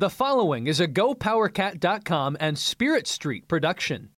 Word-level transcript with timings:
The 0.00 0.08
following 0.08 0.66
is 0.66 0.80
a 0.80 0.88
GoPowerCat.com 0.88 2.38
and 2.40 2.58
Spirit 2.58 3.06
Street 3.06 3.46
production. 3.46 4.08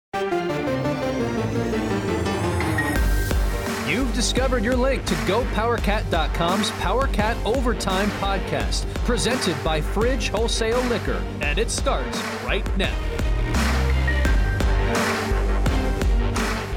You've 3.89 4.15
discovered 4.15 4.63
your 4.63 4.77
link 4.77 5.05
to 5.07 5.15
GoPowerCat.com's 5.15 6.71
PowerCat 6.71 7.45
Overtime 7.45 8.11
podcast, 8.21 8.87
presented 9.05 9.57
by 9.65 9.81
Fridge 9.81 10.29
Wholesale 10.29 10.81
Liquor, 10.83 11.21
and 11.41 11.59
it 11.59 11.69
starts 11.69 12.23
right 12.45 12.65
now. 12.77 12.97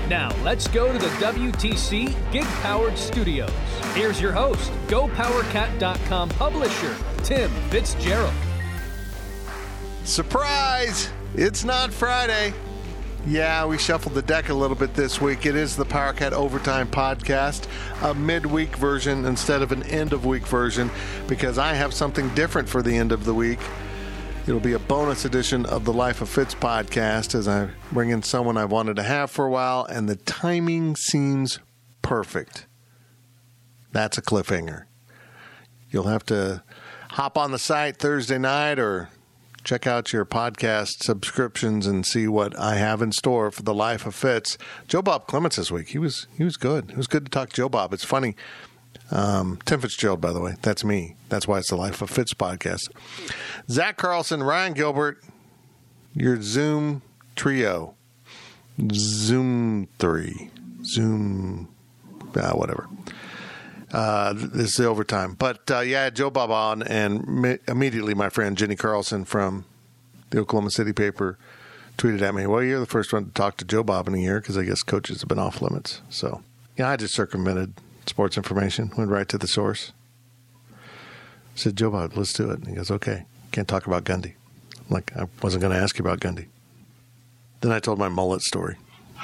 Now, 0.09 0.35
let's 0.43 0.67
go 0.67 0.91
to 0.91 0.97
the 0.97 1.13
WTC 1.23 2.31
Gig 2.31 2.45
Powered 2.63 2.97
Studios. 2.97 3.51
Here's 3.93 4.19
your 4.19 4.31
host, 4.31 4.71
GoPowerCat.com 4.87 6.29
publisher, 6.29 6.95
Tim 7.21 7.51
Fitzgerald. 7.69 8.33
Surprise! 10.05 11.09
It's 11.33 11.63
not 11.63 11.91
Friday. 11.91 12.53
Yeah, 13.25 13.65
we 13.65 13.79
shuffled 13.79 14.13
the 14.13 14.21
deck 14.21 14.49
a 14.49 14.53
little 14.53 14.75
bit 14.75 14.93
this 14.93 15.19
week. 15.19 15.47
It 15.47 15.55
is 15.55 15.75
the 15.75 15.83
PowerCat 15.83 16.31
Overtime 16.31 16.87
podcast, 16.87 17.67
a 18.03 18.13
midweek 18.13 18.75
version 18.75 19.25
instead 19.25 19.63
of 19.63 19.71
an 19.71 19.81
end 19.83 20.13
of 20.13 20.23
week 20.23 20.45
version, 20.45 20.91
because 21.27 21.57
I 21.57 21.73
have 21.73 21.91
something 21.91 22.29
different 22.35 22.69
for 22.69 22.83
the 22.83 22.95
end 22.95 23.11
of 23.11 23.25
the 23.25 23.33
week. 23.33 23.57
It'll 24.45 24.59
be 24.59 24.73
a 24.73 24.79
bonus 24.79 25.25
edition 25.25 25.65
of 25.65 25.85
the 25.85 25.93
Life 25.93 26.21
of 26.21 26.29
Fitz 26.29 26.53
podcast 26.53 27.33
as 27.33 27.47
I 27.47 27.69
bring 27.91 28.11
in 28.11 28.21
someone 28.21 28.57
I've 28.57 28.71
wanted 28.71 28.97
to 28.97 29.03
have 29.03 29.31
for 29.31 29.47
a 29.47 29.49
while, 29.49 29.85
and 29.85 30.07
the 30.07 30.17
timing 30.17 30.95
seems 30.95 31.57
perfect. 32.03 32.67
That's 33.91 34.19
a 34.19 34.21
cliffhanger. 34.21 34.83
You'll 35.89 36.03
have 36.03 36.27
to 36.27 36.61
hop 37.09 37.39
on 37.39 37.51
the 37.51 37.57
site 37.57 37.97
Thursday 37.97 38.37
night 38.37 38.77
or 38.77 39.09
check 39.65 39.87
out 39.87 40.13
your 40.13 40.25
podcast 40.25 41.03
subscriptions 41.03 41.87
and 41.87 42.05
see 42.05 42.27
what 42.27 42.57
I 42.57 42.75
have 42.75 43.01
in 43.01 43.11
store 43.11 43.51
for 43.51 43.63
the 43.63 43.73
life 43.73 44.05
of 44.05 44.15
Fitz. 44.15 44.57
Joe 44.87 45.01
Bob 45.01 45.25
Clements 45.27 45.57
this 45.57 45.71
week. 45.71 45.89
He 45.89 45.97
was 45.97 46.27
he 46.37 46.43
was 46.43 46.55
good. 46.55 46.91
It 46.91 46.97
was 46.97 47.07
good 47.07 47.25
to 47.25 47.31
talk 47.31 47.49
to 47.49 47.55
Joe 47.55 47.67
Bob. 47.67 47.91
It's 47.91 48.05
funny. 48.05 48.35
Um, 49.11 49.59
Tim 49.65 49.81
Fitzgerald, 49.81 50.21
by 50.21 50.31
the 50.31 50.39
way, 50.39 50.55
that's 50.61 50.83
me. 50.83 51.15
That's 51.29 51.47
why 51.47 51.57
it's 51.59 51.69
the 51.69 51.75
Life 51.75 52.01
of 52.01 52.09
Fitz 52.09 52.33
podcast. 52.33 52.89
Zach 53.69 53.97
Carlson, 53.97 54.41
Ryan 54.41 54.73
Gilbert, 54.73 55.21
your 56.13 56.41
Zoom 56.41 57.01
trio, 57.35 57.95
Zoom 58.93 59.87
three, 59.99 60.49
Zoom, 60.83 61.67
uh, 62.35 62.53
whatever. 62.53 62.87
Uh, 63.95 64.33
this 64.35 64.77
is 64.77 64.85
overtime. 64.85 65.35
But 65.35 65.71
uh, 65.71 65.79
yeah, 65.79 66.09
Joe 66.09 66.29
Bob 66.29 66.51
on, 66.51 66.83
and 66.83 67.57
immediately 67.65 68.13
my 68.13 68.27
friend 68.27 68.57
Jenni 68.57 68.77
Carlson 68.77 69.23
from 69.23 69.63
the 70.31 70.39
Oklahoma 70.39 70.71
City 70.71 70.91
paper 70.91 71.37
tweeted 71.97 72.21
at 72.21 72.35
me, 72.35 72.45
Well, 72.45 72.61
you're 72.61 72.81
the 72.81 72.85
first 72.85 73.13
one 73.13 73.27
to 73.27 73.31
talk 73.31 73.55
to 73.57 73.65
Joe 73.65 73.83
Bob 73.83 74.09
in 74.09 74.15
a 74.15 74.17
year 74.17 74.41
because 74.41 74.57
I 74.57 74.63
guess 74.63 74.83
coaches 74.83 75.21
have 75.21 75.29
been 75.29 75.39
off 75.39 75.61
limits. 75.61 76.01
So 76.09 76.41
yeah, 76.75 76.89
I 76.89 76.97
just 76.97 77.13
circumvented 77.13 77.73
sports 78.05 78.35
information, 78.35 78.91
went 78.97 79.11
right 79.11 79.29
to 79.29 79.37
the 79.37 79.47
source. 79.47 79.93
said, 81.55 81.77
Joe 81.77 81.91
Bob, 81.91 82.17
let's 82.17 82.33
do 82.33 82.51
it. 82.51 82.59
And 82.59 82.67
he 82.67 82.75
goes, 82.75 82.91
Okay, 82.91 83.23
can't 83.53 83.67
talk 83.67 83.87
about 83.87 84.03
Gundy. 84.03 84.33
I'm 84.77 84.89
like, 84.89 85.15
I 85.15 85.27
wasn't 85.41 85.61
going 85.61 85.73
to 85.73 85.79
ask 85.81 85.97
you 85.97 86.03
about 86.03 86.19
Gundy. 86.19 86.47
Then 87.61 87.71
I 87.71 87.79
told 87.79 87.97
my 87.97 88.09
mullet 88.09 88.41
story 88.41 88.75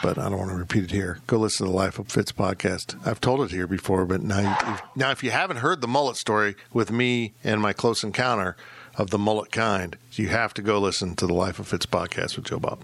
but 0.02 0.18
I 0.18 0.30
don't 0.30 0.38
want 0.38 0.52
to 0.52 0.56
repeat 0.58 0.84
it 0.86 0.92
here. 0.92 1.20
Go 1.28 1.38
listen 1.38 1.66
to 1.66 1.72
the 1.72 1.78
Life 1.78 2.00
of 2.00 2.08
Fitz 2.08 2.32
podcast. 2.32 2.96
I've 3.06 3.22
told 3.22 3.42
it 3.42 3.52
here 3.52 3.68
before, 3.68 4.06
but 4.06 4.22
now, 4.22 4.40
you, 4.40 4.78
now 4.96 5.12
if 5.12 5.24
you 5.24 5.32
haven't 5.32 5.58
heard 5.58 5.82
the 5.82 5.88
mullet 5.88 6.18
story 6.18 6.56
with 6.74 6.92
me 6.92 7.34
and 7.44 7.62
my 7.62 7.74
close 7.74 8.04
encounter 8.04 8.56
of 8.96 9.10
the 9.10 9.18
mullet 9.18 9.52
kind, 9.52 9.98
you 10.14 10.30
have 10.30 10.54
to 10.56 10.62
go 10.62 10.80
listen 10.80 11.16
to 11.16 11.28
the 11.28 11.34
Life 11.34 11.60
of 11.60 11.68
Fitz 11.68 11.86
podcast 11.86 12.36
with 12.36 12.46
Joe 12.46 12.60
Bob. 12.60 12.84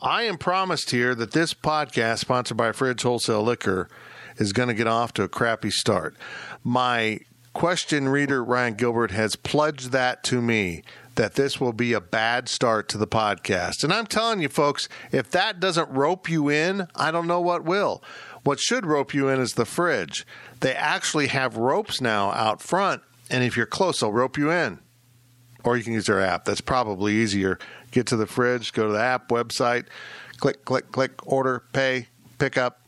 I 0.00 0.24
am 0.24 0.36
promised 0.36 0.90
here 0.90 1.14
that 1.14 1.30
this 1.30 1.54
podcast, 1.54 2.18
sponsored 2.18 2.56
by 2.56 2.72
Fridge 2.72 3.02
Wholesale 3.02 3.42
Liquor, 3.42 3.88
is 4.36 4.52
going 4.52 4.68
to 4.68 4.74
get 4.74 4.88
off 4.88 5.12
to 5.14 5.22
a 5.22 5.28
crappy 5.28 5.70
start. 5.70 6.16
My 6.64 7.20
question 7.52 8.08
reader, 8.08 8.42
Ryan 8.42 8.74
Gilbert, 8.74 9.10
has 9.12 9.36
pledged 9.36 9.92
that 9.92 10.24
to 10.24 10.42
me 10.42 10.82
that 11.16 11.34
this 11.34 11.60
will 11.60 11.72
be 11.72 11.92
a 11.92 12.00
bad 12.00 12.48
start 12.48 12.88
to 12.88 12.98
the 12.98 13.06
podcast. 13.06 13.84
And 13.84 13.92
I'm 13.92 14.06
telling 14.06 14.40
you, 14.40 14.48
folks, 14.48 14.88
if 15.10 15.30
that 15.30 15.60
doesn't 15.60 15.90
rope 15.90 16.28
you 16.28 16.48
in, 16.48 16.86
I 16.94 17.10
don't 17.10 17.26
know 17.26 17.40
what 17.40 17.64
will. 17.64 18.02
What 18.44 18.60
should 18.60 18.86
rope 18.86 19.14
you 19.14 19.28
in 19.28 19.40
is 19.40 19.54
the 19.54 19.64
fridge. 19.64 20.26
They 20.60 20.74
actually 20.74 21.28
have 21.28 21.56
ropes 21.56 22.00
now 22.00 22.30
out 22.32 22.60
front, 22.60 23.02
and 23.30 23.44
if 23.44 23.56
you're 23.56 23.66
close, 23.66 24.00
they'll 24.00 24.12
rope 24.12 24.36
you 24.36 24.50
in. 24.50 24.80
Or 25.64 25.76
you 25.76 25.84
can 25.84 25.92
use 25.92 26.06
their 26.06 26.20
app. 26.20 26.44
That's 26.44 26.60
probably 26.60 27.14
easier. 27.14 27.58
Get 27.92 28.06
to 28.06 28.16
the 28.16 28.26
fridge, 28.26 28.72
go 28.72 28.86
to 28.86 28.92
the 28.92 29.00
app 29.00 29.28
website, 29.28 29.86
click, 30.38 30.64
click, 30.64 30.90
click, 30.90 31.24
order, 31.24 31.62
pay, 31.72 32.08
pick 32.38 32.58
up, 32.58 32.80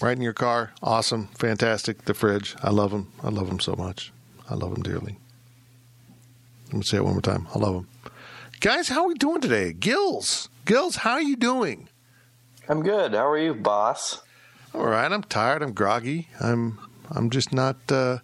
right 0.00 0.16
in 0.16 0.22
your 0.22 0.32
car. 0.32 0.72
Awesome, 0.82 1.26
fantastic. 1.38 2.06
The 2.06 2.14
fridge. 2.14 2.56
I 2.62 2.70
love 2.70 2.90
them. 2.90 3.12
I 3.22 3.28
love 3.28 3.48
them 3.48 3.60
so 3.60 3.74
much. 3.76 4.12
I 4.48 4.54
love 4.54 4.72
them 4.72 4.82
dearly. 4.82 5.18
Let 6.72 6.78
me 6.78 6.84
say 6.84 6.96
it 6.96 7.04
one 7.04 7.12
more 7.12 7.20
time. 7.20 7.46
I 7.54 7.58
love 7.58 7.74
them. 7.74 7.88
Guys, 8.60 8.88
how 8.88 9.02
are 9.02 9.08
we 9.08 9.14
doing 9.14 9.42
today? 9.42 9.74
Gills. 9.74 10.48
Gills, 10.64 10.96
how 10.96 11.12
are 11.12 11.22
you 11.22 11.36
doing? 11.36 11.90
I'm 12.66 12.82
good. 12.82 13.12
How 13.12 13.28
are 13.28 13.36
you, 13.36 13.52
boss? 13.52 14.22
All 14.72 14.86
right. 14.86 15.12
I'm 15.12 15.22
tired. 15.22 15.62
I'm 15.62 15.72
groggy. 15.72 16.28
I'm 16.40 16.78
I'm 17.10 17.28
just 17.28 17.52
not 17.52 17.76
uh, 17.90 18.18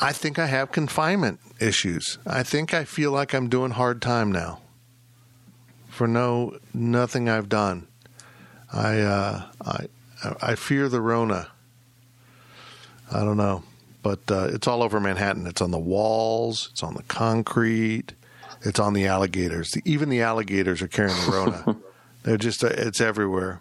I 0.00 0.10
think 0.12 0.40
I 0.40 0.46
have 0.46 0.72
confinement 0.72 1.38
issues. 1.60 2.18
I 2.26 2.42
think 2.42 2.74
I 2.74 2.82
feel 2.82 3.12
like 3.12 3.32
I'm 3.32 3.48
doing 3.48 3.70
hard 3.70 4.02
time 4.02 4.32
now. 4.32 4.60
For 5.88 6.08
no 6.08 6.58
nothing 6.74 7.28
I've 7.28 7.48
done. 7.48 7.86
I 8.72 9.00
uh, 9.02 9.42
I 9.64 9.86
I 10.42 10.54
fear 10.56 10.88
the 10.88 11.00
Rona. 11.00 11.46
I 13.12 13.20
don't 13.20 13.36
know 13.36 13.62
but 14.06 14.30
uh, 14.30 14.44
it's 14.52 14.68
all 14.68 14.84
over 14.84 15.00
Manhattan. 15.00 15.48
It's 15.48 15.60
on 15.60 15.72
the 15.72 15.80
walls, 15.80 16.68
it's 16.70 16.84
on 16.84 16.94
the 16.94 17.02
concrete, 17.02 18.12
it's 18.62 18.78
on 18.78 18.92
the 18.92 19.04
alligators. 19.04 19.76
Even 19.84 20.10
the 20.10 20.22
alligators 20.22 20.80
are 20.80 20.86
carrying 20.86 21.16
the 21.24 21.32
Rona. 21.32 21.76
They're 22.22 22.36
just 22.36 22.62
uh, 22.62 22.68
it's 22.68 23.00
everywhere. 23.00 23.60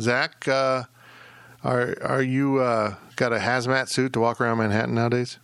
Zach, 0.00 0.48
uh, 0.48 0.82
are 1.62 1.96
are 2.02 2.22
you 2.22 2.58
uh, 2.58 2.96
got 3.14 3.32
a 3.32 3.38
hazmat 3.38 3.88
suit 3.88 4.12
to 4.14 4.20
walk 4.20 4.40
around 4.40 4.58
Manhattan 4.58 4.96
nowadays? 4.96 5.38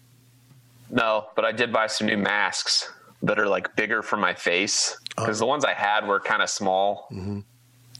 No, 0.90 1.26
but 1.36 1.44
I 1.44 1.52
did 1.52 1.72
buy 1.72 1.86
some 1.86 2.08
new 2.08 2.18
masks 2.18 2.90
that 3.22 3.38
are 3.38 3.46
like 3.46 3.76
bigger 3.76 4.02
for 4.02 4.16
my 4.16 4.34
face 4.34 4.98
because 5.14 5.40
oh. 5.40 5.44
the 5.44 5.46
ones 5.46 5.64
I 5.64 5.74
had 5.74 6.08
were 6.08 6.18
kind 6.18 6.42
of 6.42 6.50
small. 6.50 7.06
Mm-hmm. 7.12 7.40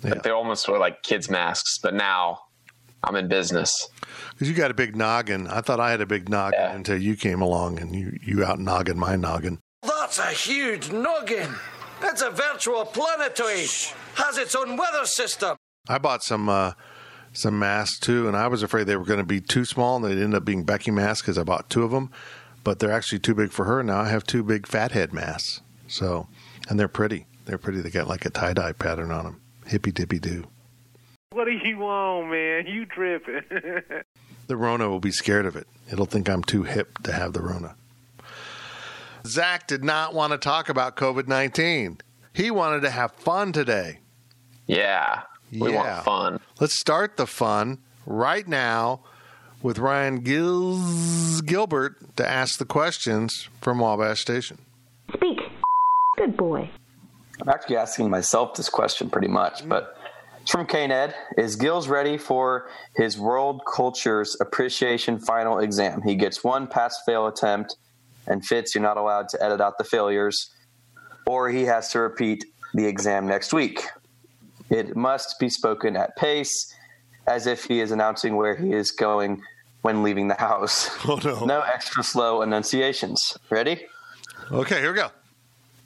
Yeah. 0.03 0.11
Like 0.11 0.25
they 0.25 0.31
almost 0.31 0.69
were 0.69 0.79
like 0.79 1.05
kids 1.05 1.31
masks, 1.31 1.79
but 1.79 1.95
now 1.95 2.41
I'm 3.05 3.17
in 3.17 3.29
business. 3.29 3.89
Because 4.31 4.49
you 4.49 4.55
got 4.55 4.71
a 4.71 4.75
big 4.75 4.97
noggin. 4.97 5.47
I 5.47 5.61
thought 5.61 5.79
I 5.79 5.91
had 5.91 6.01
a 6.01 6.07
big 6.07 6.29
noggin 6.29 6.59
yeah. 6.59 6.75
until 6.75 7.01
you 7.01 7.17
came 7.17 7.41
along 7.41 7.79
and 7.79 7.95
you, 7.95 8.19
you 8.23 8.45
out 8.45 8.59
noggin 8.59 8.99
my 8.99 9.17
noggin. 9.17 9.61
That's 9.83 10.19
a 10.19 10.31
huge 10.31 10.91
noggin. 10.91 11.55
It's 12.03 12.23
a 12.23 12.31
virtual 12.31 12.85
planetoid. 12.85 13.69
Has 14.15 14.39
its 14.39 14.55
own 14.55 14.77
weather 14.77 15.05
system. 15.05 15.57
I 15.89 15.99
bought 15.99 16.23
some 16.23 16.49
uh, 16.49 16.73
some 17.33 17.59
masks 17.59 17.99
too, 17.99 18.27
and 18.27 18.37
I 18.37 18.49
was 18.49 18.63
afraid 18.63 18.85
they 18.85 18.97
were 18.97 19.05
going 19.05 19.19
to 19.19 19.25
be 19.25 19.41
too 19.41 19.65
small, 19.65 19.97
and 19.97 20.05
they 20.05 20.11
ended 20.11 20.35
up 20.35 20.45
being 20.45 20.65
Becky 20.65 20.91
masks 20.91 21.23
because 21.23 21.39
I 21.39 21.43
bought 21.43 21.69
two 21.69 21.83
of 21.83 21.91
them. 21.91 22.11
But 22.63 22.79
they're 22.79 22.93
actually 22.93 23.19
too 23.19 23.35
big 23.35 23.53
for 23.53 23.67
her. 23.67 23.83
Now 23.83 24.01
I 24.01 24.09
have 24.09 24.25
two 24.25 24.43
big 24.43 24.67
fathead 24.67 25.13
masks. 25.13 25.61
So, 25.87 26.29
and 26.69 26.81
they're 26.81 26.89
pretty. 26.89 27.27
They're 27.45 27.59
pretty. 27.59 27.83
They 27.83 27.91
got 27.91 28.09
like 28.09 28.25
a 28.25 28.31
tie 28.31 28.55
dye 28.55 28.73
pattern 28.73 29.11
on 29.11 29.25
them. 29.25 29.41
Hippy 29.67 29.93
dippy 29.93 30.19
do. 30.19 30.47
What 31.35 31.47
do 31.47 31.51
you 31.51 31.79
want, 31.79 32.31
man? 32.31 32.69
You 32.69 32.87
tripping. 32.87 33.43
the 34.47 34.57
Rona 34.57 34.89
will 34.89 35.01
be 35.01 35.11
scared 35.11 35.47
of 35.47 35.57
it. 35.57 35.67
It'll 35.91 36.07
think 36.07 36.29
I'm 36.29 36.45
too 36.45 36.63
hip 36.63 36.99
to 37.03 37.13
have 37.13 37.33
the 37.33 37.43
Rona. 37.43 37.75
Zach 39.27 39.67
did 39.67 39.83
not 39.83 40.15
want 40.15 40.31
to 40.31 40.39
talk 40.39 40.69
about 40.69 40.95
COVID 40.95 41.27
19. 41.27 41.99
He 42.33 42.53
wanted 42.53 42.83
to 42.83 42.91
have 42.91 43.11
fun 43.15 43.51
today. 43.51 43.99
Yeah. 44.69 45.23
We 45.51 45.73
yeah. 45.73 45.95
want 45.95 46.05
fun. 46.05 46.41
Let's 46.61 46.79
start 46.79 47.17
the 47.17 47.27
fun 47.27 47.79
right 48.07 48.47
now 48.47 49.01
with 49.61 49.81
Ryan 49.81 50.23
Gils- 50.23 51.45
Gilbert 51.45 52.17
to 52.17 52.29
ask 52.29 52.61
the 52.61 52.65
questions 52.65 53.49
from 53.61 53.81
Wabash 53.81 54.21
Station. 54.21 54.59
Speak. 55.13 55.41
Good 56.17 56.37
boy. 56.37 56.71
I'm 57.43 57.49
actually 57.49 57.77
asking 57.77 58.09
myself 58.09 58.55
this 58.55 58.69
question 58.69 59.11
pretty 59.11 59.27
much, 59.27 59.69
but 59.69 59.97
it's 60.45 60.51
from 60.51 60.67
Ned. 60.71 61.15
Is 61.39 61.57
Gills 61.57 61.89
ready 61.89 62.19
for 62.19 62.69
his 62.97 63.19
World 63.19 63.63
Cultures 63.65 64.37
Appreciation 64.43 65.19
Final 65.19 65.59
exam? 65.59 66.03
He 66.03 66.17
gets 66.17 66.45
one 66.45 66.67
pass 66.67 67.01
fail 67.07 67.27
attempt, 67.27 67.77
and 68.27 68.45
Fitz, 68.45 68.75
you're 68.75 68.83
not 68.83 68.99
allowed 68.99 69.31
to 69.31 69.43
edit 69.43 69.63
out 69.63 69.79
the 69.79 69.85
failures, 69.85 70.51
or 71.25 71.49
he 71.49 71.63
has 71.63 71.89
to 71.93 72.01
repeat 72.01 72.45
the 72.75 72.85
exam 72.85 73.27
next 73.27 73.55
week. 73.55 73.85
It 74.69 74.95
must 74.95 75.41
be 75.41 75.49
spoken 75.49 75.97
at 75.97 76.15
pace, 76.17 76.75
as 77.27 77.47
if 77.47 77.65
he 77.65 77.81
is 77.81 77.91
announcing 77.91 78.37
where 78.37 78.55
he 78.55 78.75
is 78.75 78.91
going 78.91 79.41
when 79.81 80.03
leaving 80.03 80.29
the 80.29 80.35
house. 80.35 80.91
Oh, 81.09 81.19
no. 81.25 81.47
No 81.47 81.63
extra 81.63 82.03
slow 82.05 82.43
enunciations. 82.43 83.39
Ready? 83.49 83.87
Okay, 84.53 84.79
here 84.79 84.93
we 84.93 84.99
go. 84.99 85.09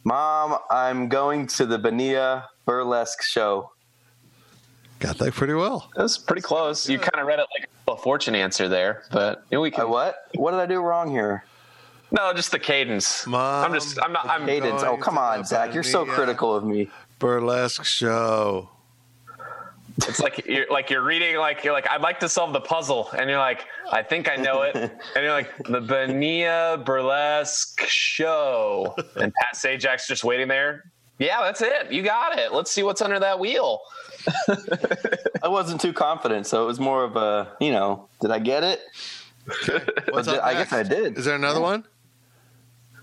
Mom, 0.02 0.58
I'm 0.68 1.08
going 1.08 1.46
to 1.46 1.64
the 1.64 1.78
Benia 1.78 2.46
burlesque 2.66 3.22
show. 3.22 3.70
Got 4.98 5.18
that 5.18 5.34
pretty 5.34 5.54
well. 5.54 5.90
That's 5.94 6.18
pretty 6.18 6.42
close. 6.42 6.88
You 6.88 6.98
kind 6.98 7.20
of 7.20 7.26
read 7.26 7.38
it 7.38 7.46
like 7.58 7.68
a 7.86 7.96
fortune 8.00 8.34
answer 8.34 8.68
there, 8.68 9.04
but 9.12 9.44
you 9.50 9.56
know, 9.56 9.62
we 9.62 9.68
I 9.68 9.76
can. 9.76 9.84
Uh, 9.84 9.88
what? 9.88 10.16
What 10.34 10.50
did 10.50 10.60
I 10.60 10.66
do 10.66 10.80
wrong 10.80 11.10
here? 11.10 11.44
No, 12.10 12.32
just 12.32 12.50
the 12.50 12.58
cadence. 12.58 13.26
Mom, 13.26 13.64
I'm 13.66 13.72
just. 13.74 13.98
I'm 14.02 14.12
not. 14.12 14.26
I'm. 14.26 14.46
Cadence. 14.46 14.82
Oh, 14.82 14.96
come 14.96 15.18
on, 15.18 15.44
Zach. 15.44 15.72
You're 15.74 15.82
so 15.82 16.04
critical 16.04 16.54
of 16.54 16.64
me. 16.64 16.88
Burlesque 17.18 17.84
show. 17.84 18.70
It's 20.06 20.20
like 20.20 20.46
you're 20.46 20.66
like 20.70 20.90
you're 20.90 21.02
reading 21.02 21.36
like 21.36 21.64
you're 21.64 21.72
like 21.72 21.90
I'd 21.90 22.02
like 22.02 22.20
to 22.20 22.28
solve 22.28 22.52
the 22.52 22.60
puzzle, 22.60 23.10
and 23.16 23.28
you're 23.28 23.38
like 23.38 23.66
I 23.90 24.02
think 24.02 24.28
I 24.28 24.36
know 24.36 24.62
it, 24.62 24.74
and 24.76 24.92
you're 25.16 25.32
like 25.32 25.56
the 25.58 25.80
Benia 25.80 26.84
burlesque 26.84 27.82
show, 27.86 28.94
and 29.16 29.32
Pat 29.34 29.54
Sajak's 29.54 30.06
just 30.06 30.22
waiting 30.24 30.48
there. 30.48 30.84
Yeah, 31.18 31.40
that's 31.42 31.62
it. 31.62 31.90
You 31.90 32.02
got 32.02 32.38
it. 32.38 32.52
Let's 32.52 32.70
see 32.70 32.84
what's 32.84 33.02
under 33.02 33.18
that 33.18 33.40
wheel. 33.40 33.80
I 35.42 35.48
wasn't 35.48 35.80
too 35.80 35.92
confident, 35.92 36.46
so 36.46 36.62
it 36.62 36.66
was 36.66 36.78
more 36.80 37.04
of 37.04 37.16
a, 37.16 37.56
you 37.60 37.72
know, 37.72 38.08
did 38.20 38.30
I 38.30 38.38
get 38.38 38.64
it? 38.64 38.80
What's 40.10 40.28
But 40.28 40.38
up 40.38 40.44
I 40.44 40.54
guess 40.54 40.72
I 40.72 40.82
did. 40.82 41.16
Is 41.18 41.24
there 41.24 41.34
another 41.36 41.60
one? 41.60 41.84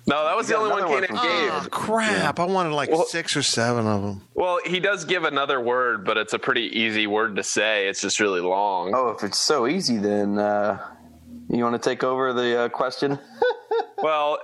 No, 0.08 0.24
that 0.26 0.38
was 0.38 0.48
the 0.48 0.56
only 0.56 0.70
one 0.70 0.84
another 0.84 1.08
Kanan 1.08 1.16
one 1.16 1.24
from 1.24 1.28
gave. 1.28 1.52
Oh, 1.52 1.68
crap. 1.72 2.40
I 2.40 2.46
wanted 2.46 2.74
like 2.74 2.92
Well- 2.92 3.06
six 3.06 3.36
or 3.36 3.42
seven 3.42 3.88
of 3.88 4.04
them. 4.04 4.22
Well, 4.36 4.60
he 4.64 4.80
does 4.80 5.06
give 5.06 5.24
another 5.24 5.60
word, 5.60 6.06
but 6.06 6.18
it's 6.18 6.34
a 6.34 6.40
pretty 6.40 6.80
easy 6.80 7.08
word 7.08 7.38
to 7.38 7.44
say. 7.44 7.88
It's 7.88 8.02
just 8.02 8.20
really 8.20 8.42
long. 8.42 8.94
Oh, 8.94 9.10
if 9.10 9.24
it's 9.24 9.40
so 9.40 9.66
easy, 9.66 9.98
then 9.98 10.38
uh, 10.38 10.80
you 11.50 11.64
want 11.64 11.82
to 11.82 11.90
take 11.90 12.04
over 12.04 12.34
the 12.34 12.62
uh, 12.62 12.70
question? 12.70 13.20
Well, 13.98 14.38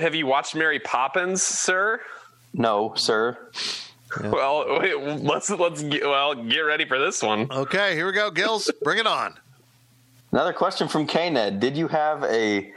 have 0.00 0.14
you 0.14 0.26
watched 0.26 0.54
Mary 0.54 0.78
Poppins, 0.78 1.42
sir? 1.42 2.00
No, 2.52 2.92
sir. 2.94 3.36
Well, 4.22 4.78
wait, 4.80 4.98
let's 5.22 5.48
let's 5.50 5.82
get, 5.82 6.02
well 6.02 6.34
get 6.34 6.60
ready 6.60 6.84
for 6.84 6.98
this 6.98 7.22
one. 7.22 7.46
Okay, 7.50 7.94
here 7.94 8.06
we 8.06 8.12
go, 8.12 8.30
Gills. 8.30 8.70
Bring 8.82 8.98
it 8.98 9.06
on. 9.06 9.34
Another 10.32 10.52
question 10.52 10.88
from 10.88 11.06
K-Ned. 11.06 11.60
Did 11.60 11.76
you 11.76 11.86
have 11.88 12.24
a 12.24 12.72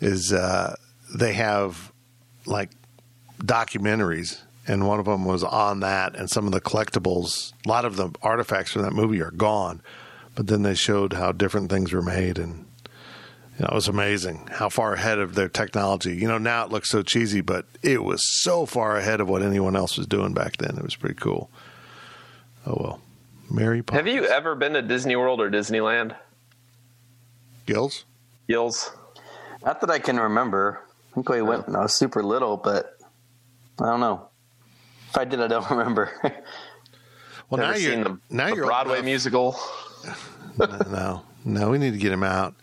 is 0.00 0.32
uh, 0.32 0.74
they 1.14 1.32
have 1.32 1.92
like 2.44 2.70
documentaries, 3.38 4.42
and 4.66 4.86
one 4.86 4.98
of 4.98 5.04
them 5.06 5.24
was 5.24 5.44
on 5.44 5.80
that, 5.80 6.16
and 6.16 6.28
some 6.30 6.46
of 6.46 6.52
the 6.52 6.60
collectibles, 6.60 7.52
a 7.64 7.68
lot 7.68 7.84
of 7.84 7.96
the 7.96 8.10
artifacts 8.22 8.72
from 8.72 8.82
that 8.82 8.92
movie 8.92 9.22
are 9.22 9.30
gone, 9.30 9.82
but 10.34 10.46
then 10.46 10.62
they 10.62 10.74
showed 10.74 11.12
how 11.12 11.32
different 11.32 11.70
things 11.70 11.92
were 11.92 12.02
made, 12.02 12.38
and 12.38 12.66
you 13.58 13.62
know, 13.62 13.68
it 13.70 13.74
was 13.74 13.88
amazing 13.88 14.48
how 14.52 14.68
far 14.68 14.94
ahead 14.94 15.18
of 15.18 15.34
their 15.34 15.48
technology. 15.48 16.14
You 16.16 16.28
know, 16.28 16.38
now 16.38 16.64
it 16.64 16.70
looks 16.70 16.90
so 16.90 17.02
cheesy, 17.02 17.40
but 17.40 17.64
it 17.82 18.04
was 18.04 18.20
so 18.42 18.66
far 18.66 18.96
ahead 18.96 19.20
of 19.20 19.28
what 19.28 19.42
anyone 19.42 19.76
else 19.76 19.96
was 19.96 20.06
doing 20.06 20.34
back 20.34 20.58
then. 20.58 20.76
It 20.76 20.84
was 20.84 20.96
pretty 20.96 21.14
cool. 21.14 21.50
Oh 22.66 22.76
well, 22.78 23.00
Mary 23.50 23.82
Poppins. 23.82 24.06
have 24.06 24.14
you 24.14 24.28
ever 24.28 24.54
been 24.54 24.74
to 24.74 24.82
Disney 24.82 25.16
World 25.16 25.40
or 25.40 25.50
Disneyland? 25.50 26.16
Gills? 27.64 28.04
Gills. 28.48 28.90
Not 29.64 29.80
that 29.80 29.90
I 29.90 29.98
can 29.98 30.18
remember. 30.18 30.80
I 31.10 31.14
think 31.14 31.28
we 31.28 31.42
went 31.42 31.66
when 31.66 31.76
I 31.76 31.80
was 31.80 31.94
super 31.94 32.22
little, 32.22 32.56
but 32.56 32.98
I 33.80 33.86
don't 33.86 34.00
know. 34.00 34.28
If 35.16 35.20
I 35.20 35.24
did, 35.24 35.40
I 35.40 35.46
don't 35.46 35.70
remember. 35.70 36.12
Well, 37.48 37.62
Ever 37.62 37.72
now 37.72 37.78
you're 37.78 38.04
the, 38.04 38.18
now 38.28 38.50
the 38.50 38.56
you're 38.56 38.66
Broadway 38.66 39.00
musical? 39.00 39.58
no, 40.90 41.22
no, 41.42 41.70
we 41.70 41.78
need 41.78 41.92
to 41.92 41.98
get 41.98 42.12
him 42.12 42.22
out. 42.22 42.54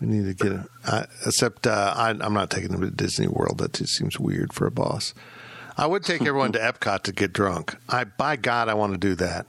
We 0.00 0.06
need 0.06 0.26
to 0.26 0.44
get 0.44 0.52
him. 0.52 0.68
I, 0.84 1.06
except 1.26 1.66
uh, 1.66 1.92
I, 1.96 2.10
I'm 2.10 2.34
not 2.34 2.50
taking 2.50 2.72
him 2.72 2.82
to 2.82 2.90
Disney 2.90 3.26
World. 3.26 3.58
That 3.58 3.72
just 3.72 3.96
seems 3.96 4.20
weird 4.20 4.52
for 4.52 4.68
a 4.68 4.70
boss. 4.70 5.12
I 5.76 5.86
would 5.86 6.04
take 6.04 6.20
everyone 6.20 6.52
to 6.52 6.60
Epcot 6.60 7.02
to 7.02 7.12
get 7.12 7.32
drunk. 7.32 7.74
I, 7.88 8.04
by 8.04 8.36
God, 8.36 8.68
I 8.68 8.74
want 8.74 8.92
to 8.92 8.98
do 8.98 9.16
that. 9.16 9.46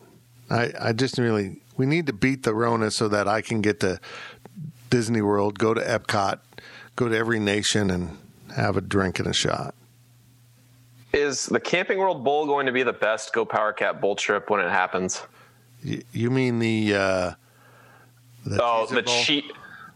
I, 0.50 0.72
I 0.80 0.94
just 0.94 1.20
really, 1.20 1.62
we 1.78 1.86
need 1.86 2.08
to 2.08 2.14
beat 2.14 2.42
the 2.42 2.56
Rona 2.56 2.90
so 2.90 3.08
that 3.10 3.28
I 3.28 3.42
can 3.42 3.62
get 3.62 3.80
to 3.82 4.00
Disney 4.90 5.22
World, 5.22 5.60
go 5.60 5.76
to 5.76 5.82
Epcot, 5.82 6.40
go 6.96 7.10
to 7.10 7.16
every 7.16 7.40
nation, 7.40 7.92
and 7.92 8.18
have 8.56 8.76
a 8.76 8.82
drink 8.82 9.20
and 9.20 9.28
a 9.28 9.34
shot. 9.34 9.76
Is 11.14 11.46
the 11.46 11.60
Camping 11.60 12.00
World 12.00 12.24
Bowl 12.24 12.46
going 12.48 12.66
to 12.66 12.72
be 12.72 12.82
the 12.84 12.94
best 12.94 13.34
Go 13.34 13.46
Power 13.46 13.72
Cat 13.72 14.02
Bowl 14.02 14.16
trip 14.16 14.50
when 14.50 14.60
it 14.60 14.70
happens? 14.70 15.22
You, 16.12 16.32
mean 16.32 16.60
the 16.60 16.96
uh, 16.96 17.32
the 18.46 18.64
Oh, 18.64 18.88
Cheez-It 18.90 18.96
the 18.96 19.02
cheat, 19.04 19.52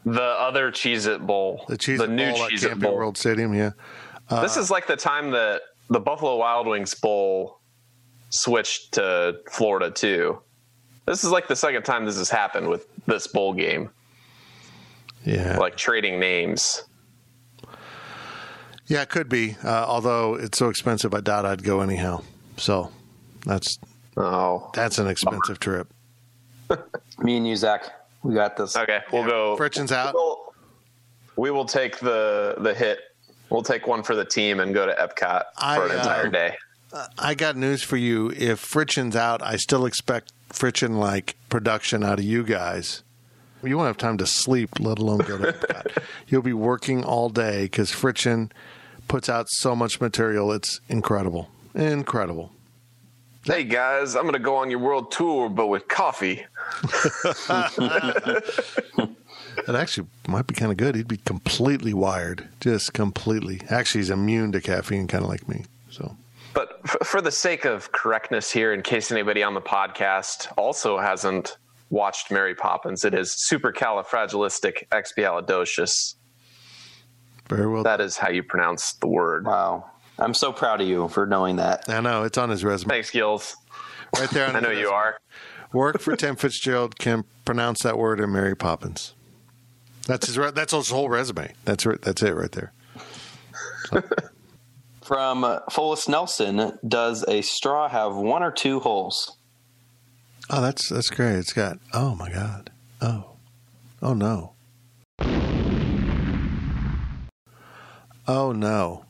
the 0.06 0.22
other 0.22 0.72
Cheez 0.72 1.08
It 1.08 1.26
Bowl, 1.26 1.66
the 1.68 1.78
Cheez 1.78 1.98
the 1.98 2.08
new 2.08 2.32
Cheez 2.34 2.52
It 2.58 2.60
Camping 2.62 2.80
Bowl. 2.82 2.96
World 2.98 3.18
Stadium? 3.18 3.54
Yeah. 3.54 3.72
this 4.30 4.58
is 4.58 4.70
like 4.70 4.86
the 4.86 4.96
time 4.98 5.32
that 5.32 5.62
the 5.90 6.00
Buffalo 6.00 6.36
Wild 6.38 6.68
Wings 6.68 6.94
Bowl 6.94 7.60
switched 8.30 8.94
to 8.94 9.40
Florida 9.50 9.90
too. 9.90 10.40
This 11.06 11.24
is 11.24 11.32
like 11.32 11.48
the 11.48 11.56
second 11.56 11.84
time 11.84 12.06
this 12.06 12.18
has 12.18 12.30
happened 12.30 12.68
with 12.68 12.86
this 13.06 13.26
bowl 13.28 13.54
game, 13.54 13.90
Yeah. 15.26 15.58
like 15.58 15.78
trading 15.78 16.20
names. 16.20 16.84
Yeah, 18.88 19.02
it 19.02 19.10
could 19.10 19.30
be. 19.30 19.58
Uh, 19.64 19.86
although 19.86 20.36
it's 20.36 20.58
so 20.58 20.70
expensive, 20.70 21.14
I 21.14 21.22
doubt 21.22 21.46
I'd 21.46 21.64
go 21.64 21.82
anyhow. 21.82 22.24
So 22.58 22.92
that's 23.46 23.78
Oh, 24.18 24.72
that's 24.74 24.98
an 24.98 25.08
expensive 25.08 25.60
trip. 25.60 25.88
Me 27.20 27.38
and 27.38 27.48
you, 27.48 27.56
Zach, 27.56 27.84
we 28.24 28.34
got 28.34 28.58
this. 28.58 28.76
okay. 28.76 29.02
We'll 29.14 29.26
go. 29.26 29.56
Fritchin's 29.58 29.92
out. 29.92 30.16
We'll, 30.16 30.54
we 31.36 31.52
will 31.52 31.66
take 31.66 32.00
the 32.00 32.56
the 32.58 32.74
hit. 32.74 33.00
We'll 33.50 33.62
take 33.64 33.88
one 33.88 34.04
for 34.04 34.16
the 34.16 34.26
team 34.26 34.60
and 34.60 34.74
go 34.74 34.86
to 34.86 34.94
Epcot 34.94 35.44
I, 35.58 35.78
for 35.78 35.86
an 35.86 35.92
uh, 35.92 35.96
entire 35.96 36.30
day. 36.30 36.58
I 37.18 37.36
got 37.36 37.56
news 37.56 37.84
for 37.84 37.96
you. 37.96 38.32
If 38.32 38.66
Fritchin's 38.66 39.16
out, 39.16 39.42
I 39.42 39.58
still 39.58 39.86
expect 39.86 40.34
Fritchin 40.50 40.98
like 40.98 41.36
production 41.50 42.04
out 42.04 42.18
of 42.20 42.26
you 42.26 42.44
guys. 42.44 43.04
You 43.64 43.78
won't 43.78 43.88
have 43.88 43.98
time 43.98 44.18
to 44.18 44.26
sleep, 44.26 44.80
let 44.80 45.00
alone 45.00 45.20
go 45.20 45.38
to 45.38 45.54
Epcot. 45.54 46.04
You'll 46.28 46.42
be 46.42 46.54
working 46.54 47.04
all 47.04 47.30
day 47.30 47.64
because 47.64 47.92
Fritchin 47.92 48.52
puts 49.08 49.30
out 49.30 49.48
so 49.50 49.76
much 49.76 50.02
material. 50.02 50.52
It's 50.52 50.80
incredible, 50.90 51.50
incredible. 51.74 52.52
Hey 53.46 53.64
guys, 53.64 54.16
I'm 54.16 54.26
gonna 54.26 54.40
go 54.40 54.58
on 54.58 54.70
your 54.70 54.80
world 54.80 55.12
tour, 55.12 55.50
but 55.50 55.68
with 55.68 55.88
coffee. 55.88 56.46
That 59.66 59.76
actually 59.76 60.08
might 60.28 60.46
be 60.46 60.54
kind 60.54 60.72
of 60.72 60.78
good. 60.78 60.94
He'd 60.96 61.08
be 61.08 61.18
completely 61.18 61.92
wired, 61.94 62.48
just 62.60 62.94
completely. 62.94 63.60
Actually, 63.70 64.02
he's 64.02 64.12
immune 64.12 64.52
to 64.52 64.62
caffeine, 64.62 65.08
kind 65.08 65.24
of 65.24 65.30
like 65.30 65.50
me. 65.50 65.64
So. 65.90 66.16
But 66.54 66.80
f- 66.86 66.98
for 67.04 67.22
the 67.22 67.32
sake 67.32 67.66
of 67.66 67.92
correctness 67.92 68.52
here, 68.52 68.72
in 68.72 68.84
case 68.84 69.12
anybody 69.12 69.42
on 69.42 69.56
the 69.56 69.62
podcast 69.62 70.48
also 70.58 71.00
hasn't 71.00 71.58
watched 71.90 72.30
Mary 72.30 72.54
Poppins, 72.54 73.04
it 73.04 73.16
is 73.16 73.36
supercalifragilisticexpialidocious. 73.52 76.14
Very 77.50 77.68
well. 77.68 77.84
That 77.84 78.02
is 78.02 78.18
how 78.18 78.30
you 78.30 78.44
pronounce 78.44 78.94
the 78.94 79.08
word. 79.08 79.46
Wow. 79.46 79.90
I'm 80.20 80.34
so 80.34 80.52
proud 80.52 80.82
of 80.82 80.88
you 80.88 81.08
for 81.10 81.26
knowing 81.26 81.58
that. 81.58 81.88
I 81.90 82.00
know 82.02 82.24
it's 82.24 82.38
on 82.38 82.50
his 82.50 82.64
resume 82.64 82.90
Thanks, 82.90 83.12
Gills. 83.12 83.56
right 84.18 84.30
there. 84.32 84.48
On 84.48 84.52
I 84.56 84.60
his 84.60 84.64
know 84.64 84.72
you 84.74 84.90
are. 84.90 85.18
Work 85.74 86.00
for 86.00 86.16
Tim 86.16 86.36
Fitzgerald 86.36 86.98
can 86.98 87.24
pronounce 87.46 87.84
that 87.84 87.98
word 87.98 88.20
in 88.20 88.32
Mary 88.32 88.56
Poppins. 88.56 89.14
That's 90.08 90.26
his. 90.28 90.38
Re- 90.38 90.52
that's 90.52 90.74
his 90.74 90.90
whole 90.90 91.10
resume. 91.10 91.54
That's 91.66 91.86
right. 91.86 92.02
That's 92.02 92.24
it 92.24 92.34
right 92.34 92.52
there. 92.52 92.72
From 95.04 95.44
uh, 95.44 95.60
Fullest 95.72 96.10
Nelson, 96.10 96.78
does 96.86 97.24
a 97.28 97.42
straw 97.42 97.88
have 97.88 98.16
one 98.16 98.44
or 98.44 98.52
two 98.52 98.80
holes? 98.82 99.38
Oh, 100.50 100.62
that's 100.62 100.90
that's 100.90 101.10
great. 101.10 101.36
It's 101.36 101.54
got. 101.54 101.78
Oh 101.94 102.16
my 102.16 102.32
God. 102.32 102.72
Oh. 103.02 103.32
Oh 104.02 104.14
no. 104.14 104.54
Oh 108.28 108.52
no. 108.52 109.06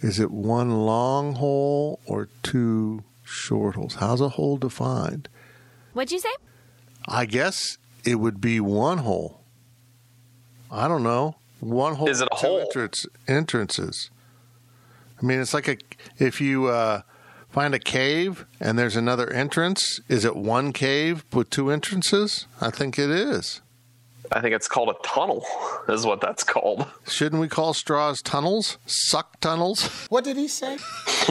Is 0.00 0.20
it 0.20 0.30
one 0.30 0.70
long 0.86 1.34
hole 1.34 1.98
or 2.06 2.28
two 2.42 3.02
short 3.24 3.74
holes? 3.74 3.96
How's 3.96 4.20
a 4.20 4.30
hole 4.30 4.56
defined? 4.56 5.28
What'd 5.92 6.12
you 6.12 6.20
say? 6.20 6.28
I 7.08 7.26
guess 7.26 7.78
it 8.04 8.16
would 8.16 8.40
be 8.40 8.60
one 8.60 8.98
hole. 8.98 9.40
I 10.70 10.86
don't 10.86 11.02
know. 11.02 11.36
One 11.60 11.96
hole. 11.96 12.08
Is 12.08 12.20
it 12.20 12.28
a 12.30 12.36
two 12.40 12.46
hole? 12.46 12.60
Entrance, 12.60 13.06
entrances. 13.26 14.10
I 15.20 15.26
mean, 15.26 15.40
it's 15.40 15.52
like 15.54 15.66
a 15.66 15.76
if 16.18 16.40
you 16.40 16.66
uh, 16.66 17.02
find 17.48 17.74
a 17.74 17.80
cave 17.80 18.46
and 18.60 18.78
there's 18.78 18.94
another 18.94 19.28
entrance. 19.30 20.00
Is 20.08 20.24
it 20.24 20.36
one 20.36 20.72
cave 20.72 21.24
with 21.32 21.50
two 21.50 21.70
entrances? 21.70 22.46
I 22.60 22.70
think 22.70 22.98
it 22.98 23.10
is. 23.10 23.62
I 24.32 24.40
think 24.40 24.54
it's 24.54 24.68
called 24.68 24.90
a 24.90 24.94
tunnel. 25.06 25.44
Is 25.88 26.04
what 26.04 26.20
that's 26.20 26.44
called. 26.44 26.86
Shouldn't 27.06 27.40
we 27.40 27.48
call 27.48 27.74
straws 27.74 28.20
tunnels? 28.22 28.78
Suck 28.86 29.40
tunnels? 29.40 30.06
What 30.08 30.24
did 30.24 30.36
he 30.36 30.48
say? 30.48 30.78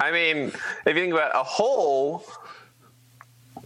I 0.00 0.10
mean, 0.12 0.52
if 0.86 0.86
you 0.86 0.94
think 0.94 1.12
about 1.12 1.34
a 1.34 1.42
hole, 1.44 2.24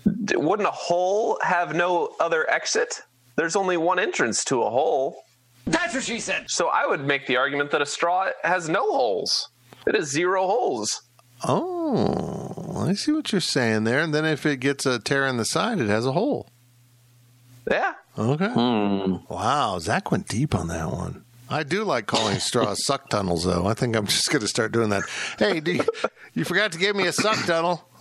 wouldn't 0.05 0.69
a 0.69 0.73
hole 0.73 1.39
have 1.43 1.75
no 1.75 2.15
other 2.21 2.49
exit? 2.51 3.03
There's 3.37 3.57
only 3.57 3.77
one 3.77 3.99
entrance 3.99 4.45
to 4.47 4.63
a 4.63 4.71
hole. 4.71 5.25
That's 5.67 5.95
what 5.95 6.03
she 6.03 6.21
said. 6.21 6.51
So 6.51 6.69
I 6.69 6.87
would 6.87 7.05
make 7.05 7.27
the 7.27 7.37
argument 7.37 7.71
that 7.71 7.81
a 7.81 7.87
straw 7.87 8.29
has 8.43 8.69
no 8.69 8.93
holes. 8.93 9.49
It 9.87 9.95
has 9.95 10.11
zero 10.11 10.47
holes. 10.47 11.03
Oh, 11.45 12.85
I 12.87 12.95
see 12.95 13.13
what 13.13 13.33
you're 13.33 13.41
saying 13.41 13.85
there. 13.85 14.01
And 14.01 14.15
then 14.15 14.25
if 14.25 14.45
it 14.47 14.59
gets 14.59 14.87
a 14.87 14.99
tear 14.99 15.27
in 15.27 15.37
the 15.39 15.45
side, 15.45 15.81
it 15.81 15.89
has 15.89 16.07
a 16.07 16.13
hole. 16.13 16.49
Yeah. 17.71 17.95
Okay. 18.19 18.49
Hmm. 18.49 19.17
Wow, 19.29 19.79
Zach 19.79 20.11
went 20.11 20.29
deep 20.29 20.55
on 20.55 20.69
that 20.69 20.91
one. 20.91 21.25
I 21.49 21.63
do 21.65 21.85
like 21.85 22.07
calling 22.07 22.39
straws 22.39 22.85
suck 22.87 23.11
tunnels, 23.11 23.45
though. 23.45 23.67
I 23.67 23.75
think 23.75 23.95
I'm 23.95 24.07
just 24.07 24.31
going 24.31 24.41
to 24.41 24.49
start 24.49 24.73
doing 24.73 24.89
that. 24.91 25.03
Hey, 25.39 25.61
do 25.61 25.73
you, 25.73 25.85
you 26.35 26.45
forgot 26.45 26.73
to 26.73 26.79
give 26.79 26.97
me 26.97 27.07
a 27.07 27.13
suck 27.13 27.45
tunnel. 27.45 27.87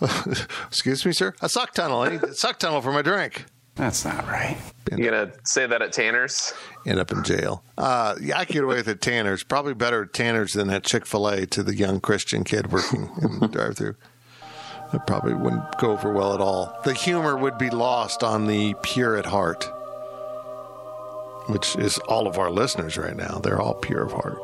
Excuse 0.66 1.04
me, 1.04 1.12
sir? 1.12 1.34
A 1.42 1.48
suck 1.48 1.74
tunnel. 1.74 2.00
I 2.00 2.08
need 2.10 2.22
a 2.22 2.34
suck 2.34 2.58
tunnel 2.58 2.80
for 2.80 2.92
my 2.92 3.02
drink. 3.02 3.44
That's 3.74 4.04
not 4.04 4.26
right. 4.26 4.58
You 4.90 5.02
gonna 5.10 5.32
say 5.44 5.66
that 5.66 5.80
at 5.80 5.94
Tanner's? 5.94 6.52
End 6.84 6.98
up 6.98 7.10
in 7.10 7.22
jail. 7.24 7.64
Uh, 7.78 8.16
yeah, 8.20 8.38
I 8.38 8.44
could 8.44 8.52
get 8.52 8.64
away 8.64 8.76
with 8.76 8.88
it. 8.88 8.92
at 8.92 9.00
Tanner's 9.00 9.42
probably 9.42 9.72
better 9.72 10.02
at 10.02 10.12
Tanner's 10.12 10.52
than 10.52 10.68
at 10.68 10.84
Chick 10.84 11.06
Fil 11.06 11.26
A 11.26 11.46
to 11.46 11.62
the 11.62 11.74
young 11.74 11.98
Christian 11.98 12.44
kid 12.44 12.70
working 12.70 13.08
in 13.22 13.38
the 13.40 13.48
drive-through. 13.50 13.96
It 14.92 15.06
probably 15.06 15.34
wouldn't 15.34 15.78
go 15.78 15.92
over 15.92 16.12
well 16.12 16.34
at 16.34 16.40
all. 16.40 16.78
The 16.84 16.92
humor 16.92 17.36
would 17.36 17.56
be 17.56 17.70
lost 17.70 18.22
on 18.22 18.46
the 18.46 18.74
pure 18.82 19.16
at 19.16 19.24
heart, 19.24 19.64
which 21.48 21.76
is 21.76 21.98
all 22.08 22.26
of 22.26 22.38
our 22.38 22.50
listeners 22.50 22.98
right 22.98 23.16
now. 23.16 23.40
They're 23.42 23.60
all 23.60 23.74
pure 23.74 24.02
of 24.02 24.12
heart. 24.12 24.38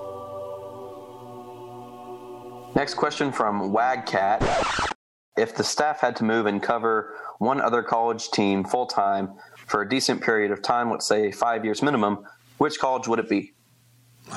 Next 2.75 2.95
question 2.95 3.31
from 3.33 3.73
Wagcat. 3.73 4.95
If 5.37 5.55
the 5.55 5.65
staff 5.65 6.01
had 6.01 6.17
to 6.17 6.25
move 6.25 6.47
and 6.47 6.63
cover 6.63 7.15
one 7.39 7.61
other 7.61 7.83
college 7.83 8.31
team 8.31 8.65
full 8.65 8.87
time 8.87 9.35
for 9.67 9.83
a 9.83 9.89
decent 9.89 10.23
period 10.23 10.51
of 10.51 10.63
time, 10.63 10.91
let's 10.91 11.07
say 11.07 11.31
five 11.31 11.65
years 11.65 11.83
minimum, 11.83 12.27
which 12.57 12.79
college 12.79 13.07
would 13.07 13.19
it 13.19 13.29
be? 13.29 13.53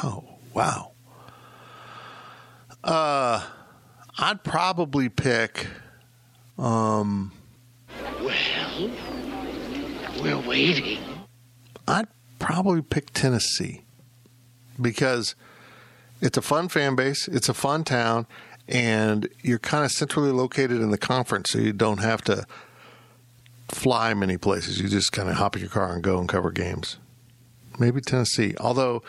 Oh, 0.03 0.23
wow. 0.53 0.91
Uh, 2.83 3.45
I'd 4.17 4.43
probably 4.43 5.07
pick. 5.09 5.67
Um, 6.57 7.31
Well, 8.19 8.89
we're 10.21 10.47
waiting. 10.47 10.99
I'd 11.87 12.07
probably 12.39 12.81
pick 12.81 13.11
Tennessee 13.13 13.81
because 14.79 15.35
it's 16.21 16.37
a 16.37 16.41
fun 16.41 16.69
fan 16.69 16.95
base, 16.95 17.27
it's 17.27 17.49
a 17.49 17.53
fun 17.53 17.83
town, 17.83 18.27
and 18.67 19.27
you're 19.41 19.59
kind 19.59 19.83
of 19.83 19.91
centrally 19.91 20.31
located 20.31 20.81
in 20.81 20.91
the 20.91 20.97
conference, 20.97 21.49
so 21.51 21.59
you 21.59 21.73
don't 21.73 21.99
have 21.99 22.21
to 22.25 22.45
fly 23.69 24.13
many 24.13 24.37
places. 24.37 24.79
You 24.79 24.87
just 24.87 25.11
kind 25.11 25.29
of 25.29 25.35
hop 25.35 25.55
in 25.55 25.61
your 25.61 25.71
car 25.71 25.93
and 25.93 26.03
go 26.03 26.19
and 26.19 26.29
cover 26.29 26.51
games. 26.51 26.97
Maybe 27.79 28.01
Tennessee, 28.01 28.55
although. 28.59 29.03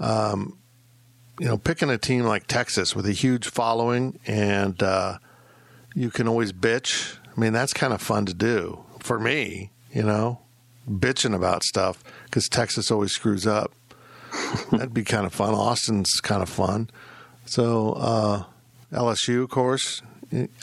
Um, 0.00 0.58
you 1.40 1.46
know, 1.46 1.56
picking 1.56 1.88
a 1.90 1.98
team 1.98 2.24
like 2.24 2.46
Texas 2.46 2.96
with 2.96 3.06
a 3.06 3.12
huge 3.12 3.46
following 3.46 4.18
and 4.26 4.82
uh, 4.82 5.18
you 5.98 6.10
can 6.10 6.28
always 6.28 6.52
bitch. 6.52 7.16
I 7.36 7.40
mean, 7.40 7.52
that's 7.52 7.72
kind 7.72 7.92
of 7.92 8.00
fun 8.00 8.24
to 8.26 8.34
do 8.34 8.84
for 9.00 9.18
me, 9.18 9.70
you 9.92 10.04
know, 10.04 10.38
bitching 10.88 11.34
about 11.34 11.64
stuff 11.64 12.04
because 12.24 12.48
Texas 12.48 12.92
always 12.92 13.10
screws 13.10 13.48
up. 13.48 13.72
That'd 14.70 14.94
be 14.94 15.02
kind 15.02 15.26
of 15.26 15.34
fun. 15.34 15.54
Austin's 15.54 16.20
kind 16.20 16.40
of 16.40 16.48
fun. 16.48 16.88
So, 17.46 17.94
uh, 17.94 18.44
LSU, 18.92 19.42
of 19.42 19.50
course. 19.50 20.02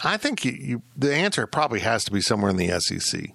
I 0.03 0.15
think 0.15 0.45
you, 0.45 0.51
you, 0.53 0.81
the 0.95 1.13
answer 1.13 1.45
probably 1.47 1.81
has 1.81 2.05
to 2.05 2.11
be 2.11 2.21
somewhere 2.21 2.51
in 2.51 2.57
the 2.57 2.79
SEC 2.79 3.31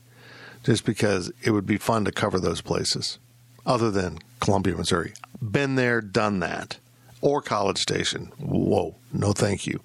just 0.64 0.86
because 0.86 1.30
it 1.42 1.50
would 1.50 1.66
be 1.66 1.76
fun 1.76 2.06
to 2.06 2.12
cover 2.12 2.40
those 2.40 2.62
places 2.62 3.18
other 3.66 3.90
than 3.90 4.20
Columbia, 4.40 4.74
Missouri. 4.74 5.12
Been 5.42 5.74
there, 5.74 6.00
done 6.00 6.40
that. 6.40 6.78
Or 7.20 7.42
College 7.42 7.78
Station. 7.78 8.32
Whoa, 8.38 8.94
no 9.12 9.32
thank 9.32 9.66
you. 9.66 9.80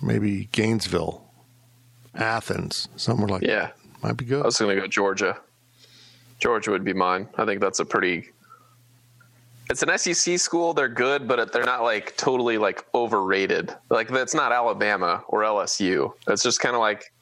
Maybe 0.00 0.48
Gainesville, 0.52 1.24
Athens, 2.14 2.88
somewhere 2.96 3.28
like 3.28 3.42
Yeah. 3.42 3.66
that. 3.66 3.74
Might 4.02 4.16
be 4.16 4.24
good. 4.24 4.42
I 4.42 4.46
was 4.46 4.58
going 4.58 4.74
to 4.76 4.80
go 4.80 4.86
Georgia. 4.86 5.38
Georgia 6.38 6.70
would 6.70 6.84
be 6.84 6.92
mine. 6.92 7.28
I 7.36 7.44
think 7.44 7.60
that's 7.60 7.80
a 7.80 7.84
pretty. 7.84 8.30
It's 9.70 9.82
an 9.82 9.98
SEC 9.98 10.38
school. 10.38 10.72
They're 10.72 10.88
good, 10.88 11.26
but 11.28 11.52
they're 11.52 11.64
not 11.64 11.82
like 11.82 12.16
totally 12.16 12.58
like 12.58 12.84
overrated. 12.94 13.74
Like 13.90 14.08
that's 14.08 14.34
not 14.34 14.52
Alabama 14.52 15.24
or 15.28 15.42
LSU. 15.42 16.12
It's 16.28 16.42
just 16.42 16.60
kind 16.60 16.74
of 16.76 16.80
like 16.80 17.12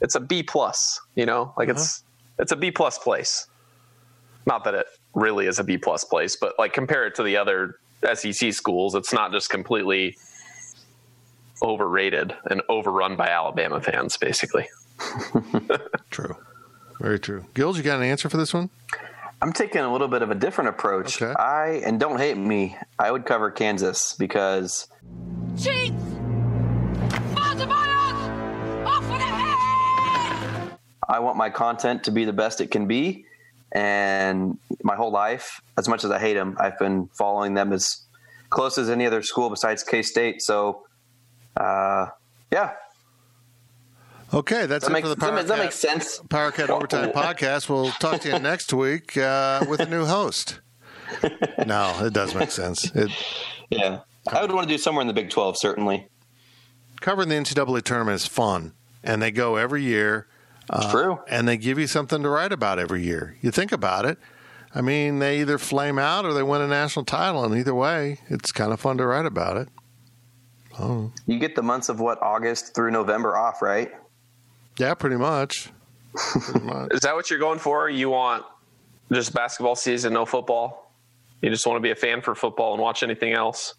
it's 0.00 0.14
a 0.14 0.20
B 0.20 0.42
plus. 0.42 1.00
You 1.14 1.26
know, 1.26 1.54
like 1.56 1.70
it's 1.70 2.00
uh-huh. 2.02 2.42
it's 2.42 2.52
a 2.52 2.56
B 2.56 2.70
plus 2.70 2.98
place. 2.98 3.46
Not 4.44 4.64
that 4.64 4.74
it 4.74 4.86
really 5.14 5.46
is 5.46 5.58
a 5.58 5.64
B 5.64 5.78
plus 5.78 6.04
place, 6.04 6.36
but 6.36 6.54
like 6.58 6.72
compare 6.74 7.06
it 7.06 7.14
to 7.16 7.22
the 7.22 7.36
other 7.38 7.80
SEC 8.14 8.52
schools, 8.52 8.94
it's 8.94 9.12
not 9.12 9.32
just 9.32 9.50
completely 9.50 10.16
overrated 11.62 12.34
and 12.50 12.62
overrun 12.68 13.16
by 13.16 13.28
Alabama 13.28 13.80
fans, 13.80 14.16
basically. 14.16 14.68
True. 16.10 16.36
Very 17.00 17.20
true. 17.20 17.44
Gills, 17.52 17.76
you 17.76 17.82
got 17.82 17.98
an 17.98 18.04
answer 18.04 18.30
for 18.30 18.38
this 18.38 18.54
one? 18.54 18.70
I'm 19.42 19.52
taking 19.52 19.82
a 19.82 19.92
little 19.92 20.08
bit 20.08 20.22
of 20.22 20.30
a 20.30 20.34
different 20.34 20.70
approach. 20.70 21.20
Okay. 21.20 21.34
I 21.38 21.82
and 21.84 22.00
don't 22.00 22.18
hate 22.18 22.38
me. 22.38 22.76
I 22.98 23.10
would 23.10 23.26
cover 23.26 23.50
Kansas 23.50 24.14
because 24.18 24.88
Cheats! 25.58 25.92
Multipliers! 27.34 28.86
Off 28.86 29.04
for 29.04 29.18
the 29.18 29.24
head! 29.24 30.78
I 31.06 31.18
want 31.18 31.36
my 31.36 31.50
content 31.50 32.04
to 32.04 32.10
be 32.10 32.24
the 32.24 32.32
best 32.32 32.62
it 32.62 32.70
can 32.70 32.86
be. 32.86 33.26
And 33.72 34.58
my 34.82 34.96
whole 34.96 35.10
life, 35.10 35.60
as 35.76 35.88
much 35.88 36.02
as 36.04 36.10
I 36.10 36.18
hate 36.18 36.34
them, 36.34 36.56
I've 36.58 36.78
been 36.78 37.08
following 37.08 37.52
them 37.52 37.74
as 37.74 38.06
close 38.48 38.78
as 38.78 38.88
any 38.88 39.04
other 39.04 39.20
school 39.22 39.50
besides 39.50 39.82
K 39.82 40.00
State. 40.00 40.40
So, 40.40 40.85
uh, 41.56 42.06
yeah, 42.52 42.72
Okay, 44.34 44.66
that's 44.66 44.84
that 44.84 44.90
it 44.90 44.92
makes, 44.92 45.04
for 45.04 45.08
the 45.10 45.14
that, 45.14 45.20
Power 45.26 45.36
makes- 45.36 45.48
that 45.48 45.56
Cat- 45.56 45.64
makes 45.64 45.76
sense. 45.76 46.20
Power 46.28 46.50
Cat 46.50 46.68
Overtime 46.68 47.10
podcast. 47.14 47.68
We'll 47.68 47.90
talk 47.92 48.20
to 48.22 48.28
you 48.28 48.38
next 48.40 48.72
week 48.72 49.16
uh, 49.16 49.64
with 49.68 49.80
a 49.80 49.86
new 49.86 50.04
host. 50.04 50.60
No, 51.66 51.96
it 52.04 52.12
does 52.12 52.34
make 52.34 52.50
sense. 52.50 52.84
It, 52.94 53.10
Yeah, 53.70 54.00
I 54.30 54.42
would 54.42 54.50
want 54.52 54.68
to 54.68 54.74
do 54.74 54.78
somewhere 54.78 55.00
in 55.02 55.06
the 55.08 55.12
Big 55.14 55.30
Twelve, 55.30 55.56
certainly. 55.56 56.08
covering 57.00 57.28
the 57.28 57.36
NCAA 57.36 57.82
tournament 57.82 58.16
is 58.16 58.26
fun, 58.26 58.72
and 59.04 59.22
they 59.22 59.30
go 59.30 59.54
every 59.56 59.82
year. 59.82 60.26
It's 60.72 60.90
true. 60.90 61.20
and 61.28 61.46
they 61.48 61.56
give 61.56 61.78
you 61.78 61.86
something 61.86 62.22
to 62.24 62.28
write 62.28 62.50
about 62.52 62.78
every 62.80 63.02
year. 63.04 63.36
You 63.40 63.52
think 63.52 63.70
about 63.70 64.04
it. 64.04 64.18
I 64.74 64.80
mean, 64.80 65.20
they 65.20 65.40
either 65.40 65.58
flame 65.58 65.98
out 65.98 66.24
or 66.24 66.34
they 66.34 66.42
win 66.42 66.60
a 66.60 66.66
national 66.68 67.04
title, 67.04 67.44
and 67.44 67.56
either 67.56 67.74
way, 67.74 68.18
it's 68.28 68.50
kind 68.52 68.72
of 68.72 68.80
fun 68.80 68.98
to 68.98 69.06
write 69.06 69.26
about 69.26 69.56
it. 69.56 69.68
You 70.78 71.38
get 71.38 71.54
the 71.56 71.62
months 71.62 71.88
of 71.88 72.00
what 72.00 72.20
August 72.22 72.74
through 72.74 72.90
November 72.90 73.36
off, 73.36 73.62
right? 73.62 73.90
Yeah, 74.78 74.94
pretty 74.94 75.16
much. 75.16 75.70
Pretty 76.14 76.60
much. 76.66 76.92
Is 76.92 77.00
that 77.00 77.14
what 77.14 77.30
you're 77.30 77.38
going 77.38 77.58
for? 77.58 77.88
You 77.88 78.10
want 78.10 78.44
just 79.12 79.32
basketball 79.32 79.76
season, 79.76 80.12
no 80.12 80.26
football? 80.26 80.92
You 81.42 81.50
just 81.50 81.66
want 81.66 81.76
to 81.76 81.80
be 81.80 81.90
a 81.90 81.94
fan 81.96 82.20
for 82.22 82.34
football 82.34 82.72
and 82.74 82.82
watch 82.82 83.02
anything 83.02 83.32
else? 83.32 83.74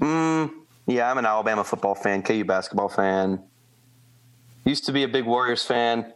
Yeah, 0.00 1.10
I'm 1.10 1.18
an 1.18 1.26
Alabama 1.26 1.62
football 1.62 1.94
fan, 1.94 2.22
KU 2.22 2.44
basketball 2.44 2.88
fan. 2.88 3.40
Used 4.64 4.86
to 4.86 4.92
be 4.92 5.04
a 5.04 5.08
big 5.08 5.24
Warriors 5.24 5.64
fan. 5.64 6.12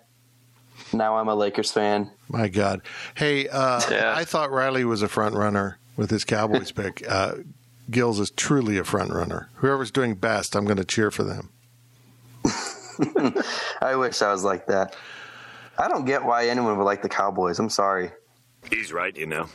Now 0.92 1.16
I'm 1.16 1.28
a 1.28 1.34
Lakers 1.34 1.70
fan. 1.70 2.10
My 2.28 2.48
God. 2.48 2.82
Hey, 3.14 3.48
uh, 3.48 3.80
Yeah. 3.90 4.12
I 4.16 4.24
thought 4.24 4.50
Riley 4.50 4.84
was 4.84 5.02
a 5.02 5.08
front 5.08 5.34
runner 5.34 5.78
with 5.96 6.10
his 6.10 6.24
Cowboys 6.24 6.72
pick. 6.72 7.04
Uh, 7.08 7.34
Gills 7.90 8.18
is 8.20 8.30
truly 8.30 8.78
a 8.78 8.84
front 8.84 9.12
runner. 9.12 9.48
Whoever's 9.56 9.90
doing 9.90 10.14
best, 10.14 10.56
I'm 10.56 10.64
going 10.64 10.76
to 10.78 10.84
cheer 10.84 11.10
for 11.10 11.22
them. 11.24 11.50
I 13.80 13.96
wish 13.96 14.22
I 14.22 14.32
was 14.32 14.44
like 14.44 14.66
that. 14.66 14.96
I 15.78 15.88
don't 15.88 16.04
get 16.04 16.24
why 16.24 16.48
anyone 16.48 16.76
would 16.78 16.84
like 16.84 17.02
the 17.02 17.08
Cowboys. 17.08 17.58
I'm 17.58 17.70
sorry. 17.70 18.10
He's 18.70 18.92
right, 18.92 19.16
you 19.16 19.26
know. 19.26 19.48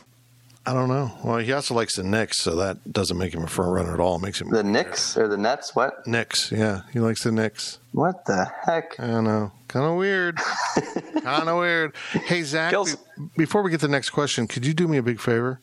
I 0.64 0.72
don't 0.72 0.88
know. 0.88 1.10
Well, 1.24 1.38
he 1.38 1.52
also 1.52 1.74
likes 1.74 1.96
the 1.96 2.04
Knicks, 2.04 2.38
so 2.38 2.54
that 2.56 2.92
doesn't 2.92 3.18
make 3.18 3.34
him 3.34 3.42
a 3.42 3.48
front 3.48 3.72
runner 3.72 3.94
at 3.94 3.98
all. 3.98 4.16
It 4.16 4.22
makes 4.22 4.40
him 4.40 4.48
The 4.50 4.62
Knicks 4.62 5.16
or 5.16 5.26
the 5.26 5.36
Nets? 5.36 5.74
What? 5.74 6.06
Knicks. 6.06 6.52
Yeah, 6.52 6.82
he 6.92 7.00
likes 7.00 7.24
the 7.24 7.32
Knicks. 7.32 7.80
What 7.90 8.24
the 8.26 8.48
heck? 8.64 8.98
I 9.00 9.08
don't 9.08 9.24
know. 9.24 9.50
Kind 9.66 9.86
of 9.86 9.96
weird. 9.96 10.36
kind 11.22 11.48
of 11.48 11.58
weird. 11.58 11.96
Hey 12.12 12.42
Zach, 12.44 12.70
Gills- 12.70 12.96
before 13.36 13.62
we 13.62 13.72
get 13.72 13.80
to 13.80 13.88
the 13.88 13.92
next 13.92 14.10
question, 14.10 14.46
could 14.46 14.64
you 14.64 14.72
do 14.72 14.86
me 14.86 14.98
a 14.98 15.02
big 15.02 15.18
favor? 15.18 15.60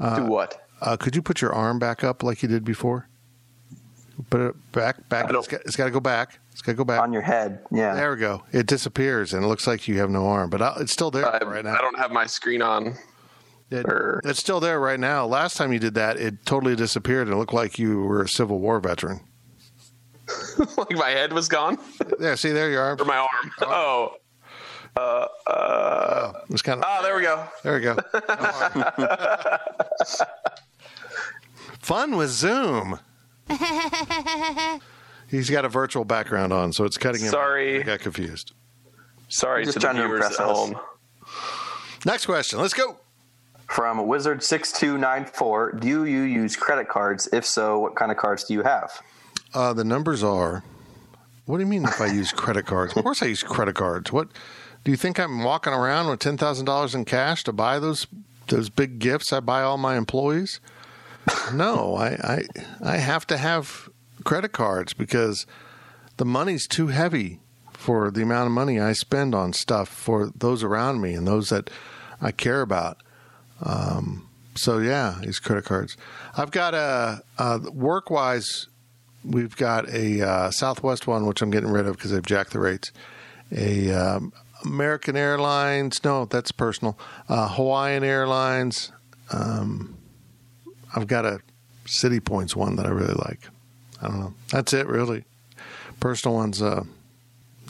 Do 0.00 0.04
uh, 0.04 0.26
what? 0.26 0.63
Uh, 0.84 0.96
could 0.98 1.16
you 1.16 1.22
put 1.22 1.40
your 1.40 1.52
arm 1.52 1.78
back 1.78 2.04
up 2.04 2.22
like 2.22 2.42
you 2.42 2.48
did 2.48 2.64
before? 2.64 3.08
Put 4.30 4.40
it 4.42 4.72
back, 4.72 5.08
back. 5.08 5.26
It's 5.30 5.48
got, 5.48 5.60
it's 5.62 5.76
got 5.76 5.86
to 5.86 5.90
go 5.90 5.98
back. 5.98 6.38
It's 6.52 6.60
got 6.62 6.72
to 6.72 6.76
go 6.76 6.84
back. 6.84 7.00
On 7.00 7.12
your 7.12 7.22
head. 7.22 7.64
Yeah. 7.72 7.94
There 7.94 8.12
we 8.12 8.18
go. 8.18 8.44
It 8.52 8.66
disappears, 8.66 9.32
and 9.34 9.42
it 9.42 9.48
looks 9.48 9.66
like 9.66 9.88
you 9.88 9.98
have 9.98 10.10
no 10.10 10.26
arm, 10.26 10.50
but 10.50 10.62
I, 10.62 10.76
it's 10.80 10.92
still 10.92 11.10
there 11.10 11.26
I, 11.26 11.38
right 11.44 11.64
now. 11.64 11.74
I 11.74 11.80
don't 11.80 11.98
have 11.98 12.12
my 12.12 12.26
screen 12.26 12.62
on. 12.62 12.94
It- 13.70 13.86
or- 13.86 14.20
it's 14.24 14.38
still 14.38 14.60
there 14.60 14.78
right 14.78 15.00
now. 15.00 15.24
Last 15.26 15.56
time 15.56 15.72
you 15.72 15.78
did 15.80 15.94
that, 15.94 16.16
it 16.18 16.44
totally 16.46 16.76
disappeared, 16.76 17.26
and 17.28 17.34
it 17.34 17.38
looked 17.38 17.54
like 17.54 17.76
you 17.78 18.02
were 18.02 18.22
a 18.22 18.28
Civil 18.28 18.60
War 18.60 18.78
veteran. 18.78 19.20
like 20.76 20.92
my 20.92 21.10
head 21.10 21.32
was 21.34 21.48
gone 21.48 21.76
yeah, 22.18 22.34
see, 22.34 22.50
there 22.50 22.70
you 22.70 22.78
are. 22.78 22.96
or 22.98 23.04
my 23.04 23.16
arm. 23.18 23.52
Oh. 23.62 24.14
Uh, 24.96 25.26
uh, 25.46 26.32
It's 26.50 26.62
kind 26.62 26.80
of. 26.82 26.86
oh, 26.88 27.02
there 27.02 27.16
we 27.16 27.22
go. 27.22 27.46
There 27.64 27.74
we 27.74 27.80
go. 27.80 27.96
Fun 31.84 32.16
with 32.16 32.30
Zoom. 32.30 32.98
He's 35.30 35.50
got 35.50 35.66
a 35.66 35.68
virtual 35.68 36.06
background 36.06 36.50
on, 36.50 36.72
so 36.72 36.84
it's 36.84 36.96
cutting 36.96 37.20
him. 37.20 37.28
Sorry. 37.28 37.80
I 37.80 37.82
got 37.82 38.00
confused. 38.00 38.52
Sorry 39.28 39.64
Just 39.64 39.74
to 39.74 39.80
the 39.80 39.84
trying 39.84 39.96
to 39.96 40.04
impress 40.04 40.40
at 40.40 40.46
us. 40.46 40.56
home. 40.56 40.80
Next 42.06 42.24
question. 42.24 42.58
Let's 42.58 42.72
go. 42.72 42.96
From 43.68 43.98
Wizard6294, 43.98 45.80
do 45.80 46.06
you 46.06 46.22
use 46.22 46.56
credit 46.56 46.88
cards? 46.88 47.28
If 47.34 47.44
so, 47.44 47.78
what 47.80 47.96
kind 47.96 48.10
of 48.10 48.16
cards 48.16 48.44
do 48.44 48.54
you 48.54 48.62
have? 48.62 48.90
Uh, 49.52 49.74
the 49.74 49.84
numbers 49.84 50.22
are. 50.22 50.64
What 51.44 51.58
do 51.58 51.64
you 51.64 51.68
mean 51.68 51.84
if 51.84 52.00
I 52.00 52.06
use 52.06 52.32
credit 52.32 52.64
cards? 52.64 52.96
Of 52.96 53.04
course 53.04 53.22
I 53.22 53.26
use 53.26 53.42
credit 53.42 53.74
cards. 53.74 54.10
What 54.10 54.28
do 54.84 54.90
you 54.90 54.96
think 54.96 55.20
I'm 55.20 55.44
walking 55.44 55.74
around 55.74 56.08
with 56.08 56.20
ten 56.20 56.38
thousand 56.38 56.64
dollars 56.64 56.94
in 56.94 57.04
cash 57.04 57.44
to 57.44 57.52
buy 57.52 57.78
those 57.78 58.06
those 58.48 58.70
big 58.70 59.00
gifts 59.00 59.34
I 59.34 59.40
buy 59.40 59.60
all 59.62 59.76
my 59.76 59.98
employees? 59.98 60.60
No, 61.52 61.96
I, 61.96 62.08
I 62.08 62.44
I 62.82 62.96
have 62.96 63.26
to 63.28 63.36
have 63.36 63.88
credit 64.24 64.52
cards 64.52 64.92
because 64.92 65.46
the 66.16 66.24
money's 66.24 66.66
too 66.66 66.88
heavy 66.88 67.40
for 67.72 68.10
the 68.10 68.22
amount 68.22 68.46
of 68.46 68.52
money 68.52 68.80
I 68.80 68.92
spend 68.92 69.34
on 69.34 69.52
stuff 69.52 69.88
for 69.88 70.30
those 70.34 70.62
around 70.62 71.00
me 71.00 71.14
and 71.14 71.26
those 71.26 71.50
that 71.50 71.70
I 72.20 72.30
care 72.30 72.62
about. 72.62 72.98
Um, 73.62 74.28
so 74.54 74.78
yeah, 74.78 75.18
these 75.22 75.38
credit 75.38 75.64
cards. 75.64 75.96
I've 76.36 76.50
got 76.50 76.74
a, 76.74 77.22
a 77.38 77.58
work 77.70 78.10
wise. 78.10 78.68
We've 79.24 79.56
got 79.56 79.88
a 79.88 80.22
uh, 80.22 80.50
Southwest 80.50 81.06
one, 81.06 81.26
which 81.26 81.42
I'm 81.42 81.50
getting 81.50 81.70
rid 81.70 81.86
of 81.86 81.96
because 81.96 82.10
they've 82.10 82.24
jacked 82.24 82.52
the 82.52 82.60
rates. 82.60 82.92
A 83.52 83.90
um, 83.92 84.32
American 84.64 85.16
Airlines, 85.16 86.02
no, 86.04 86.24
that's 86.24 86.52
personal. 86.52 86.98
Uh, 87.28 87.48
Hawaiian 87.48 88.04
Airlines. 88.04 88.92
Um, 89.32 89.96
I've 90.94 91.06
got 91.06 91.24
a 91.24 91.40
Citi 91.86 92.24
Points 92.24 92.56
one 92.56 92.76
that 92.76 92.86
I 92.86 92.90
really 92.90 93.14
like. 93.14 93.40
I 94.00 94.08
don't 94.08 94.20
know. 94.20 94.34
That's 94.50 94.72
it, 94.72 94.86
really. 94.86 95.24
Personal 96.00 96.36
ones, 96.36 96.62
uh, 96.62 96.84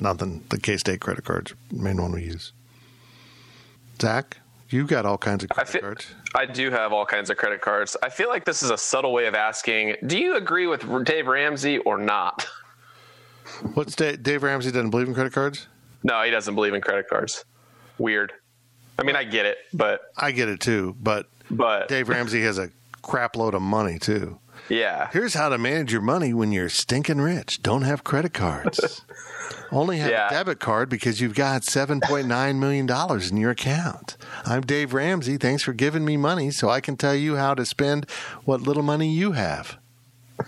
nothing. 0.01 0.45
The 0.49 0.59
K 0.59 0.77
State 0.77 1.01
credit 1.01 1.25
cards, 1.25 1.55
main 1.73 2.01
one 2.01 2.13
we 2.13 2.25
use. 2.25 2.53
Zach, 4.01 4.39
you 4.71 4.87
got 4.87 5.07
all 5.07 5.19
kinds 5.19 5.45
of 5.45 5.53
I 5.53 5.55
credit 5.55 5.71
feel, 5.71 5.81
cards. 5.83 6.07
I 6.35 6.47
do 6.47 6.71
have 6.71 6.93
all 6.93 7.07
kinds 7.07 7.31
of 7.31 7.37
credit 7.37 7.61
cards. 7.61 7.97
I 8.03 8.09
feel 8.09 8.29
like 8.29 8.45
this 8.45 8.63
is 8.63 8.71
a 8.71 8.79
subtle 8.79 9.13
way 9.13 9.27
of 9.27 9.35
asking, 9.35 9.97
do 10.07 10.19
you 10.19 10.37
agree 10.37 10.67
with 10.67 11.05
Dave 11.05 11.27
Ramsey 11.27 11.79
or 11.79 11.97
not? 11.99 12.47
What's 13.75 13.95
Dave, 13.95 14.23
Dave 14.23 14.43
Ramsey 14.43 14.71
doesn't 14.73 14.91
believe 14.91 15.07
in 15.07 15.15
credit 15.15 15.33
cards? 15.33 15.69
No, 16.03 16.23
he 16.23 16.31
doesn't 16.31 16.55
believe 16.55 16.75
in 16.75 16.81
credit 16.81 17.09
cards. 17.09 17.45
Weird. 17.99 18.33
I 18.99 19.03
mean, 19.05 19.17
I 19.17 19.25
get 19.25 19.47
it, 19.47 19.59
but 19.73 20.13
I 20.17 20.33
get 20.33 20.49
it 20.49 20.61
too, 20.61 20.97
but 21.01 21.29
but 21.51 21.89
Dave 21.89 22.09
Ramsey 22.09 22.43
has 22.43 22.59
a 22.59 22.71
crap 23.05 23.37
load 23.37 23.55
of 23.55 23.63
money 23.63 23.99
too. 23.99 24.39
yeah. 24.69 25.09
Here's 25.13 25.35
how 25.35 25.49
to 25.51 25.59
manage 25.59 25.93
your 25.93 26.01
money 26.03 26.33
when 26.33 26.51
you're 26.53 26.69
stinking 26.69 27.21
rich. 27.21 27.63
Don't 27.63 27.83
have 27.83 28.03
credit 28.05 28.33
cards. 28.33 29.03
Only 29.71 29.99
have 29.99 30.11
Yeah. 30.11 30.29
a 30.29 30.31
debit 30.31 30.59
card 30.61 30.89
because 30.89 31.21
you've 31.21 31.35
got 31.35 31.63
$7.9 31.63 32.57
million 32.59 32.89
in 33.31 33.37
your 33.37 33.51
account. 33.51 34.17
I'm 34.47 34.63
Dave 34.63 34.95
Ramsey. 34.95 35.37
Thanks 35.37 35.63
for 35.63 35.73
giving 35.73 36.05
me 36.05 36.17
money 36.17 36.51
so 36.51 36.69
I 36.71 36.81
can 36.81 36.97
tell 36.97 37.15
you 37.15 37.37
how 37.37 37.55
to 37.55 37.65
spend 37.67 38.09
what 38.45 38.61
little 38.63 38.83
money 38.83 39.11
you 39.13 39.33
have. 39.33 39.77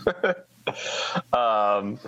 Um, 1.32 2.00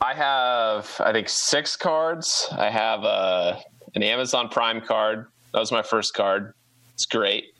I 0.00 0.14
have, 0.14 1.00
I 1.04 1.12
think, 1.12 1.28
six 1.28 1.76
cards. 1.76 2.48
I 2.50 2.70
have 2.70 3.04
uh, 3.04 3.56
an 3.94 4.02
Amazon 4.02 4.48
Prime 4.48 4.80
card. 4.80 5.26
That 5.52 5.60
was 5.60 5.70
my 5.70 5.82
first 5.82 6.12
card. 6.14 6.54
It's 6.94 7.06
great. 7.06 7.54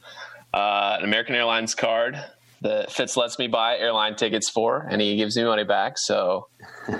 Uh, 0.54 0.96
an 0.98 1.04
American 1.04 1.34
Airlines 1.34 1.74
card 1.74 2.18
that 2.60 2.90
Fitz 2.90 3.16
lets 3.16 3.38
me 3.38 3.46
buy 3.46 3.76
airline 3.78 4.16
tickets 4.16 4.48
for, 4.50 4.86
and 4.90 5.00
he 5.00 5.16
gives 5.16 5.36
me 5.36 5.44
money 5.44 5.62
back. 5.64 5.96
So 5.96 6.48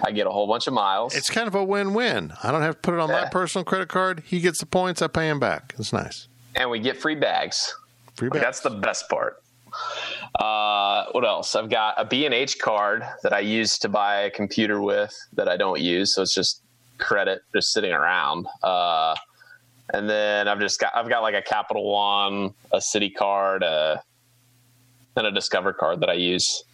I 0.04 0.12
get 0.12 0.26
a 0.26 0.30
whole 0.30 0.46
bunch 0.46 0.66
of 0.66 0.72
miles. 0.72 1.14
It's 1.16 1.30
kind 1.30 1.48
of 1.48 1.54
a 1.54 1.64
win 1.64 1.94
win. 1.94 2.32
I 2.42 2.52
don't 2.52 2.62
have 2.62 2.76
to 2.76 2.80
put 2.80 2.94
it 2.94 3.00
on 3.00 3.10
my 3.10 3.28
personal 3.28 3.64
credit 3.64 3.88
card. 3.88 4.22
He 4.26 4.40
gets 4.40 4.60
the 4.60 4.66
points, 4.66 5.02
I 5.02 5.08
pay 5.08 5.28
him 5.28 5.40
back. 5.40 5.74
It's 5.78 5.92
nice. 5.92 6.28
and 6.54 6.70
we 6.70 6.78
get 6.78 6.96
free 6.96 7.16
bags. 7.16 7.74
Free 8.16 8.28
Like, 8.28 8.40
that's 8.40 8.60
the 8.60 8.70
best 8.70 9.08
part. 9.08 9.42
Uh, 10.38 11.06
what 11.12 11.24
else? 11.24 11.54
I've 11.54 11.70
got 11.70 11.94
a 11.96 12.04
B&H 12.04 12.58
card 12.58 13.02
that 13.22 13.32
I 13.32 13.40
use 13.40 13.78
to 13.78 13.88
buy 13.88 14.22
a 14.22 14.30
computer 14.30 14.80
with 14.80 15.14
that 15.34 15.48
I 15.48 15.56
don't 15.56 15.80
use, 15.80 16.14
so 16.14 16.22
it's 16.22 16.34
just 16.34 16.62
credit 16.98 17.42
just 17.54 17.72
sitting 17.72 17.92
around. 17.92 18.46
Uh, 18.62 19.14
and 19.92 20.08
then 20.08 20.48
I've 20.48 20.60
just 20.60 20.80
got 20.80 20.94
I've 20.94 21.08
got 21.08 21.20
like 21.20 21.34
a 21.34 21.42
Capital 21.42 21.90
One, 21.90 22.54
a 22.72 22.78
Citi 22.78 23.14
card, 23.14 23.62
uh, 23.62 23.98
and 25.16 25.26
a 25.26 25.32
Discover 25.32 25.74
card 25.74 26.00
that 26.00 26.10
I 26.10 26.14
use. 26.14 26.64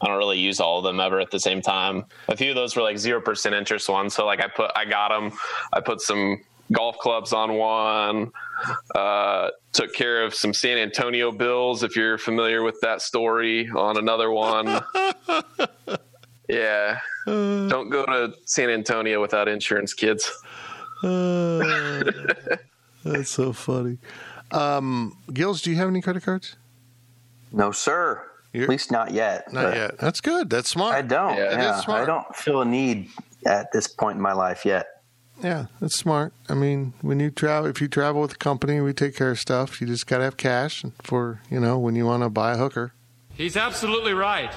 I 0.00 0.08
don't 0.08 0.18
really 0.18 0.38
use 0.38 0.60
all 0.60 0.78
of 0.78 0.84
them 0.84 1.00
ever 1.00 1.20
at 1.20 1.30
the 1.30 1.40
same 1.40 1.62
time. 1.62 2.04
A 2.28 2.36
few 2.36 2.50
of 2.50 2.56
those 2.56 2.76
were 2.76 2.82
like 2.82 2.98
zero 2.98 3.20
percent 3.20 3.54
interest 3.54 3.88
ones, 3.88 4.14
so 4.14 4.26
like 4.26 4.42
I 4.42 4.48
put 4.48 4.70
I 4.76 4.84
got 4.84 5.08
them. 5.08 5.38
I 5.72 5.80
put 5.80 6.00
some 6.00 6.40
golf 6.72 6.98
clubs 6.98 7.32
on 7.32 7.54
one. 7.54 8.32
Uh, 8.94 9.50
took 9.72 9.94
care 9.94 10.24
of 10.24 10.34
some 10.34 10.52
San 10.54 10.78
Antonio 10.78 11.30
bills, 11.30 11.82
if 11.82 11.96
you're 11.96 12.18
familiar 12.18 12.62
with 12.62 12.80
that 12.80 13.02
story, 13.02 13.68
on 13.70 13.96
another 13.98 14.30
one. 14.30 14.66
yeah, 16.48 16.98
don't 17.26 17.90
go 17.90 18.04
to 18.06 18.34
San 18.44 18.70
Antonio 18.70 19.20
without 19.20 19.48
insurance, 19.48 19.94
kids. 19.94 20.30
Uh, 21.02 21.62
that's 23.04 23.30
so 23.30 23.52
funny. 23.52 23.98
Um, 24.52 25.16
Gills, 25.32 25.62
do 25.62 25.70
you 25.70 25.76
have 25.76 25.88
any 25.88 26.00
credit 26.00 26.22
cards? 26.24 26.56
No, 27.52 27.72
sir. 27.72 28.22
You're- 28.52 28.64
At 28.64 28.70
least 28.70 28.90
not 28.90 29.10
yet. 29.12 29.52
Not 29.52 29.74
yet. 29.74 29.98
That's 29.98 30.20
good. 30.20 30.48
That's 30.50 30.70
smart. 30.70 30.94
I 30.94 31.02
don't. 31.02 31.36
Yeah, 31.36 31.52
Yeah, 31.52 31.80
smart. 31.80 32.02
I 32.02 32.06
don't 32.06 32.34
feel 32.34 32.62
a 32.62 32.64
need 32.64 33.10
at 33.44 33.70
this 33.72 33.86
point 33.86 34.16
in 34.16 34.22
my 34.22 34.32
life 34.32 34.64
yet. 34.64 34.86
Yeah, 35.42 35.66
that's 35.80 35.96
smart. 35.98 36.32
I 36.48 36.54
mean, 36.54 36.94
when 37.02 37.20
you 37.20 37.30
travel, 37.30 37.68
if 37.68 37.80
you 37.82 37.88
travel 37.88 38.22
with 38.22 38.32
a 38.32 38.36
company, 38.38 38.80
we 38.80 38.94
take 38.94 39.14
care 39.14 39.30
of 39.30 39.38
stuff. 39.38 39.80
You 39.82 39.86
just 39.86 40.06
got 40.06 40.18
to 40.18 40.24
have 40.24 40.38
cash 40.38 40.84
for, 41.02 41.42
you 41.50 41.60
know, 41.60 41.78
when 41.78 41.94
you 41.94 42.06
want 42.06 42.22
to 42.22 42.30
buy 42.30 42.52
a 42.52 42.56
hooker. 42.56 42.92
He's 43.34 43.54
absolutely 43.56 44.14
right. 44.14 44.50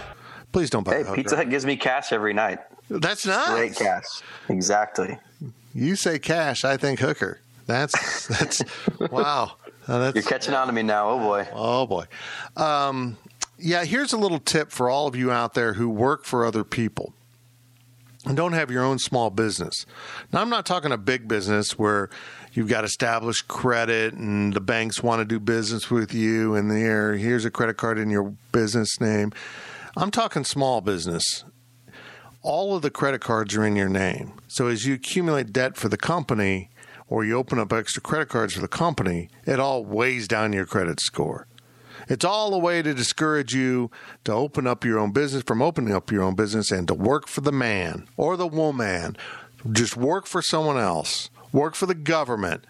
Please 0.54 0.70
don't 0.70 0.84
buy 0.86 0.94
Hey, 0.94 1.02
a 1.02 1.04
hooker. 1.04 1.16
Pizza 1.16 1.36
Hut 1.36 1.50
gives 1.50 1.66
me 1.66 1.76
cash 1.76 2.14
every 2.14 2.32
night. 2.34 2.60
That's 2.90 3.26
nice. 3.26 3.50
Great 3.50 3.76
cash. 3.76 4.06
Exactly. 4.48 5.18
You 5.80 5.96
say 5.96 6.20
cash, 6.20 6.66
I 6.66 6.78
think 6.78 7.00
hooker. 7.00 7.40
That's 7.66 8.28
that's 8.40 8.64
wow. 9.00 9.54
Uh, 9.88 10.00
that's 10.00 10.16
You're 10.16 10.24
catching 10.24 10.54
on 10.54 10.68
to 10.68 10.74
me 10.74 10.84
now. 10.84 11.10
Oh 11.10 11.20
boy. 11.20 11.48
Oh 11.54 11.88
boy. 11.88 12.06
Um, 12.58 13.18
yeah, 13.58 13.86
here's 13.86 14.14
a 14.14 14.18
little 14.18 14.40
tip 14.40 14.72
for 14.72 14.90
all 14.90 15.08
of 15.08 15.16
you 15.16 15.32
out 15.32 15.54
there 15.54 15.74
who 15.74 15.90
work 15.90 16.26
for 16.26 16.46
other 16.46 16.64
people 16.64 17.14
and 18.26 18.36
don't 18.36 18.54
have 18.54 18.70
your 18.70 18.84
own 18.84 19.00
small 19.00 19.30
business. 19.30 19.86
Now, 20.34 20.42
I'm 20.42 20.50
not 20.50 20.66
talking 20.66 20.92
a 20.92 20.98
big 20.98 21.28
business 21.28 21.80
where 21.80 22.10
you've 22.54 22.68
got 22.68 22.84
established 22.84 23.48
credit 23.48 24.14
and 24.14 24.54
the 24.54 24.62
banks 24.62 25.02
want 25.02 25.20
to 25.20 25.26
do 25.26 25.40
business 25.40 25.90
with 25.90 26.14
you 26.14 26.56
and 26.56 26.70
there 26.70 27.16
here's 27.16 27.46
a 27.46 27.52
credit 27.52 27.78
card 27.78 27.98
in 27.98 28.10
your 28.10 28.36
business 28.52 29.00
name. 29.00 29.32
I'm 29.96 30.12
talking 30.12 30.44
small 30.44 30.82
business. 30.82 31.46
All 32.42 32.76
of 32.76 32.82
the 32.82 32.90
credit 32.90 33.22
cards 33.22 33.56
are 33.56 33.66
in 33.66 33.76
your 33.76 33.90
name. 33.90 34.34
So 34.48 34.68
as 34.68 34.86
you 34.86 34.94
accumulate 34.94 35.52
debt 35.52 35.76
for 35.76 35.90
the 35.90 35.98
company 35.98 36.70
or 37.08 37.26
you 37.26 37.36
open 37.36 37.60
up 37.60 37.74
extra 37.74 38.02
credit 38.02 38.30
cards 38.30 38.54
for 38.54 38.62
the 38.62 38.68
company, 38.68 39.30
it 39.46 39.60
all 39.60 39.84
weighs 39.84 40.28
down 40.28 40.54
your 40.54 40.66
credit 40.66 41.02
score. 41.02 41.48
It's 42.08 42.26
all 42.26 42.54
a 42.54 42.58
way 42.58 42.82
to 42.82 42.94
discourage 42.94 43.54
you 43.54 43.92
to 44.24 44.32
open 44.32 44.66
up 44.68 44.86
your 44.86 45.00
own 45.00 45.12
business 45.12 45.44
from 45.44 45.62
opening 45.62 45.94
up 45.94 46.12
your 46.12 46.24
own 46.24 46.36
business 46.36 46.72
and 46.72 46.88
to 46.88 46.94
work 46.94 47.28
for 47.28 47.42
the 47.42 47.52
man 47.52 48.08
or 48.16 48.38
the 48.38 48.48
woman. 48.48 49.18
Just 49.72 49.98
work 49.98 50.26
for 50.26 50.42
someone 50.42 50.78
else. 50.78 51.30
Work 51.52 51.76
for 51.76 51.86
the 51.86 51.96
government. 51.96 52.66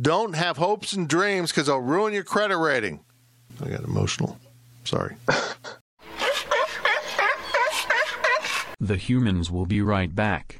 Don't 0.00 0.36
have 0.36 0.58
hopes 0.58 0.92
and 0.92 1.08
dreams 1.08 1.50
because 1.50 1.66
they'll 1.66 1.80
ruin 1.80 2.14
your 2.14 2.24
credit 2.24 2.56
rating. 2.56 3.00
I 3.62 3.68
got 3.68 3.82
emotional. 3.82 4.38
Sorry. 4.84 5.16
The 8.80 8.96
humans 8.96 9.50
will 9.50 9.66
be 9.66 9.82
right 9.82 10.14
back. 10.14 10.58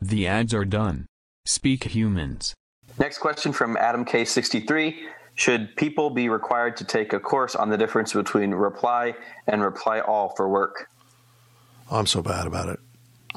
The 0.00 0.26
ads 0.26 0.52
are 0.54 0.64
done. 0.64 1.06
Speak 1.44 1.84
humans. 1.84 2.54
Next 2.98 3.18
question 3.18 3.52
from 3.52 3.76
Adam 3.76 4.04
K63. 4.04 4.96
Should 5.34 5.76
people 5.76 6.10
be 6.10 6.28
required 6.28 6.76
to 6.78 6.84
take 6.84 7.12
a 7.12 7.20
course 7.20 7.54
on 7.54 7.70
the 7.70 7.78
difference 7.78 8.12
between 8.12 8.50
reply 8.52 9.14
and 9.46 9.62
reply 9.62 10.00
all 10.00 10.30
for 10.36 10.48
work? 10.48 10.88
I'm 11.90 12.06
so 12.06 12.22
bad 12.22 12.46
about 12.46 12.68
it. 12.68 12.80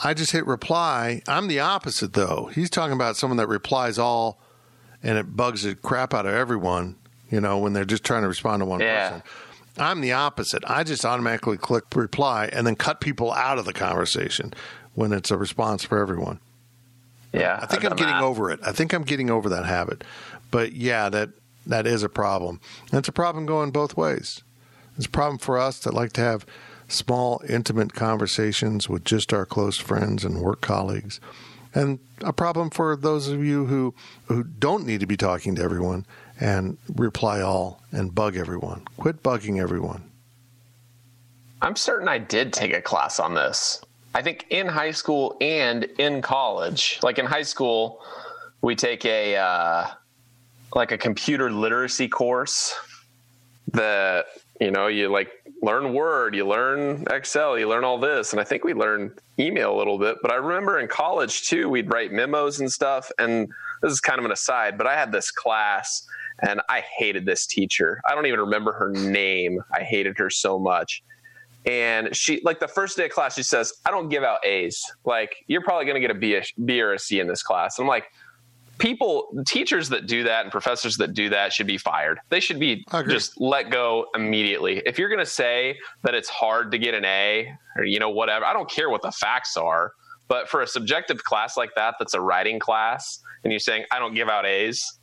I 0.04 0.14
just 0.14 0.32
hit 0.32 0.46
reply. 0.46 1.22
I'm 1.28 1.48
the 1.48 1.60
opposite, 1.60 2.14
though. 2.14 2.50
He's 2.54 2.70
talking 2.70 2.94
about 2.94 3.16
someone 3.16 3.38
that 3.38 3.48
replies 3.48 3.98
all 3.98 4.40
and 5.04 5.18
it 5.18 5.36
bugs 5.36 5.64
the 5.64 5.76
crap 5.76 6.14
out 6.14 6.26
of 6.26 6.34
everyone, 6.34 6.96
you 7.30 7.40
know, 7.40 7.60
when 7.60 7.74
they're 7.74 7.86
just 7.86 8.04
trying 8.04 8.24
to 8.24 8.28
respond 8.28 8.62
to 8.62 8.66
one 8.66 8.80
Yeah. 8.82 9.10
person. 9.10 9.24
I'm 9.78 10.02
the 10.02 10.14
opposite. 10.14 10.64
I 10.68 10.84
just 10.84 11.06
automatically 11.06 11.58
click 11.58 11.84
reply 11.96 12.50
and 12.52 12.66
then 12.66 12.76
cut 12.76 13.02
people 13.02 13.32
out 13.34 13.58
of 13.58 13.66
the 13.66 13.74
conversation 13.74 14.54
when 14.94 15.12
it's 15.12 15.32
a 15.32 15.38
response 15.38 15.84
for 15.84 15.98
everyone. 15.98 16.40
Yeah, 17.34 17.60
I 17.62 17.66
think 17.66 17.84
I'm 17.84 17.98
getting 17.98 18.14
that. 18.14 18.24
over 18.24 18.50
it. 18.50 18.60
I 18.64 18.72
think 18.72 18.94
I'm 18.94 19.04
getting 19.04 19.30
over 19.30 19.50
that 19.50 19.66
habit. 19.66 20.04
But 20.52 20.72
yeah, 20.72 21.10
that 21.10 21.30
that 21.66 21.86
is 21.86 22.04
a 22.04 22.10
problem. 22.10 22.62
And 22.92 23.00
it's 23.00 23.10
a 23.10 23.14
problem 23.14 23.46
going 23.46 23.72
both 23.72 23.98
ways. 23.98 24.42
It's 24.98 25.08
a 25.08 25.10
problem 25.10 25.38
for 25.38 25.58
us 25.58 25.80
that 25.80 25.94
like 25.94 26.14
to 26.14 26.22
have 26.22 26.46
small, 26.88 27.42
intimate 27.50 27.94
conversations 27.94 28.88
with 28.88 29.04
just 29.04 29.34
our 29.34 29.46
close 29.46 29.78
friends 29.78 30.24
and 30.24 30.42
work 30.42 30.62
colleagues. 30.62 31.20
And 31.74 32.00
a 32.22 32.32
problem 32.32 32.70
for 32.70 32.96
those 32.96 33.28
of 33.28 33.44
you 33.44 33.66
who 33.66 33.94
who 34.28 34.44
don't 34.44 34.86
need 34.86 35.02
to 35.02 35.08
be 35.08 35.18
talking 35.18 35.56
to 35.56 35.62
everyone 35.62 36.06
and 36.40 36.78
reply 36.96 37.42
all 37.42 37.82
and 37.92 38.14
bug 38.14 38.36
everyone. 38.36 38.86
Quit 38.98 39.24
bugging 39.24 39.62
everyone. 39.62 40.10
I'm 41.62 41.76
certain 41.76 42.08
I 42.08 42.18
did 42.18 42.54
take 42.54 42.74
a 42.74 42.82
class 42.82 43.20
on 43.20 43.34
this. 43.34 43.82
I 44.14 44.22
think 44.22 44.46
in 44.50 44.68
high 44.68 44.92
school 44.92 45.36
and 45.42 45.84
in 45.84 46.22
college. 46.22 47.00
Like 47.02 47.20
in 47.20 47.26
high 47.26 47.42
school, 47.42 48.02
we 48.62 48.76
take 48.76 49.06
a 49.06 49.36
uh, 49.36 49.88
like 50.74 50.92
a 50.92 50.98
computer 50.98 51.52
literacy 51.52 52.08
course 52.08 52.76
that 53.74 54.28
you 54.60 54.72
know 54.72 54.88
you 54.88 55.10
like 55.10 55.30
learn 55.62 55.94
Word, 55.94 56.36
you 56.36 56.48
learn 56.48 57.06
Excel, 57.10 57.58
you 57.58 57.68
learn 57.68 57.84
all 57.84 57.98
this, 57.98 58.32
and 58.32 58.40
I 58.40 58.44
think 58.44 58.64
we 58.64 58.74
learned 58.74 59.12
email 59.40 59.76
a 59.76 59.78
little 59.78 59.98
bit. 59.98 60.18
But 60.22 60.32
I 60.32 60.36
remember 60.36 60.80
in 60.80 60.88
college 60.88 61.44
too, 61.44 61.70
we'd 61.70 61.92
write 61.92 62.12
memos 62.12 62.60
and 62.60 62.72
stuff. 62.72 63.12
And 63.20 63.48
this 63.82 63.92
is 63.92 64.00
kind 64.00 64.20
of 64.20 64.26
an 64.26 64.32
aside, 64.32 64.78
but 64.78 64.88
I 64.88 64.96
had 64.96 65.12
this 65.12 65.32
class, 65.32 66.08
and 66.40 66.62
I 66.70 66.82
hated 66.98 67.26
this 67.26 67.46
teacher. 67.46 68.02
I 68.08 68.16
don't 68.16 68.26
even 68.26 68.40
remember 68.40 68.74
her 68.74 68.92
name. 68.92 69.64
I 69.74 69.84
hated 69.84 70.18
her 70.18 70.30
so 70.30 70.60
much. 70.60 71.04
And 71.66 72.16
she 72.16 72.42
like 72.44 72.60
the 72.60 72.68
first 72.68 72.96
day 72.96 73.06
of 73.06 73.12
class 73.12 73.34
she 73.34 73.42
says 73.42 73.74
i 73.88 73.92
don't 73.92 74.10
give 74.10 74.24
out 74.24 74.46
a's. 74.46 74.84
Like 75.04 75.36
you're 75.48 75.64
probably 75.64 75.86
going 75.86 75.96
to 75.96 76.02
get 76.02 76.12
a 76.12 76.20
B, 76.20 76.40
B 76.64 76.82
or 76.82 76.94
a 76.94 77.00
c 77.00 77.20
in 77.20 77.28
this 77.28 77.42
class. 77.42 77.80
And 77.80 77.86
i'm 77.86 77.90
like 77.90 78.06
people 78.78 79.30
teachers 79.48 79.90
that 79.90 80.06
do 80.06 80.24
that 80.26 80.44
and 80.44 80.52
professors 80.52 80.98
that 80.98 81.14
do 81.14 81.30
that 81.30 81.54
should 81.54 81.66
be 81.66 81.78
fired. 81.78 82.20
They 82.30 82.40
should 82.40 82.60
be 82.60 82.86
just 83.08 83.40
let 83.42 83.72
go 83.72 84.08
immediately. 84.14 84.84
If 84.86 85.00
you're 85.00 85.10
going 85.10 85.20
to 85.20 85.26
say 85.26 85.78
that 86.04 86.14
it's 86.14 86.30
hard 86.30 86.72
to 86.72 86.78
get 86.78 86.94
an 86.94 87.06
a 87.06 87.52
or 87.76 87.84
you 87.84 88.00
know 88.00 88.10
whatever 88.10 88.46
i 88.46 88.54
don't 88.54 88.70
care 88.70 88.90
what 88.90 89.02
the 89.02 89.12
facts 89.12 89.58
are 89.58 89.94
but 90.28 90.50
for 90.50 90.62
a 90.62 90.68
subjective 90.68 91.24
class 91.24 91.58
like 91.58 91.72
that 91.76 91.96
that's 92.00 92.14
a 92.14 92.22
writing 92.22 92.60
class 92.60 93.22
and 93.44 93.52
you're 93.52 93.60
saying 93.60 93.86
i 93.92 94.00
don't 94.00 94.16
give 94.16 94.30
out 94.30 94.46
a's 94.46 95.00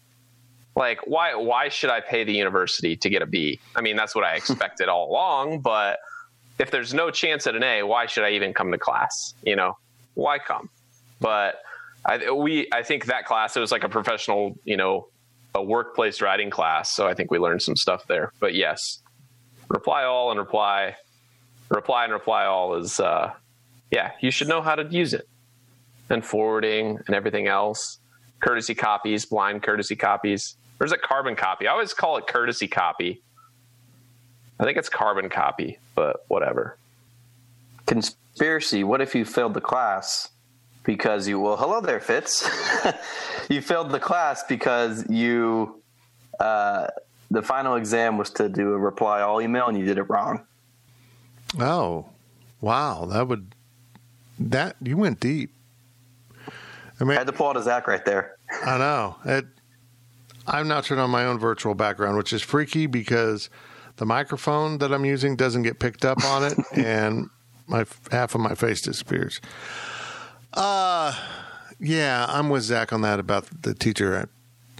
like 0.75 1.07
why 1.07 1.35
why 1.35 1.69
should 1.69 1.91
i 1.91 2.01
pay 2.01 2.25
the 2.25 2.33
university 2.33 2.97
to 2.97 3.11
get 3.11 3.23
a 3.23 3.27
b 3.27 3.61
i 3.77 3.81
mean 3.81 3.97
that's 3.97 4.15
what 4.15 4.25
i 4.25 4.35
expected 4.37 4.89
all 4.89 5.11
along 5.11 5.61
but 5.61 5.99
if 6.59 6.71
there's 6.71 6.95
no 6.95 7.11
chance 7.11 7.47
at 7.47 7.57
an 7.57 7.63
A, 7.63 7.83
why 7.83 8.07
should 8.07 8.25
I 8.25 8.31
even 8.31 8.55
come 8.55 8.71
to 8.73 8.79
class? 8.79 9.35
You 9.43 9.57
know, 9.57 9.77
why 10.15 10.39
come? 10.39 10.71
But 11.21 11.61
I, 12.05 12.31
we, 12.31 12.69
I 12.73 12.83
think 12.83 13.07
that 13.07 13.27
class 13.27 13.57
it 13.57 13.61
was 13.61 13.73
like 13.73 13.85
a 13.85 13.89
professional, 13.89 14.57
you 14.65 14.77
know, 14.77 15.09
a 15.55 15.63
workplace 15.63 16.21
writing 16.23 16.51
class. 16.51 16.95
So 16.95 17.07
I 17.07 17.15
think 17.15 17.31
we 17.31 17.39
learned 17.39 17.63
some 17.63 17.77
stuff 17.77 18.07
there. 18.07 18.33
But 18.41 18.55
yes, 18.55 19.03
reply 19.69 20.05
all 20.05 20.31
and 20.31 20.39
reply, 20.39 20.97
reply 21.69 22.05
and 22.05 22.13
reply 22.13 22.47
all 22.47 22.75
is, 22.77 23.01
uh, 23.01 23.33
yeah, 23.91 24.13
you 24.21 24.31
should 24.31 24.49
know 24.49 24.63
how 24.63 24.75
to 24.75 24.85
use 24.85 25.15
it. 25.15 25.29
And 26.11 26.25
forwarding 26.25 26.99
and 27.07 27.17
everything 27.17 27.47
else, 27.49 27.99
courtesy 28.41 28.75
copies, 28.75 29.25
blind 29.27 29.63
courtesy 29.63 29.97
copies. 29.97 30.57
Or 30.83 30.85
is 30.85 30.91
it 30.91 31.01
carbon 31.01 31.37
copy? 31.37 31.69
I 31.69 31.71
always 31.71 31.95
call 31.95 32.17
it 32.17 32.27
courtesy 32.27 32.67
copy. 32.67 33.23
I 34.59 34.65
think 34.65 34.77
it's 34.77 34.89
carbon 34.89 35.29
copy, 35.29 35.79
but 35.95 36.25
whatever. 36.27 36.77
Conspiracy. 37.87 38.83
What 38.83 39.01
if 39.01 39.15
you 39.15 39.25
failed 39.25 39.55
the 39.55 39.61
class 39.61 40.31
because 40.83 41.29
you, 41.29 41.39
well, 41.39 41.57
hello 41.57 41.81
there, 41.81 42.01
Fitz. 42.01 42.51
you 43.49 43.63
failed 43.63 43.91
the 43.91 44.01
class 44.01 44.43
because 44.49 45.09
you, 45.09 45.81
uh, 46.41 46.89
the 47.31 47.43
final 47.43 47.77
exam 47.77 48.19
was 48.19 48.31
to 48.31 48.49
do 48.49 48.73
a 48.73 48.79
reply 48.79 49.21
all 49.21 49.41
email 49.41 49.69
and 49.69 49.79
you 49.79 49.85
did 49.85 49.99
it 49.99 50.11
wrong. 50.11 50.45
Oh, 51.61 52.07
wow. 52.61 53.05
That 53.05 53.29
would, 53.29 53.55
that, 54.37 54.75
you 54.83 54.97
went 54.97 55.21
deep. 55.21 55.53
I 56.99 57.05
mean, 57.05 57.13
I 57.13 57.21
had 57.21 57.29
to 57.29 57.33
pull 57.33 57.47
out 57.47 57.57
a 57.57 57.63
Zach 57.63 57.87
right 57.87 58.05
there. 58.05 58.37
I 58.67 58.79
know. 58.79 59.17
It, 59.25 59.47
I'm 60.47 60.69
now 60.69 60.81
turned 60.81 61.01
on 61.01 61.11
my 61.11 61.25
own 61.25 61.39
virtual 61.39 61.75
background, 61.75 62.17
which 62.17 62.33
is 62.33 62.43
freaky 62.43 62.87
because 62.87 63.49
the 63.97 64.07
microphone 64.07 64.79
that 64.79 64.93
I'm 64.93 65.05
using 65.05 65.37
doesn't 65.37 65.63
get 65.63 65.79
picked 65.79 66.05
up 66.05 66.25
on 66.25 66.45
it, 66.45 66.59
and 66.73 67.29
my 67.67 67.85
half 68.11 68.35
of 68.35 68.41
my 68.41 68.55
face 68.55 68.81
disappears. 68.81 69.41
Uh 70.53 71.15
yeah, 71.79 72.27
I'm 72.29 72.49
with 72.49 72.63
Zach 72.63 72.93
on 72.93 73.01
that 73.03 73.19
about 73.19 73.63
the 73.63 73.75
teacher. 73.75 74.29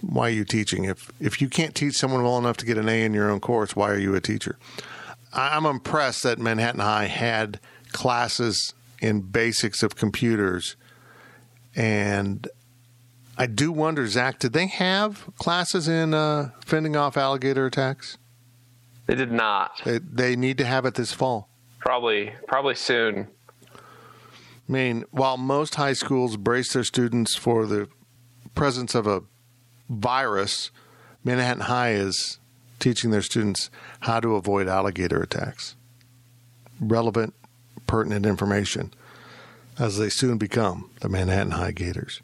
Why 0.01 0.27
are 0.27 0.31
you 0.31 0.45
teaching? 0.45 0.85
If 0.85 1.11
if 1.19 1.41
you 1.41 1.49
can't 1.49 1.73
teach 1.75 1.95
someone 1.95 2.23
well 2.23 2.37
enough 2.37 2.57
to 2.57 2.65
get 2.65 2.77
an 2.77 2.89
A 2.89 3.03
in 3.03 3.13
your 3.13 3.29
own 3.29 3.39
course, 3.39 3.75
why 3.75 3.89
are 3.89 3.97
you 3.97 4.15
a 4.15 4.21
teacher? 4.21 4.57
I- 5.33 5.55
I'm 5.55 5.65
impressed 5.65 6.23
that 6.23 6.39
Manhattan 6.39 6.81
High 6.81 7.05
had 7.05 7.59
classes 7.91 8.73
in 9.01 9.21
basics 9.21 9.81
of 9.83 9.95
computers, 9.95 10.75
and 11.75 12.47
I 13.37 13.47
do 13.47 13.71
wonder, 13.71 14.07
Zach, 14.07 14.39
did 14.39 14.53
they 14.53 14.67
have 14.67 15.29
classes 15.37 15.87
in 15.87 16.13
uh, 16.13 16.51
fending 16.65 16.95
off 16.95 17.17
alligator 17.17 17.65
attacks? 17.65 18.17
They 19.07 19.15
did 19.15 19.31
not. 19.31 19.81
They, 19.83 19.97
they 19.97 20.35
need 20.35 20.57
to 20.59 20.65
have 20.65 20.85
it 20.85 20.95
this 20.95 21.11
fall. 21.11 21.49
Probably, 21.79 22.33
probably 22.47 22.75
soon. 22.75 23.27
I 23.73 24.71
mean, 24.71 25.03
while 25.11 25.37
most 25.37 25.75
high 25.75 25.93
schools 25.93 26.37
brace 26.37 26.71
their 26.73 26.83
students 26.83 27.35
for 27.35 27.65
the 27.65 27.89
presence 28.55 28.95
of 28.95 29.07
a 29.07 29.23
virus, 29.89 30.71
Manhattan 31.23 31.63
High 31.63 31.93
is 31.93 32.39
teaching 32.79 33.11
their 33.11 33.21
students 33.21 33.69
how 34.01 34.19
to 34.19 34.35
avoid 34.35 34.67
alligator 34.67 35.21
attacks. 35.21 35.75
Relevant, 36.79 37.33
pertinent 37.87 38.25
information 38.25 38.93
as 39.79 39.97
they 39.97 40.09
soon 40.09 40.37
become 40.37 40.91
the 41.01 41.09
Manhattan 41.09 41.51
High 41.51 41.71
Gators. 41.71 42.21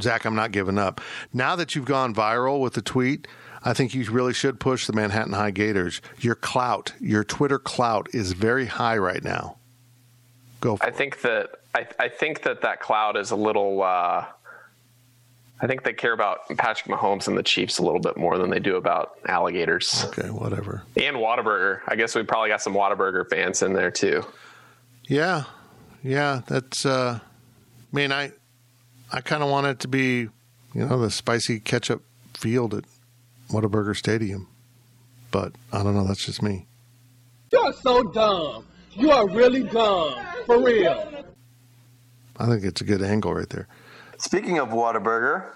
Zach, 0.00 0.24
I'm 0.24 0.34
not 0.34 0.52
giving 0.52 0.78
up. 0.78 1.00
Now 1.32 1.56
that 1.56 1.74
you've 1.74 1.84
gone 1.84 2.14
viral 2.14 2.60
with 2.60 2.74
the 2.74 2.82
tweet, 2.82 3.28
I 3.64 3.74
think 3.74 3.94
you 3.94 4.10
really 4.10 4.32
should 4.32 4.58
push 4.58 4.86
the 4.86 4.92
Manhattan 4.92 5.34
High 5.34 5.50
Gators. 5.50 6.00
Your 6.18 6.34
clout, 6.34 6.94
your 7.00 7.24
Twitter 7.24 7.58
clout 7.58 8.08
is 8.12 8.32
very 8.32 8.66
high 8.66 8.96
right 8.96 9.22
now. 9.22 9.58
Go 10.60 10.76
for 10.76 10.86
I 10.86 10.90
think 10.90 11.20
that 11.22 11.50
I, 11.74 11.86
I 11.98 12.08
think 12.08 12.42
that 12.42 12.62
that 12.62 12.80
cloud 12.80 13.16
is 13.16 13.30
a 13.30 13.36
little. 13.36 13.82
Uh, 13.82 14.26
I 15.60 15.66
think 15.68 15.84
they 15.84 15.92
care 15.92 16.12
about 16.12 16.48
Patrick 16.56 16.92
Mahomes 16.92 17.28
and 17.28 17.38
the 17.38 17.42
Chiefs 17.42 17.78
a 17.78 17.82
little 17.82 18.00
bit 18.00 18.16
more 18.16 18.36
than 18.36 18.50
they 18.50 18.58
do 18.58 18.76
about 18.76 19.18
alligators. 19.26 20.04
Okay, 20.08 20.28
whatever. 20.28 20.82
And 20.96 21.16
Whataburger. 21.16 21.80
I 21.86 21.94
guess 21.94 22.14
we 22.16 22.24
probably 22.24 22.48
got 22.48 22.62
some 22.62 22.74
Whataburger 22.74 23.28
fans 23.30 23.62
in 23.62 23.72
there 23.72 23.90
too. 23.90 24.24
Yeah, 25.04 25.44
yeah, 26.02 26.42
that's. 26.46 26.84
uh 26.84 27.20
I 27.92 27.96
mean, 27.96 28.10
I, 28.10 28.32
I 29.12 29.20
kind 29.20 29.42
of 29.42 29.50
want 29.50 29.66
it 29.66 29.78
to 29.80 29.88
be, 29.88 30.28
you 30.74 30.86
know, 30.86 30.98
the 30.98 31.10
spicy 31.10 31.60
ketchup 31.60 32.02
field 32.34 32.72
at 32.72 32.84
Whataburger 33.50 33.94
Stadium, 33.94 34.48
but 35.30 35.52
I 35.70 35.82
don't 35.82 35.94
know. 35.94 36.06
That's 36.06 36.24
just 36.24 36.42
me. 36.42 36.66
You're 37.52 37.74
so 37.74 38.02
dumb. 38.04 38.64
You 38.94 39.10
are 39.10 39.28
really 39.28 39.64
dumb. 39.64 40.14
For 40.46 40.62
real. 40.62 41.24
I 42.38 42.46
think 42.46 42.64
it's 42.64 42.80
a 42.80 42.84
good 42.84 43.02
angle 43.02 43.34
right 43.34 43.48
there. 43.50 43.68
Speaking 44.16 44.58
of 44.58 44.70
Whataburger, 44.70 45.52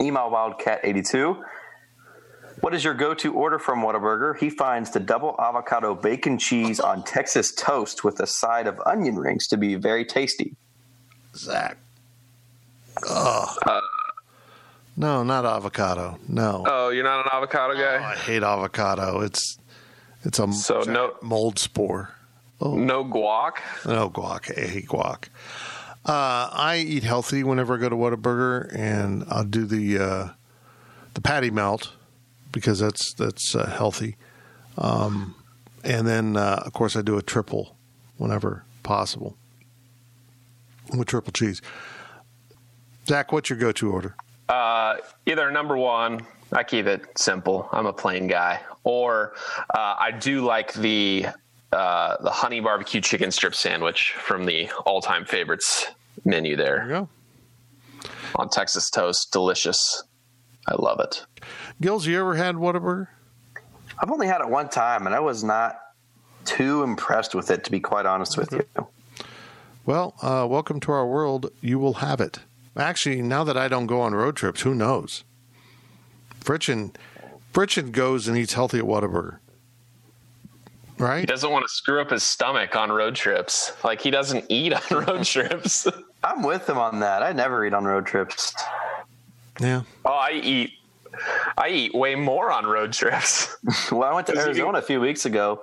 email 0.00 0.30
Wildcat82. 0.30 1.42
What 2.60 2.74
is 2.74 2.84
your 2.84 2.92
go 2.92 3.14
to 3.14 3.32
order 3.32 3.58
from 3.58 3.80
Whataburger? 3.80 4.36
He 4.36 4.50
finds 4.50 4.90
the 4.90 5.00
double 5.00 5.34
avocado 5.38 5.94
bacon 5.94 6.38
cheese 6.38 6.78
on 6.78 7.02
Texas 7.04 7.54
toast 7.54 8.04
with 8.04 8.20
a 8.20 8.26
side 8.26 8.66
of 8.66 8.78
onion 8.84 9.16
rings 9.16 9.46
to 9.46 9.56
be 9.56 9.76
very 9.76 10.04
tasty. 10.04 10.54
Zach. 11.34 11.78
Ugh. 13.08 13.82
No, 14.96 15.22
not 15.22 15.44
avocado. 15.46 16.18
No. 16.28 16.64
Oh, 16.66 16.90
you're 16.90 17.04
not 17.04 17.24
an 17.24 17.30
avocado 17.32 17.74
guy. 17.74 18.12
I 18.12 18.16
hate 18.16 18.42
avocado. 18.42 19.20
It's 19.22 19.58
it's 20.24 20.38
a 20.38 20.52
So 20.52 20.80
no- 20.82 21.14
mold 21.22 21.58
spore. 21.58 22.10
Oh. 22.60 22.74
No 22.76 23.04
guac. 23.04 23.52
No 23.86 24.10
guac. 24.10 24.50
I 24.58 24.66
hate 24.66 24.88
guac. 24.88 25.28
Uh, 26.04 26.48
I 26.52 26.84
eat 26.86 27.02
healthy 27.04 27.42
whenever 27.44 27.74
I 27.74 27.78
go 27.78 27.88
to 27.88 27.96
Whataburger, 27.96 28.74
and 28.74 29.24
I'll 29.30 29.44
do 29.44 29.64
the 29.64 29.98
uh, 29.98 30.28
the 31.14 31.20
patty 31.20 31.50
melt 31.50 31.92
because 32.52 32.78
that's 32.80 33.14
that's 33.14 33.54
uh, 33.54 33.66
healthy. 33.70 34.16
Um, 34.76 35.34
and 35.84 36.06
then, 36.06 36.36
uh, 36.36 36.62
of 36.66 36.72
course, 36.74 36.96
I 36.96 37.02
do 37.02 37.16
a 37.16 37.22
triple 37.22 37.76
whenever 38.18 38.64
possible 38.82 39.36
with 40.94 41.08
triple 41.08 41.32
cheese. 41.32 41.62
Zach, 43.10 43.32
what's 43.32 43.50
your 43.50 43.58
go-to 43.58 43.90
order? 43.90 44.14
Uh, 44.48 44.98
either 45.26 45.50
number 45.50 45.76
one, 45.76 46.24
I 46.52 46.62
keep 46.62 46.86
it 46.86 47.18
simple. 47.18 47.68
I'm 47.72 47.86
a 47.86 47.92
plain 47.92 48.28
guy, 48.28 48.60
or 48.84 49.32
uh, 49.74 49.96
I 49.98 50.12
do 50.12 50.42
like 50.42 50.72
the 50.74 51.26
uh, 51.72 52.16
the 52.22 52.30
honey 52.30 52.60
barbecue 52.60 53.00
chicken 53.00 53.32
strip 53.32 53.56
sandwich 53.56 54.12
from 54.12 54.44
the 54.44 54.70
all 54.86 55.00
time 55.00 55.24
favorites 55.24 55.86
menu 56.24 56.54
there. 56.54 56.76
There 56.76 56.84
you 56.84 56.90
go. 56.90 57.08
On 58.36 58.48
Texas 58.48 58.88
toast, 58.90 59.32
delicious. 59.32 60.04
I 60.68 60.76
love 60.78 61.00
it. 61.00 61.26
Gills, 61.80 62.06
you 62.06 62.16
ever 62.20 62.36
had 62.36 62.54
Whataburger? 62.54 63.08
I've 63.98 64.12
only 64.12 64.28
had 64.28 64.40
it 64.40 64.48
one 64.48 64.68
time, 64.68 65.06
and 65.06 65.16
I 65.16 65.20
was 65.20 65.42
not 65.42 65.80
too 66.44 66.84
impressed 66.84 67.34
with 67.34 67.50
it, 67.50 67.64
to 67.64 67.72
be 67.72 67.80
quite 67.80 68.06
honest 68.06 68.38
with 68.38 68.52
you. 68.52 68.64
Well, 69.84 70.14
uh, 70.22 70.46
welcome 70.48 70.78
to 70.78 70.92
our 70.92 71.08
world. 71.08 71.50
You 71.60 71.80
will 71.80 71.94
have 71.94 72.20
it. 72.20 72.38
Actually, 72.76 73.22
now 73.22 73.44
that 73.44 73.56
I 73.56 73.68
don't 73.68 73.86
go 73.86 74.00
on 74.00 74.14
road 74.14 74.36
trips, 74.36 74.62
who 74.62 74.74
knows? 74.74 75.24
Fritchin, 76.40 76.94
Fritchin 77.52 77.92
goes 77.92 78.28
and 78.28 78.36
eats 78.36 78.54
healthy 78.54 78.78
at 78.78 78.84
Whataburger. 78.84 79.38
Right? 80.98 81.20
He 81.20 81.26
doesn't 81.26 81.50
want 81.50 81.64
to 81.64 81.68
screw 81.68 82.00
up 82.00 82.10
his 82.10 82.22
stomach 82.22 82.76
on 82.76 82.92
road 82.92 83.14
trips. 83.14 83.72
Like 83.82 84.00
he 84.02 84.10
doesn't 84.10 84.44
eat 84.50 84.72
on 84.74 84.82
road 85.06 85.24
trips. 85.24 85.86
I'm 86.22 86.42
with 86.42 86.68
him 86.68 86.76
on 86.78 87.00
that. 87.00 87.22
I 87.22 87.32
never 87.32 87.64
eat 87.64 87.72
on 87.72 87.84
road 87.84 88.06
trips. 88.06 88.54
Yeah. 89.58 89.82
oh, 90.04 90.10
I 90.12 90.32
eat. 90.32 90.72
I 91.56 91.68
eat 91.68 91.94
way 91.94 92.14
more 92.14 92.50
on 92.50 92.66
road 92.66 92.92
trips. 92.92 93.56
Well, 93.92 94.04
I 94.04 94.14
went 94.14 94.26
to 94.28 94.36
Arizona 94.36 94.78
a 94.78 94.82
few 94.82 95.00
weeks 95.00 95.26
ago, 95.26 95.62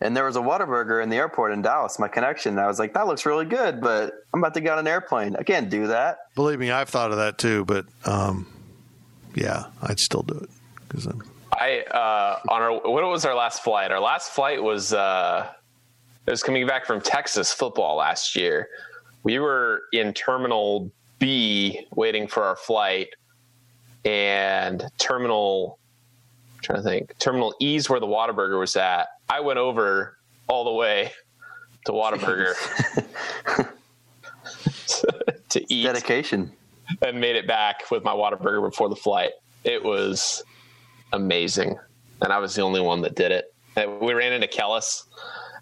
and 0.00 0.16
there 0.16 0.24
was 0.24 0.36
a 0.36 0.40
Whataburger 0.40 1.02
in 1.02 1.08
the 1.08 1.16
airport 1.16 1.52
in 1.52 1.62
Dallas, 1.62 1.98
my 1.98 2.08
connection. 2.08 2.52
And 2.52 2.60
I 2.60 2.66
was 2.66 2.78
like, 2.78 2.94
that 2.94 3.06
looks 3.06 3.24
really 3.24 3.44
good, 3.44 3.80
but 3.80 4.14
I'm 4.32 4.40
about 4.40 4.54
to 4.54 4.60
get 4.60 4.72
on 4.72 4.80
an 4.80 4.86
airplane. 4.86 5.36
I 5.36 5.42
can't 5.42 5.70
do 5.70 5.88
that. 5.88 6.18
Believe 6.34 6.58
me, 6.58 6.70
I've 6.70 6.88
thought 6.88 7.10
of 7.10 7.18
that 7.18 7.38
too, 7.38 7.64
but 7.64 7.86
um, 8.04 8.46
yeah, 9.34 9.66
I'd 9.82 10.00
still 10.00 10.22
do 10.22 10.34
it. 10.34 10.50
Cause 10.88 11.06
I'm, 11.06 11.22
I 11.52 11.82
uh, 11.82 12.40
on 12.48 12.62
our 12.62 12.72
what 12.72 13.04
was 13.04 13.24
our 13.24 13.34
last 13.34 13.62
flight? 13.62 13.90
Our 13.90 14.00
last 14.00 14.30
flight 14.30 14.62
was 14.62 14.92
uh, 14.92 15.48
it 16.26 16.30
was 16.30 16.42
coming 16.42 16.66
back 16.66 16.86
from 16.86 17.00
Texas 17.00 17.52
football 17.52 17.96
last 17.96 18.36
year. 18.36 18.68
We 19.22 19.38
were 19.38 19.82
in 19.92 20.14
Terminal 20.14 20.90
B 21.18 21.86
waiting 21.94 22.26
for 22.28 22.44
our 22.44 22.56
flight, 22.56 23.08
and 24.08 24.82
Terminal 24.98 25.78
I'm 26.56 26.62
trying 26.62 26.78
to 26.78 26.82
think 26.82 27.18
Terminal 27.18 27.54
E's 27.60 27.90
where 27.90 28.00
the 28.00 28.06
Whataburger 28.06 28.58
was 28.58 28.74
at. 28.74 29.08
I 29.28 29.40
went 29.40 29.58
over 29.58 30.16
all 30.48 30.64
the 30.64 30.72
way 30.72 31.12
to 31.84 31.92
Whataburger 31.92 32.54
to 35.50 35.74
eat 35.74 35.84
Dedication. 35.84 36.50
and 37.02 37.20
made 37.20 37.36
it 37.36 37.46
back 37.46 37.90
with 37.90 38.02
my 38.02 38.12
Whataburger 38.12 38.68
before 38.70 38.88
the 38.88 38.96
flight. 38.96 39.32
It 39.64 39.84
was 39.84 40.42
amazing, 41.12 41.78
and 42.22 42.32
I 42.32 42.38
was 42.38 42.54
the 42.54 42.62
only 42.62 42.80
one 42.80 43.02
that 43.02 43.14
did 43.14 43.30
it. 43.30 43.52
And 43.76 44.00
we 44.00 44.14
ran 44.14 44.32
into 44.32 44.48
Kellis, 44.48 45.04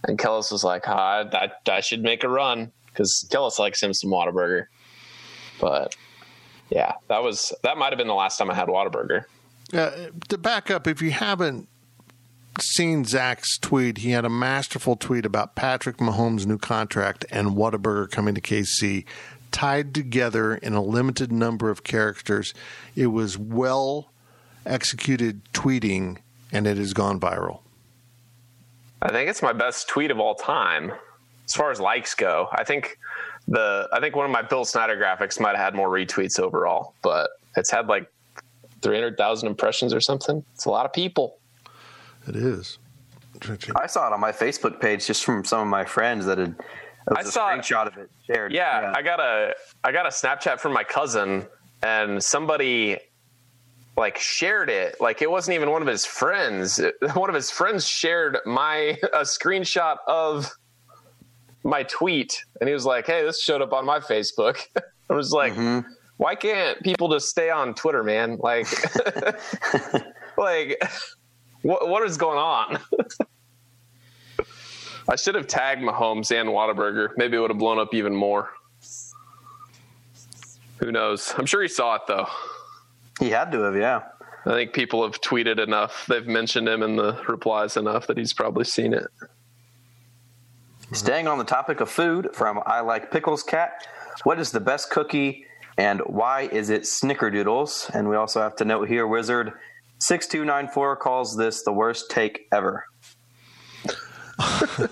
and 0.06 0.18
Kellis 0.18 0.52
was 0.52 0.62
like, 0.62 0.84
"Ah, 0.86 1.24
I, 1.32 1.50
I 1.68 1.80
should 1.80 2.02
make 2.02 2.22
a 2.22 2.28
run 2.28 2.70
because 2.86 3.28
Kellis 3.30 3.58
likes 3.58 3.82
him 3.82 3.92
some 3.92 4.10
Whataburger." 4.10 4.66
But 5.60 5.96
yeah, 6.70 6.94
that 7.08 7.22
was 7.22 7.52
that 7.62 7.78
might 7.78 7.90
have 7.90 7.98
been 7.98 8.08
the 8.08 8.14
last 8.14 8.38
time 8.38 8.50
I 8.50 8.54
had 8.54 8.68
Whataburger. 8.68 9.24
uh, 9.72 9.90
to 10.28 10.38
back 10.38 10.70
up, 10.70 10.86
if 10.86 11.00
you 11.00 11.10
haven't 11.10 11.68
seen 12.60 13.04
Zach's 13.04 13.58
tweet, 13.58 13.98
he 13.98 14.10
had 14.10 14.24
a 14.24 14.30
masterful 14.30 14.96
tweet 14.96 15.26
about 15.26 15.54
Patrick 15.54 15.98
Mahomes' 15.98 16.46
new 16.46 16.58
contract 16.58 17.24
and 17.30 17.50
Whataburger 17.50 18.10
coming 18.10 18.34
to 18.34 18.40
KC, 18.40 19.04
tied 19.52 19.94
together 19.94 20.54
in 20.54 20.74
a 20.74 20.82
limited 20.82 21.30
number 21.30 21.70
of 21.70 21.84
characters. 21.84 22.54
It 22.94 23.08
was 23.08 23.38
well 23.38 24.10
executed 24.64 25.42
tweeting, 25.52 26.18
and 26.52 26.66
it 26.66 26.76
has 26.76 26.92
gone 26.92 27.20
viral. 27.20 27.60
I 29.02 29.10
think 29.10 29.30
it's 29.30 29.42
my 29.42 29.52
best 29.52 29.88
tweet 29.88 30.10
of 30.10 30.18
all 30.18 30.34
time 30.34 30.92
as 31.44 31.52
far 31.52 31.70
as 31.70 31.78
likes 31.80 32.14
go. 32.14 32.48
I 32.52 32.64
think 32.64 32.98
the 33.48 33.88
I 33.92 34.00
think 34.00 34.16
one 34.16 34.24
of 34.24 34.30
my 34.32 34.42
Bill 34.42 34.64
Snyder 34.64 34.96
graphics 34.96 35.40
might 35.40 35.56
have 35.56 35.64
had 35.64 35.74
more 35.74 35.88
retweets 35.88 36.40
overall, 36.40 36.94
but 37.02 37.30
it's 37.56 37.70
had 37.70 37.86
like 37.86 38.10
three 38.82 38.96
hundred 38.96 39.16
thousand 39.16 39.48
impressions 39.48 39.94
or 39.94 40.00
something. 40.00 40.44
It's 40.54 40.64
a 40.64 40.70
lot 40.70 40.86
of 40.86 40.92
people. 40.92 41.38
It 42.28 42.36
is. 42.36 42.78
I 43.76 43.86
saw 43.86 44.06
it 44.08 44.12
on 44.12 44.20
my 44.20 44.32
Facebook 44.32 44.80
page 44.80 45.06
just 45.06 45.24
from 45.24 45.44
some 45.44 45.60
of 45.60 45.68
my 45.68 45.84
friends 45.84 46.26
that 46.26 46.38
had. 46.38 46.50
It 47.08 47.10
was 47.10 47.18
I 47.18 47.20
a 47.20 47.32
saw 47.32 47.54
it. 47.54 47.58
screenshot 47.58 47.86
of 47.86 47.96
it 47.98 48.10
shared. 48.26 48.52
Yeah, 48.52 48.92
I 48.96 49.02
got 49.02 49.20
a 49.20 49.54
I 49.84 49.92
got 49.92 50.06
a 50.06 50.10
Snapchat 50.10 50.58
from 50.58 50.72
my 50.72 50.82
cousin, 50.82 51.46
and 51.82 52.22
somebody 52.22 52.98
like 53.96 54.18
shared 54.18 54.68
it. 54.70 55.00
Like 55.00 55.22
it 55.22 55.30
wasn't 55.30 55.54
even 55.54 55.70
one 55.70 55.82
of 55.82 55.88
his 55.88 56.04
friends. 56.04 56.80
One 57.14 57.28
of 57.28 57.34
his 57.34 57.50
friends 57.50 57.86
shared 57.86 58.38
my 58.44 58.98
a 59.12 59.20
screenshot 59.20 59.98
of 60.06 60.50
my 61.66 61.82
tweet, 61.82 62.44
and 62.60 62.68
he 62.68 62.74
was 62.74 62.86
like, 62.86 63.06
"Hey, 63.06 63.24
this 63.24 63.42
showed 63.42 63.62
up 63.62 63.72
on 63.72 63.84
my 63.84 63.98
Facebook." 63.98 64.58
I 65.10 65.14
was 65.14 65.32
like, 65.32 65.52
mm-hmm. 65.52 65.88
"Why 66.16 66.34
can't 66.34 66.82
people 66.82 67.08
just 67.08 67.28
stay 67.28 67.50
on 67.50 67.74
Twitter, 67.74 68.02
man? 68.02 68.38
Like, 68.40 68.66
like 70.38 70.82
what 71.62 71.88
what 71.88 72.02
is 72.04 72.16
going 72.16 72.38
on?" 72.38 72.78
I 75.08 75.14
should 75.14 75.36
have 75.36 75.46
tagged 75.46 75.82
Mahomes 75.82 76.32
and 76.32 76.48
Whataburger. 76.48 77.10
Maybe 77.16 77.36
it 77.36 77.40
would 77.40 77.50
have 77.50 77.58
blown 77.58 77.78
up 77.78 77.94
even 77.94 78.14
more. 78.14 78.50
Who 80.78 80.90
knows? 80.90 81.32
I'm 81.36 81.46
sure 81.46 81.62
he 81.62 81.68
saw 81.68 81.94
it 81.94 82.02
though. 82.08 82.26
He 83.20 83.30
had 83.30 83.52
to 83.52 83.60
have, 83.60 83.76
yeah. 83.76 84.02
I 84.44 84.50
think 84.50 84.72
people 84.72 85.04
have 85.04 85.20
tweeted 85.20 85.58
enough. 85.62 86.06
They've 86.06 86.26
mentioned 86.26 86.68
him 86.68 86.82
in 86.82 86.96
the 86.96 87.20
replies 87.28 87.76
enough 87.76 88.08
that 88.08 88.18
he's 88.18 88.32
probably 88.32 88.64
seen 88.64 88.92
it. 88.92 89.06
Staying 90.92 91.26
on 91.28 91.38
the 91.38 91.44
topic 91.44 91.80
of 91.80 91.90
food, 91.90 92.30
from 92.32 92.60
I 92.64 92.80
Like 92.80 93.10
Pickles 93.10 93.42
Cat, 93.42 93.86
what 94.24 94.38
is 94.38 94.50
the 94.52 94.60
best 94.60 94.88
cookie 94.90 95.44
and 95.76 96.00
why 96.06 96.42
is 96.42 96.70
it 96.70 96.82
Snickerdoodles? 96.82 97.90
And 97.94 98.08
we 98.08 98.16
also 98.16 98.40
have 98.40 98.56
to 98.56 98.64
note 98.64 98.88
here, 98.88 99.06
Wizard 99.06 99.52
6294 100.00 100.96
calls 100.96 101.36
this 101.36 101.62
the 101.64 101.72
worst 101.72 102.10
take 102.10 102.46
ever. 102.52 102.84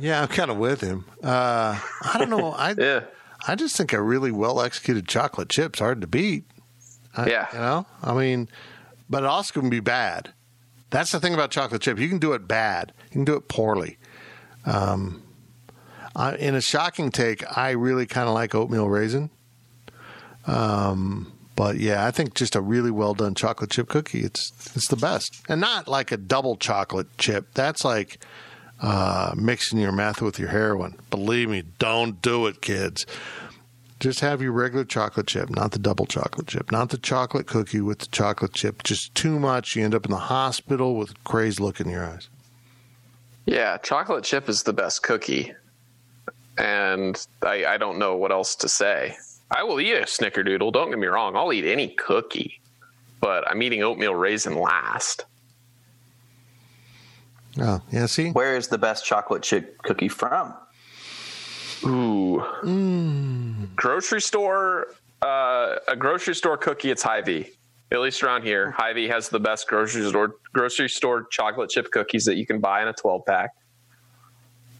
Yeah, 0.00 0.22
I'm 0.22 0.28
kind 0.28 0.50
of 0.50 0.58
with 0.58 0.80
him. 0.80 1.06
Uh, 1.24 1.78
I 2.02 2.18
don't 2.18 2.30
know. 2.30 2.52
I 2.52 2.74
Yeah. 2.78 3.00
I 3.46 3.54
just 3.54 3.76
think 3.76 3.92
a 3.92 4.00
really 4.00 4.30
well 4.30 4.60
executed 4.60 5.08
chocolate 5.08 5.48
chip's 5.48 5.78
hard 5.78 6.00
to 6.02 6.06
beat. 6.06 6.44
I- 7.16 7.28
Yeah. 7.28 7.46
you 7.52 7.58
know, 7.58 7.86
I 8.02 8.12
mean, 8.14 8.48
but 9.08 9.22
it 9.24 9.26
also 9.26 9.58
can 9.60 9.70
be 9.70 9.80
bad. 9.80 10.32
That's 10.90 11.10
the 11.10 11.20
thing 11.20 11.34
about 11.34 11.50
chocolate 11.50 11.82
chip. 11.82 11.98
You 11.98 12.08
can 12.08 12.18
do 12.18 12.32
it 12.34 12.46
bad. 12.46 12.92
You 13.06 13.10
can 13.10 13.24
do 13.24 13.34
it 13.36 13.48
poorly. 13.48 13.98
Um, 14.68 15.22
I, 16.14 16.34
in 16.36 16.54
a 16.54 16.60
shocking 16.60 17.10
take, 17.10 17.44
I 17.56 17.70
really 17.70 18.06
kind 18.06 18.28
of 18.28 18.34
like 18.34 18.54
oatmeal 18.54 18.88
raisin. 18.88 19.30
Um, 20.46 21.32
but 21.56 21.78
yeah, 21.78 22.06
I 22.06 22.10
think 22.10 22.34
just 22.34 22.54
a 22.54 22.60
really 22.60 22.90
well 22.90 23.14
done 23.14 23.34
chocolate 23.34 23.70
chip 23.70 23.88
cookie. 23.88 24.20
It's 24.20 24.52
it's 24.76 24.88
the 24.88 24.96
best, 24.96 25.42
and 25.48 25.60
not 25.60 25.88
like 25.88 26.12
a 26.12 26.16
double 26.16 26.56
chocolate 26.56 27.08
chip. 27.18 27.48
That's 27.54 27.84
like 27.84 28.24
uh, 28.80 29.32
mixing 29.36 29.78
your 29.78 29.92
meth 29.92 30.22
with 30.22 30.38
your 30.38 30.48
heroin. 30.48 30.96
Believe 31.10 31.48
me, 31.48 31.64
don't 31.78 32.22
do 32.22 32.46
it, 32.46 32.62
kids. 32.62 33.06
Just 34.00 34.20
have 34.20 34.40
your 34.40 34.52
regular 34.52 34.84
chocolate 34.84 35.26
chip, 35.26 35.50
not 35.50 35.72
the 35.72 35.80
double 35.80 36.06
chocolate 36.06 36.46
chip, 36.46 36.70
not 36.70 36.90
the 36.90 36.98
chocolate 36.98 37.48
cookie 37.48 37.80
with 37.80 37.98
the 37.98 38.06
chocolate 38.06 38.54
chip. 38.54 38.84
Just 38.84 39.12
too 39.16 39.40
much, 39.40 39.74
you 39.74 39.84
end 39.84 39.96
up 39.96 40.04
in 40.04 40.12
the 40.12 40.16
hospital 40.16 40.94
with 40.94 41.10
a 41.10 41.14
crazed 41.24 41.58
look 41.58 41.80
in 41.80 41.88
your 41.88 42.04
eyes. 42.04 42.28
Yeah, 43.48 43.78
chocolate 43.78 44.24
chip 44.24 44.50
is 44.50 44.62
the 44.62 44.74
best 44.74 45.02
cookie. 45.02 45.54
And 46.58 47.26
I, 47.42 47.64
I 47.64 47.76
don't 47.78 47.98
know 47.98 48.14
what 48.14 48.30
else 48.30 48.54
to 48.56 48.68
say. 48.68 49.16
I 49.50 49.62
will 49.62 49.80
eat 49.80 49.94
a 49.94 50.02
snickerdoodle, 50.02 50.70
don't 50.72 50.90
get 50.90 50.98
me 50.98 51.06
wrong. 51.06 51.34
I'll 51.34 51.52
eat 51.52 51.64
any 51.64 51.88
cookie. 51.88 52.60
But 53.22 53.48
I'm 53.48 53.62
eating 53.62 53.82
oatmeal 53.82 54.14
raisin 54.14 54.54
last. 54.54 55.24
Oh, 57.58 57.80
yeah, 57.90 58.04
see? 58.04 58.32
Where 58.32 58.54
is 58.54 58.68
the 58.68 58.76
best 58.76 59.06
chocolate 59.06 59.42
chip 59.42 59.82
cookie 59.82 60.08
from? 60.08 60.54
Ooh. 61.84 62.44
Grocery 63.76 64.20
store, 64.20 64.88
uh, 65.22 65.24
uh, 65.24 65.78
a 65.88 65.96
grocery 65.96 66.34
store 66.34 66.56
cookie, 66.56 66.90
it's 66.90 67.02
Hy-Vee. 67.02 67.50
At 67.90 68.00
least 68.00 68.22
around 68.22 68.42
here, 68.42 68.70
Hy-Vee 68.72 69.08
has 69.08 69.30
the 69.30 69.40
best 69.40 69.66
grocery 69.66 70.06
store 70.08 70.36
grocery 70.52 70.88
store 70.88 71.24
chocolate 71.30 71.70
chip 71.70 71.90
cookies 71.90 72.24
that 72.26 72.36
you 72.36 72.46
can 72.46 72.60
buy 72.60 72.82
in 72.82 72.88
a 72.88 72.92
12 72.92 73.24
pack. 73.24 73.54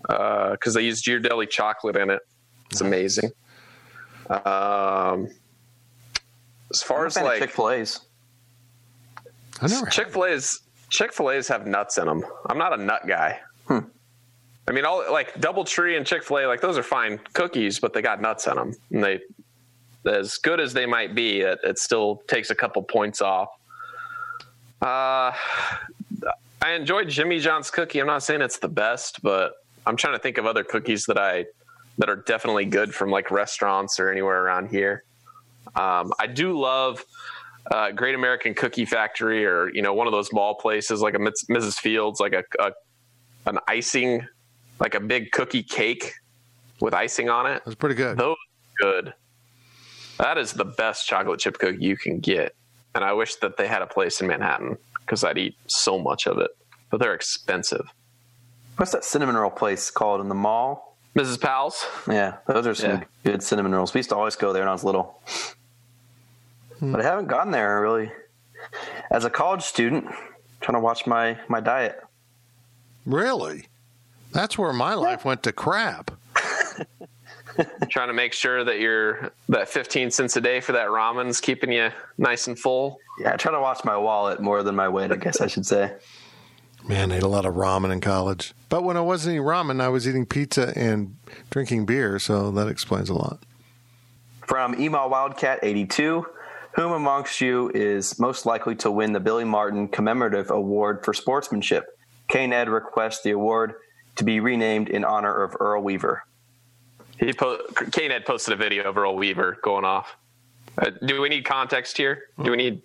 Because 0.02 0.74
they 0.74 0.82
use 0.82 1.02
Ghirardelli 1.02 1.48
chocolate 1.48 1.96
in 1.96 2.10
it. 2.10 2.20
It's 2.70 2.82
amazing. 2.82 3.32
Um, 4.28 5.30
as 6.70 6.82
far 6.82 7.06
as 7.06 7.16
like 7.16 7.40
Chick 7.40 7.50
Fil 7.50 7.70
A's, 7.70 8.00
I 9.62 9.66
never. 9.68 9.86
Chick 9.86 10.10
Fil 10.10 10.26
A's 10.26 10.60
Chick 10.90 11.12
Fil 11.14 11.30
A's 11.30 11.48
have 11.48 11.66
nuts 11.66 11.96
in 11.96 12.04
them. 12.04 12.22
I'm 12.46 12.58
not 12.58 12.78
a 12.78 12.82
nut 12.82 13.06
guy. 13.06 13.40
I 14.68 14.72
mean, 14.72 14.84
all 14.84 15.02
like 15.10 15.32
DoubleTree 15.40 15.96
and 15.96 16.06
Chick 16.06 16.22
Fil 16.22 16.40
A, 16.40 16.46
like 16.46 16.60
those 16.60 16.76
are 16.76 16.82
fine 16.82 17.18
cookies, 17.32 17.80
but 17.80 17.94
they 17.94 18.02
got 18.02 18.20
nuts 18.20 18.46
in 18.46 18.54
them, 18.54 18.74
and 18.90 19.02
they 19.02 19.20
as 20.08 20.36
good 20.38 20.60
as 20.60 20.72
they 20.72 20.86
might 20.86 21.14
be, 21.14 21.40
it, 21.40 21.58
it 21.62 21.78
still 21.78 22.22
takes 22.28 22.50
a 22.50 22.54
couple 22.54 22.82
points 22.82 23.20
off. 23.20 23.48
Uh, 24.80 25.32
I 26.60 26.72
enjoyed 26.72 27.08
Jimmy 27.08 27.38
John's 27.38 27.70
cookie. 27.70 28.00
I'm 28.00 28.06
not 28.06 28.22
saying 28.22 28.42
it's 28.42 28.58
the 28.58 28.68
best, 28.68 29.22
but 29.22 29.54
I'm 29.86 29.96
trying 29.96 30.14
to 30.14 30.18
think 30.18 30.38
of 30.38 30.46
other 30.46 30.64
cookies 30.64 31.04
that 31.06 31.18
I 31.18 31.46
that 31.98 32.08
are 32.08 32.16
definitely 32.16 32.64
good 32.64 32.94
from 32.94 33.10
like 33.10 33.30
restaurants 33.30 33.98
or 33.98 34.10
anywhere 34.10 34.44
around 34.44 34.68
here. 34.70 35.02
Um, 35.74 36.12
I 36.18 36.26
do 36.26 36.58
love 36.58 37.04
uh, 37.70 37.90
Great 37.90 38.14
American 38.14 38.54
Cookie 38.54 38.84
Factory 38.84 39.44
or 39.44 39.70
you 39.74 39.82
know 39.82 39.94
one 39.94 40.06
of 40.06 40.12
those 40.12 40.32
mall 40.32 40.54
places 40.54 41.00
like 41.00 41.14
a 41.14 41.18
Mrs. 41.18 41.74
Fields, 41.74 42.20
like 42.20 42.32
a, 42.32 42.44
a 42.60 42.72
an 43.46 43.58
icing, 43.66 44.26
like 44.78 44.94
a 44.94 45.00
big 45.00 45.30
cookie 45.32 45.62
cake 45.62 46.12
with 46.80 46.94
icing 46.94 47.28
on 47.28 47.46
it. 47.46 47.62
That's 47.64 47.74
pretty 47.74 47.94
good. 47.94 48.16
Those 48.16 48.36
are 48.82 49.02
good. 49.02 49.14
That 50.18 50.36
is 50.38 50.52
the 50.52 50.64
best 50.64 51.06
chocolate 51.06 51.40
chip 51.40 51.58
cookie 51.58 51.78
you 51.84 51.96
can 51.96 52.18
get, 52.20 52.54
and 52.94 53.04
I 53.04 53.12
wish 53.12 53.36
that 53.36 53.56
they 53.56 53.66
had 53.68 53.82
a 53.82 53.86
place 53.86 54.20
in 54.20 54.26
Manhattan 54.26 54.76
because 55.00 55.24
I'd 55.24 55.38
eat 55.38 55.56
so 55.66 55.98
much 55.98 56.26
of 56.26 56.38
it. 56.38 56.50
But 56.90 57.00
they're 57.00 57.14
expensive. 57.14 57.86
what's 58.76 58.92
that 58.92 59.04
cinnamon 59.04 59.36
roll 59.36 59.50
place 59.50 59.90
called 59.90 60.20
in 60.20 60.28
the 60.28 60.34
mall? 60.36 60.96
Mrs. 61.16 61.40
Powell's. 61.40 61.84
Yeah, 62.08 62.36
those 62.46 62.66
are 62.66 62.74
some 62.74 62.90
Yeah. 62.90 63.04
good 63.24 63.42
cinnamon 63.42 63.74
rolls. 63.74 63.92
We 63.92 63.98
used 63.98 64.10
to 64.10 64.16
always 64.16 64.36
go 64.36 64.52
there 64.52 64.62
when 64.62 64.68
I 64.68 64.72
was 64.72 64.84
little, 64.84 65.20
hmm. 66.78 66.92
but 66.92 67.00
I 67.00 67.04
haven't 67.04 67.26
gone 67.26 67.50
there 67.50 67.80
really. 67.80 68.12
As 69.10 69.24
a 69.24 69.30
college 69.30 69.62
student, 69.62 70.06
trying 70.60 70.74
to 70.74 70.80
watch 70.80 71.06
my 71.06 71.38
my 71.48 71.60
diet. 71.60 72.00
Really? 73.06 73.66
That's 74.32 74.58
where 74.58 74.72
my 74.72 74.94
life 74.94 75.24
went 75.24 75.42
to 75.44 75.52
crap. 75.52 76.10
Trying 77.90 78.08
to 78.08 78.14
make 78.14 78.32
sure 78.32 78.64
that 78.64 78.78
you're 78.80 79.32
that 79.48 79.68
15 79.68 80.10
cents 80.10 80.36
a 80.36 80.40
day 80.40 80.60
for 80.60 80.72
that 80.72 80.88
ramen's 80.88 81.40
keeping 81.40 81.72
you 81.72 81.90
nice 82.16 82.46
and 82.46 82.58
full. 82.58 82.98
Yeah, 83.18 83.32
I 83.32 83.36
try 83.36 83.52
to 83.52 83.60
watch 83.60 83.84
my 83.84 83.96
wallet 83.96 84.40
more 84.40 84.62
than 84.62 84.76
my 84.76 84.88
weight. 84.88 85.10
I 85.10 85.16
guess 85.16 85.40
I 85.40 85.46
should 85.48 85.66
say. 85.66 85.92
Man, 86.88 87.12
I 87.12 87.16
ate 87.16 87.22
a 87.22 87.28
lot 87.28 87.44
of 87.44 87.54
ramen 87.54 87.92
in 87.92 88.00
college. 88.00 88.54
But 88.68 88.84
when 88.84 88.96
I 88.96 89.00
wasn't 89.00 89.34
eating 89.34 89.44
ramen, 89.44 89.80
I 89.80 89.88
was 89.88 90.08
eating 90.08 90.24
pizza 90.24 90.72
and 90.76 91.16
drinking 91.50 91.86
beer, 91.86 92.18
so 92.18 92.50
that 92.52 92.68
explains 92.68 93.10
a 93.10 93.14
lot. 93.14 93.40
From 94.46 94.80
Email 94.80 95.10
Wildcat 95.10 95.58
82, 95.62 96.24
whom 96.72 96.92
amongst 96.92 97.40
you 97.40 97.70
is 97.74 98.18
most 98.18 98.46
likely 98.46 98.74
to 98.76 98.90
win 98.90 99.12
the 99.12 99.20
Billy 99.20 99.44
Martin 99.44 99.88
Commemorative 99.88 100.50
Award 100.50 101.04
for 101.04 101.12
Sportsmanship? 101.12 101.84
K 102.28 102.46
Ned 102.46 102.68
requests 102.68 103.22
the 103.22 103.32
award 103.32 103.74
to 104.16 104.24
be 104.24 104.40
renamed 104.40 104.88
in 104.88 105.04
honor 105.04 105.42
of 105.42 105.56
Earl 105.60 105.82
Weaver. 105.82 106.22
He 107.18 107.32
po- 107.32 107.60
Kane 107.92 108.10
had 108.10 108.24
posted 108.24 108.54
a 108.54 108.56
video 108.56 108.88
of 108.88 108.96
Earl 108.96 109.16
Weaver 109.16 109.58
going 109.62 109.84
off. 109.84 110.16
Uh, 110.76 110.90
do 111.04 111.20
we 111.20 111.28
need 111.28 111.44
context 111.44 111.96
here? 111.96 112.24
Do 112.42 112.50
we 112.50 112.56
need? 112.56 112.82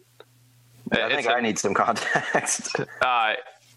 I 0.92 1.10
think 1.10 1.28
I 1.28 1.40
need 1.40 1.60
some 1.60 1.74
context. 1.74 2.76
Uh, 3.02 3.34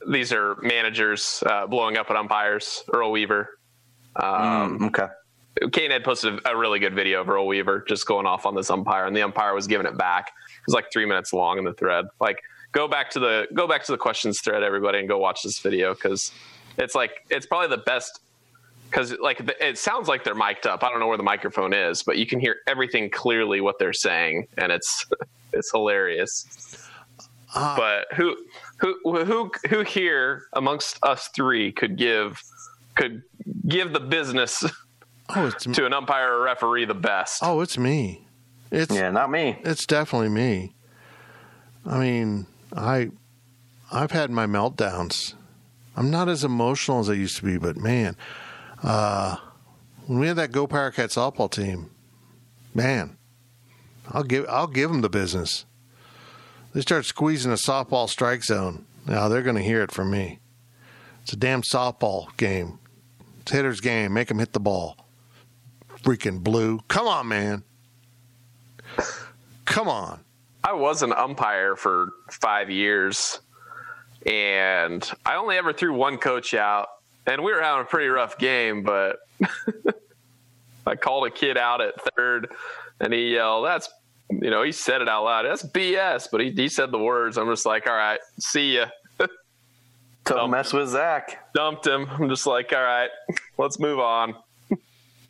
these 0.08 0.32
are 0.32 0.56
managers 0.62 1.42
uh, 1.46 1.66
blowing 1.66 1.96
up 1.96 2.10
at 2.10 2.16
umpires. 2.16 2.84
Earl 2.92 3.10
Weaver. 3.10 3.58
Um, 4.16 4.84
okay. 4.84 5.08
Kane 5.72 5.90
had 5.90 6.04
posted 6.04 6.38
a 6.44 6.56
really 6.56 6.78
good 6.78 6.94
video 6.94 7.20
of 7.22 7.28
Earl 7.28 7.46
Weaver 7.46 7.84
just 7.88 8.06
going 8.06 8.26
off 8.26 8.46
on 8.46 8.54
this 8.54 8.70
umpire, 8.70 9.06
and 9.06 9.16
the 9.16 9.22
umpire 9.22 9.54
was 9.54 9.66
giving 9.66 9.86
it 9.86 9.96
back. 9.96 10.28
It 10.28 10.66
was 10.66 10.74
like 10.74 10.86
three 10.92 11.06
minutes 11.06 11.32
long 11.32 11.58
in 11.58 11.64
the 11.64 11.72
thread. 11.72 12.06
Like, 12.20 12.42
go 12.72 12.86
back 12.86 13.10
to 13.10 13.18
the 13.18 13.48
go 13.54 13.66
back 13.66 13.84
to 13.84 13.92
the 13.92 13.98
questions 13.98 14.40
thread, 14.42 14.62
everybody, 14.62 14.98
and 14.98 15.08
go 15.08 15.18
watch 15.18 15.42
this 15.42 15.58
video 15.58 15.94
because 15.94 16.30
it's 16.78 16.94
like 16.94 17.12
it's 17.30 17.46
probably 17.46 17.68
the 17.68 17.82
best. 17.82 18.20
Because 18.96 19.14
like 19.20 19.44
the- 19.44 19.66
it 19.68 19.76
sounds 19.76 20.08
like 20.08 20.24
they're 20.24 20.34
mic'd 20.34 20.66
up. 20.66 20.82
I 20.82 20.88
don't 20.88 21.00
know 21.00 21.06
where 21.06 21.18
the 21.18 21.22
microphone 21.22 21.74
is, 21.74 22.02
but 22.02 22.16
you 22.16 22.24
can 22.24 22.40
hear 22.40 22.56
everything 22.66 23.10
clearly 23.10 23.60
what 23.60 23.78
they're 23.78 23.92
saying, 23.92 24.48
and 24.56 24.72
it's 24.72 25.04
it's 25.52 25.70
hilarious. 25.70 26.88
Uh, 27.54 27.76
but 27.76 28.06
who 28.16 28.34
who 28.78 29.24
who 29.26 29.50
who 29.68 29.82
here 29.82 30.44
amongst 30.54 30.98
us 31.02 31.28
three 31.36 31.72
could 31.72 31.98
give 31.98 32.42
could 32.94 33.22
give 33.68 33.92
the 33.92 34.00
business 34.00 34.64
Oh, 35.28 35.46
it's 35.48 35.64
to 35.76 35.84
an 35.84 35.92
umpire 35.92 36.32
or 36.32 36.44
referee 36.44 36.86
the 36.86 36.94
best? 36.94 37.40
Oh, 37.42 37.60
it's 37.60 37.76
me. 37.76 38.26
It's 38.70 38.94
yeah, 38.94 39.10
not 39.10 39.30
me. 39.30 39.58
It's 39.62 39.84
definitely 39.84 40.30
me. 40.30 40.74
I 41.84 41.98
mean, 41.98 42.46
I 42.74 43.10
I've 43.92 44.12
had 44.12 44.30
my 44.30 44.46
meltdowns. 44.46 45.34
I'm 45.94 46.10
not 46.10 46.30
as 46.30 46.44
emotional 46.44 47.00
as 47.00 47.10
I 47.10 47.14
used 47.14 47.36
to 47.36 47.42
be, 47.44 47.58
but 47.58 47.76
man, 47.76 48.16
uh, 48.82 49.36
when 50.06 50.18
we 50.18 50.26
had 50.26 50.36
that 50.36 50.52
Go 50.52 50.66
Power 50.66 50.90
Cat 50.90 51.10
softball 51.10 51.50
team, 51.50 51.90
man, 52.74 53.16
I'll 54.10 54.22
give 54.22 54.46
I'll 54.48 54.66
give 54.66 54.90
them 54.90 55.00
the 55.00 55.08
business. 55.08 55.64
They 56.72 56.80
start 56.80 57.06
squeezing 57.06 57.52
a 57.52 57.56
softball 57.56 58.08
strike 58.08 58.44
zone. 58.44 58.84
Now 59.06 59.28
they're 59.28 59.42
going 59.42 59.56
to 59.56 59.62
hear 59.62 59.82
it 59.82 59.92
from 59.92 60.10
me. 60.10 60.40
It's 61.22 61.32
a 61.32 61.36
damn 61.36 61.62
softball 61.62 62.36
game. 62.36 62.78
It's 63.40 63.52
hitter's 63.52 63.80
game. 63.80 64.12
Make 64.12 64.28
them 64.28 64.38
hit 64.38 64.52
the 64.52 64.60
ball. 64.60 64.96
Freaking 66.02 66.42
blue. 66.42 66.80
Come 66.88 67.08
on, 67.08 67.28
man. 67.28 67.64
Come 69.64 69.88
on. 69.88 70.20
I 70.62 70.72
was 70.72 71.02
an 71.02 71.12
umpire 71.12 71.76
for 71.76 72.10
five 72.30 72.70
years, 72.70 73.40
and 74.24 75.08
I 75.24 75.36
only 75.36 75.56
ever 75.56 75.72
threw 75.72 75.94
one 75.94 76.18
coach 76.18 76.54
out, 76.54 76.88
and 77.26 77.42
we 77.42 77.52
were 77.52 77.62
having 77.62 77.82
a 77.82 77.86
pretty 77.86 78.08
rough 78.08 78.38
game, 78.38 78.82
but 78.82 79.16
I 80.86 80.94
called 80.96 81.26
a 81.26 81.30
kid 81.30 81.56
out 81.58 81.80
at 81.80 81.94
third, 82.16 82.48
and 83.00 83.12
he 83.12 83.32
yelled, 83.34 83.66
"That's." 83.66 83.88
You 84.28 84.50
know, 84.50 84.64
he 84.64 84.72
said 84.72 85.02
it 85.02 85.08
out 85.08 85.22
loud. 85.22 85.44
That's 85.46 85.62
BS, 85.62 86.26
but 86.32 86.40
he, 86.40 86.50
he 86.50 86.68
said 86.68 86.90
the 86.90 86.98
words. 86.98 87.38
I'm 87.38 87.48
just 87.48 87.64
like, 87.64 87.86
all 87.86 87.94
right, 87.94 88.18
see 88.40 88.74
ya. 88.76 88.86
Don't 90.24 90.50
mess 90.50 90.72
with 90.72 90.88
Zach. 90.88 91.52
Dumped 91.54 91.86
him. 91.86 92.08
I'm 92.10 92.28
just 92.28 92.44
like, 92.44 92.72
all 92.72 92.82
right, 92.82 93.08
let's 93.56 93.78
move 93.78 94.00
on. 94.00 94.34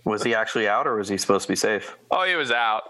Was 0.05 0.23
he 0.23 0.35
actually 0.35 0.67
out, 0.67 0.87
or 0.87 0.97
was 0.97 1.11
he 1.11 1.19
supposed 1.19 1.43
to 1.43 1.53
be 1.53 1.57
safe? 1.57 1.95
Oh, 2.11 2.25
he 2.25 2.37
was 2.37 2.51
out. 2.51 2.85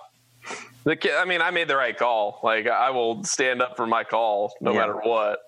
The 0.84 0.94
kid. 0.94 1.14
I 1.16 1.24
mean, 1.24 1.42
I 1.42 1.50
made 1.50 1.66
the 1.66 1.74
right 1.76 1.96
call. 1.96 2.38
Like, 2.44 2.68
I 2.68 2.90
will 2.90 3.24
stand 3.24 3.60
up 3.60 3.76
for 3.76 3.88
my 3.88 4.04
call 4.04 4.54
no 4.60 4.72
Yeah. 4.72 4.78
matter 4.78 4.94
what. 5.02 5.40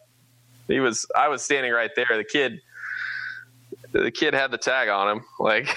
He 0.66 0.80
was. 0.80 1.06
I 1.16 1.28
was 1.28 1.42
standing 1.44 1.70
right 1.72 1.90
there. 1.94 2.08
The 2.16 2.24
kid. 2.24 2.60
The 4.02 4.10
kid 4.12 4.34
had 4.34 4.50
the 4.50 4.58
tag 4.58 4.88
on 4.88 5.16
him. 5.16 5.24
Like, 5.40 5.68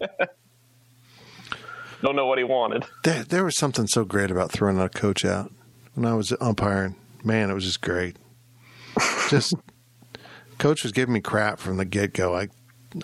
don't 2.02 2.16
know 2.16 2.26
what 2.26 2.38
he 2.38 2.44
wanted. 2.44 2.84
There, 3.04 3.24
there 3.24 3.44
was 3.44 3.56
something 3.56 3.86
so 3.86 4.04
great 4.04 4.30
about 4.30 4.52
throwing 4.52 4.78
a 4.78 4.88
coach 4.88 5.24
out 5.24 5.50
when 5.94 6.04
I 6.04 6.14
was 6.14 6.34
umpiring. 6.40 6.96
Man, 7.24 7.50
it 7.50 7.54
was 7.54 7.64
just 7.64 7.80
great. 7.80 8.16
Just 9.28 9.54
coach 10.58 10.82
was 10.82 10.92
giving 10.92 11.14
me 11.14 11.20
crap 11.20 11.58
from 11.58 11.78
the 11.78 11.84
get 11.84 12.12
go. 12.12 12.36
I, 12.36 12.48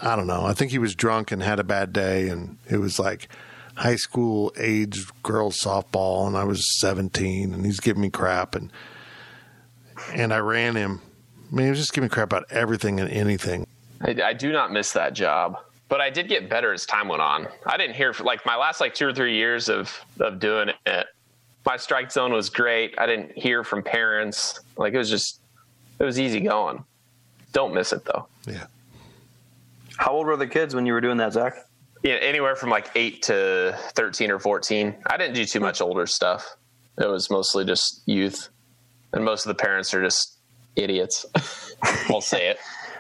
I 0.03 0.17
don't 0.17 0.27
know. 0.27 0.45
I 0.45 0.53
think 0.53 0.71
he 0.71 0.79
was 0.79 0.95
drunk 0.95 1.33
and 1.33 1.43
had 1.43 1.59
a 1.59 1.65
bad 1.65 1.93
day, 1.93 2.29
and 2.29 2.59
it 2.69 2.77
was 2.77 2.99
like 2.99 3.29
high 3.77 3.97
school 3.97 4.53
age 4.59 5.07
girls 5.23 5.59
softball, 5.59 6.27
and 6.27 6.37
I 6.37 6.45
was 6.45 6.79
seventeen, 6.79 7.55
and 7.55 7.65
he's 7.65 7.81
giving 7.81 8.03
me 8.03 8.11
crap, 8.11 8.55
and 8.55 8.71
and 10.13 10.33
I 10.33 10.39
ran 10.39 10.77
him. 10.77 11.01
I 11.51 11.55
mean, 11.55 11.67
he 11.67 11.71
was 11.71 11.79
just 11.79 11.93
giving 11.93 12.07
me 12.07 12.11
crap 12.11 12.29
about 12.29 12.45
everything 12.51 13.01
and 13.01 13.09
anything. 13.11 13.67
I, 14.01 14.17
I 14.25 14.33
do 14.33 14.53
not 14.53 14.73
miss 14.73 14.93
that 14.93 15.15
job, 15.15 15.59
but 15.89 16.01
I 16.01 16.11
did 16.11 16.29
get 16.29 16.49
better 16.49 16.73
as 16.73 16.87
time 16.87 17.09
went 17.09 17.23
on. 17.23 17.49
I 17.65 17.77
didn't 17.77 17.97
hear 17.97 18.13
for 18.13 18.25
like 18.25 18.45
my 18.45 18.57
last 18.57 18.81
like 18.81 18.95
two 18.95 19.07
or 19.07 19.13
three 19.13 19.37
years 19.37 19.69
of 19.69 19.93
of 20.21 20.39
doing 20.39 20.71
it. 20.87 21.07
My 21.65 21.77
strike 21.77 22.13
zone 22.13 22.33
was 22.33 22.49
great. 22.49 22.95
I 22.99 23.07
didn't 23.07 23.37
hear 23.37 23.65
from 23.65 23.83
parents. 23.83 24.61
Like 24.77 24.95
it 24.95 24.99
was 24.99 25.11
just 25.11 25.41
it 25.99 26.05
was 26.05 26.19
easy 26.19 26.41
going. 26.41 26.85
Don't 27.53 27.75
miss 27.75 27.93
it 27.93 28.05
though. 28.05 28.27
Yeah. 28.47 28.67
How 29.97 30.13
old 30.13 30.27
were 30.27 30.37
the 30.37 30.47
kids 30.47 30.75
when 30.75 30.85
you 30.87 30.93
were 30.93 31.01
doing 31.01 31.17
that, 31.17 31.33
Zach? 31.33 31.55
Yeah, 32.03 32.15
anywhere 32.15 32.55
from 32.55 32.71
like 32.71 32.91
eight 32.95 33.23
to 33.23 33.77
thirteen 33.95 34.31
or 34.31 34.39
fourteen. 34.39 34.95
I 35.07 35.17
didn't 35.17 35.35
do 35.35 35.45
too 35.45 35.61
much 35.61 35.81
older 35.81 36.07
stuff. 36.07 36.57
It 36.99 37.09
was 37.09 37.31
mostly 37.31 37.65
just 37.65 38.03
youth, 38.07 38.49
and 39.13 39.25
most 39.25 39.47
of 39.47 39.49
the 39.57 39.61
parents 39.61 39.93
are 39.95 40.03
just 40.03 40.39
idiots. 40.77 41.27
I'll 42.09 42.21
say 42.21 42.49
it. 42.49 42.59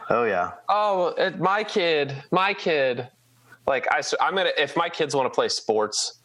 Oh 0.08 0.24
yeah. 0.24 0.52
Oh, 0.68 1.08
it, 1.18 1.38
my 1.38 1.64
kid, 1.64 2.14
my 2.30 2.54
kid. 2.54 3.08
Like 3.66 3.88
I, 3.90 4.00
am 4.20 4.36
gonna 4.36 4.50
if 4.56 4.76
my 4.76 4.88
kids 4.88 5.14
want 5.14 5.26
to 5.32 5.34
play 5.34 5.48
sports, 5.48 6.18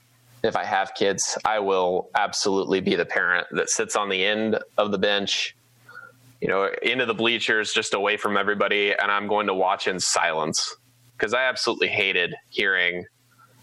if 0.44 0.56
I 0.56 0.64
have 0.64 0.94
kids, 0.94 1.38
I 1.46 1.60
will 1.60 2.10
absolutely 2.16 2.82
be 2.82 2.96
the 2.96 3.06
parent 3.06 3.48
that 3.52 3.70
sits 3.70 3.96
on 3.96 4.10
the 4.10 4.24
end 4.24 4.60
of 4.78 4.92
the 4.92 4.98
bench, 4.98 5.56
you 6.40 6.48
know, 6.48 6.70
into 6.82 7.06
the 7.06 7.14
bleachers, 7.14 7.74
just 7.74 7.94
away 7.94 8.18
from 8.18 8.38
everybody, 8.38 8.92
and 8.92 9.12
I'm 9.12 9.28
going 9.28 9.48
to 9.48 9.54
watch 9.54 9.88
in 9.88 10.00
silence 10.00 10.76
because 11.18 11.34
I 11.34 11.44
absolutely 11.44 11.88
hated 11.88 12.34
hearing 12.50 13.06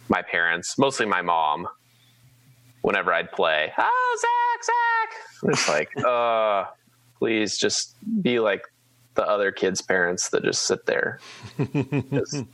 my 0.09 0.23
parents, 0.23 0.79
mostly 0.79 1.07
my 1.07 1.23
mom, 1.23 1.69
whenever 2.83 3.13
I'd 3.13 3.31
play. 3.33 3.73
Oh, 3.77 4.19
Zach, 4.21 4.65
Zach! 4.65 5.53
It's 5.53 5.69
like, 5.69 6.05
uh, 6.05 6.67
please 7.19 7.59
just 7.59 7.97
be 8.23 8.39
like 8.41 8.63
the 9.19 9.29
other 9.29 9.51
kids' 9.51 9.83
parents 9.83 10.29
that 10.31 10.45
just 10.45 10.63
sit 10.65 10.87
there. 10.87 11.19
Just- 12.13 12.45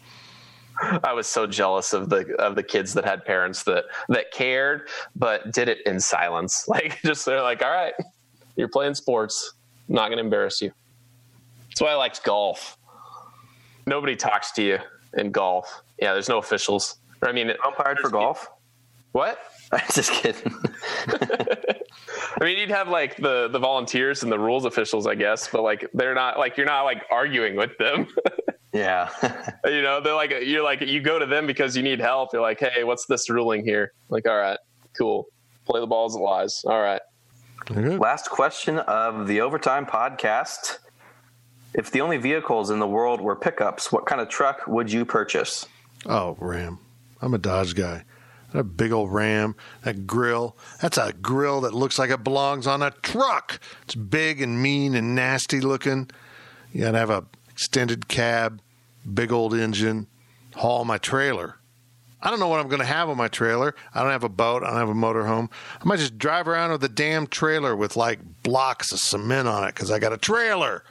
I 0.82 1.12
was 1.12 1.28
so 1.28 1.46
jealous 1.46 1.92
of 1.92 2.08
the 2.08 2.34
of 2.36 2.56
the 2.56 2.62
kids 2.64 2.94
that 2.94 3.04
had 3.04 3.24
parents 3.24 3.62
that 3.64 3.84
that 4.08 4.32
cared 4.32 4.88
but 5.14 5.52
did 5.52 5.68
it 5.68 5.78
in 5.86 6.00
silence. 6.00 6.64
Like 6.74 7.00
just 7.02 7.24
they're 7.26 7.42
like, 7.42 7.62
all 7.62 7.70
right, 7.70 7.94
you're 8.56 8.68
playing 8.68 8.94
sports. 8.94 9.52
I'm 9.88 9.94
not 9.94 10.06
going 10.08 10.16
to 10.18 10.24
embarrass 10.24 10.60
you. 10.60 10.72
That's 11.68 11.80
why 11.80 11.90
I 11.90 11.94
liked 11.94 12.24
golf. 12.24 12.76
Nobody 13.86 14.16
talks 14.16 14.50
to 14.52 14.62
you 14.62 14.78
in 15.16 15.30
golf. 15.30 15.82
Yeah, 16.00 16.12
there's 16.14 16.28
no 16.28 16.38
officials. 16.38 16.96
I 17.22 17.30
mean, 17.32 17.52
umpired 17.64 18.00
for 18.00 18.08
golf. 18.10 18.48
What? 19.12 19.38
I'm 19.72 19.80
just 19.92 20.10
kidding. 20.10 20.52
I 22.40 22.44
mean, 22.44 22.58
you'd 22.58 22.70
have 22.70 22.88
like 22.88 23.16
the 23.16 23.48
the 23.48 23.58
volunteers 23.58 24.22
and 24.22 24.30
the 24.30 24.38
rules 24.38 24.64
officials, 24.64 25.06
I 25.06 25.14
guess, 25.14 25.48
but 25.48 25.62
like 25.62 25.88
they're 25.94 26.14
not 26.14 26.38
like 26.38 26.56
you're 26.56 26.66
not 26.66 26.82
like 26.82 27.04
arguing 27.10 27.56
with 27.56 27.76
them. 27.78 28.06
yeah. 28.72 29.08
you 29.64 29.82
know, 29.82 30.00
they're 30.00 30.14
like 30.14 30.34
you're 30.42 30.64
like 30.64 30.80
you 30.80 31.00
go 31.00 31.18
to 31.18 31.26
them 31.26 31.46
because 31.46 31.76
you 31.76 31.82
need 31.82 32.00
help. 32.00 32.32
You're 32.32 32.42
like, 32.42 32.60
hey, 32.60 32.84
what's 32.84 33.06
this 33.06 33.30
ruling 33.30 33.64
here? 33.64 33.92
Like, 34.08 34.26
all 34.28 34.36
right, 34.36 34.58
cool. 34.96 35.26
Play 35.66 35.80
the 35.80 35.86
ball 35.86 36.06
as 36.06 36.14
it 36.14 36.18
lies. 36.18 36.64
All 36.64 36.80
right. 36.80 37.00
Last 37.70 38.28
question 38.28 38.78
of 38.80 39.26
the 39.26 39.40
overtime 39.40 39.86
podcast. 39.86 40.78
If 41.72 41.90
the 41.90 42.02
only 42.02 42.18
vehicles 42.18 42.70
in 42.70 42.78
the 42.78 42.86
world 42.86 43.20
were 43.20 43.34
pickups, 43.34 43.90
what 43.90 44.06
kind 44.06 44.20
of 44.20 44.28
truck 44.28 44.66
would 44.66 44.92
you 44.92 45.04
purchase? 45.04 45.66
Oh, 46.06 46.36
Ram. 46.38 46.78
I'm 47.22 47.32
a 47.32 47.38
Dodge 47.38 47.74
guy. 47.74 48.04
That 48.54 48.76
big 48.76 48.92
old 48.92 49.12
Ram, 49.12 49.56
that 49.82 50.06
grill. 50.06 50.56
That's 50.80 50.96
a 50.96 51.12
grill 51.12 51.60
that 51.62 51.74
looks 51.74 51.98
like 51.98 52.10
it 52.10 52.22
belongs 52.22 52.68
on 52.68 52.82
a 52.82 52.92
truck. 53.02 53.58
It's 53.82 53.96
big 53.96 54.40
and 54.40 54.62
mean 54.62 54.94
and 54.94 55.16
nasty 55.16 55.60
looking. 55.60 56.08
You 56.72 56.82
gotta 56.82 56.98
have 56.98 57.10
a 57.10 57.26
extended 57.50 58.06
cab, 58.06 58.62
big 59.12 59.32
old 59.32 59.54
engine, 59.54 60.06
haul 60.54 60.84
my 60.84 60.98
trailer. 60.98 61.56
I 62.22 62.30
don't 62.30 62.38
know 62.38 62.46
what 62.46 62.60
I'm 62.60 62.68
going 62.68 62.80
to 62.80 62.86
have 62.86 63.10
on 63.10 63.18
my 63.18 63.28
trailer. 63.28 63.74
I 63.92 64.00
don't 64.00 64.12
have 64.12 64.24
a 64.24 64.30
boat. 64.30 64.62
I 64.62 64.70
don't 64.70 64.78
have 64.78 64.88
a 64.88 64.94
motorhome. 64.94 65.50
I 65.78 65.84
might 65.84 65.98
just 65.98 66.16
drive 66.16 66.48
around 66.48 66.72
with 66.72 66.82
a 66.82 66.88
damn 66.88 67.26
trailer 67.26 67.76
with 67.76 67.98
like 67.98 68.42
blocks 68.42 68.92
of 68.92 68.98
cement 68.98 69.46
on 69.46 69.64
it 69.64 69.74
because 69.74 69.90
I 69.90 69.98
got 69.98 70.14
a 70.14 70.16
trailer. 70.16 70.84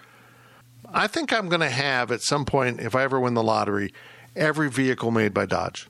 I 0.93 1.07
think 1.07 1.33
I'm 1.33 1.49
going 1.49 1.61
to 1.61 1.71
have 1.71 2.11
at 2.11 2.21
some 2.21 2.45
point, 2.45 2.81
if 2.81 2.93
I 2.93 3.01
ever 3.01 3.19
win 3.19 3.33
the 3.33 3.41
lottery, 3.41 3.93
every 4.35 4.69
vehicle 4.69 5.09
made 5.09 5.33
by 5.33 5.47
Dodge. 5.47 5.87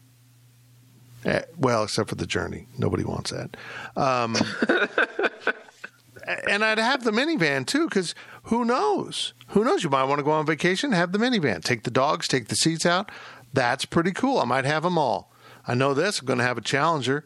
Eh, 1.26 1.41
well, 1.57 1.84
except 1.84 2.09
for 2.09 2.15
the 2.15 2.28
Journey. 2.28 2.67
Nobody 2.78 3.03
wants 3.03 3.32
that. 3.32 3.55
Um, 3.95 4.36
and 6.49 6.63
I'd 6.63 6.78
have 6.78 7.03
the 7.03 7.11
minivan 7.11 7.65
too, 7.65 7.88
because 7.88 8.13
who 8.43 8.65
knows? 8.65 9.34
Who 9.49 9.63
knows? 9.63 9.84
You 9.84 9.89
might 9.89 10.03
want 10.03 10.19
to 10.19 10.24
go 10.24 10.32
on 10.32 10.45
vacation, 10.45 10.91
have 10.91 11.11
the 11.11 11.19
minivan, 11.19 11.63
take 11.63 11.84
the 11.84 11.91
dogs, 11.91 12.28
take 12.28 12.47
the 12.47 12.55
seats 12.55 12.86
out. 12.86 13.11
That's 13.53 13.86
pretty 13.86 14.11
cool. 14.11 14.39
I 14.39 14.45
might 14.45 14.65
have 14.65 14.84
them 14.84 14.97
all. 14.97 15.32
I 15.67 15.76
know 15.76 15.93
this. 15.93 16.19
I'm 16.19 16.26
going 16.26 16.39
to 16.39 16.45
have 16.45 16.57
a 16.57 16.61
Challenger, 16.61 17.26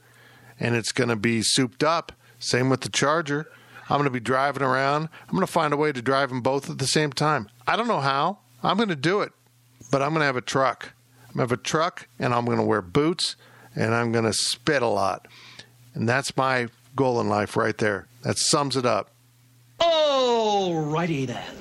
and 0.59 0.75
it's 0.75 0.91
going 0.91 1.09
to 1.09 1.15
be 1.15 1.41
souped 1.41 1.83
up. 1.83 2.11
Same 2.39 2.69
with 2.69 2.81
the 2.81 2.89
Charger. 2.89 3.49
I'm 3.89 3.97
going 3.97 4.03
to 4.03 4.11
be 4.11 4.19
driving 4.19 4.63
around. 4.63 5.09
I'm 5.21 5.31
going 5.31 5.45
to 5.45 5.51
find 5.51 5.73
a 5.73 5.77
way 5.77 5.91
to 5.91 6.01
drive 6.01 6.29
them 6.29 6.41
both 6.41 6.69
at 6.69 6.77
the 6.77 6.87
same 6.87 7.11
time. 7.11 7.49
I 7.65 7.75
don't 7.75 7.87
know 7.87 8.01
how. 8.01 8.39
I'm 8.61 8.77
going 8.77 8.89
to 8.89 8.95
do 8.95 9.21
it, 9.21 9.31
but 9.91 10.01
I'm 10.01 10.09
going 10.09 10.19
to 10.19 10.25
have 10.25 10.35
a 10.35 10.41
truck. 10.41 10.93
I'm 11.29 11.37
going 11.37 11.47
to 11.47 11.53
have 11.53 11.59
a 11.59 11.63
truck, 11.63 12.07
and 12.19 12.33
I'm 12.33 12.45
going 12.45 12.57
to 12.57 12.63
wear 12.63 12.81
boots, 12.81 13.37
and 13.77 13.93
I'm 13.93 14.11
going 14.11 14.25
to 14.25 14.33
spit 14.33 14.81
a 14.81 14.87
lot. 14.87 15.27
And 15.93 16.09
that's 16.09 16.35
my 16.35 16.67
goal 16.95 17.21
in 17.21 17.29
life 17.29 17.55
right 17.55 17.77
there. 17.77 18.07
That 18.23 18.37
sums 18.37 18.75
it 18.75 18.85
up. 18.85 19.11
Alrighty 19.79 21.27
then. 21.27 21.53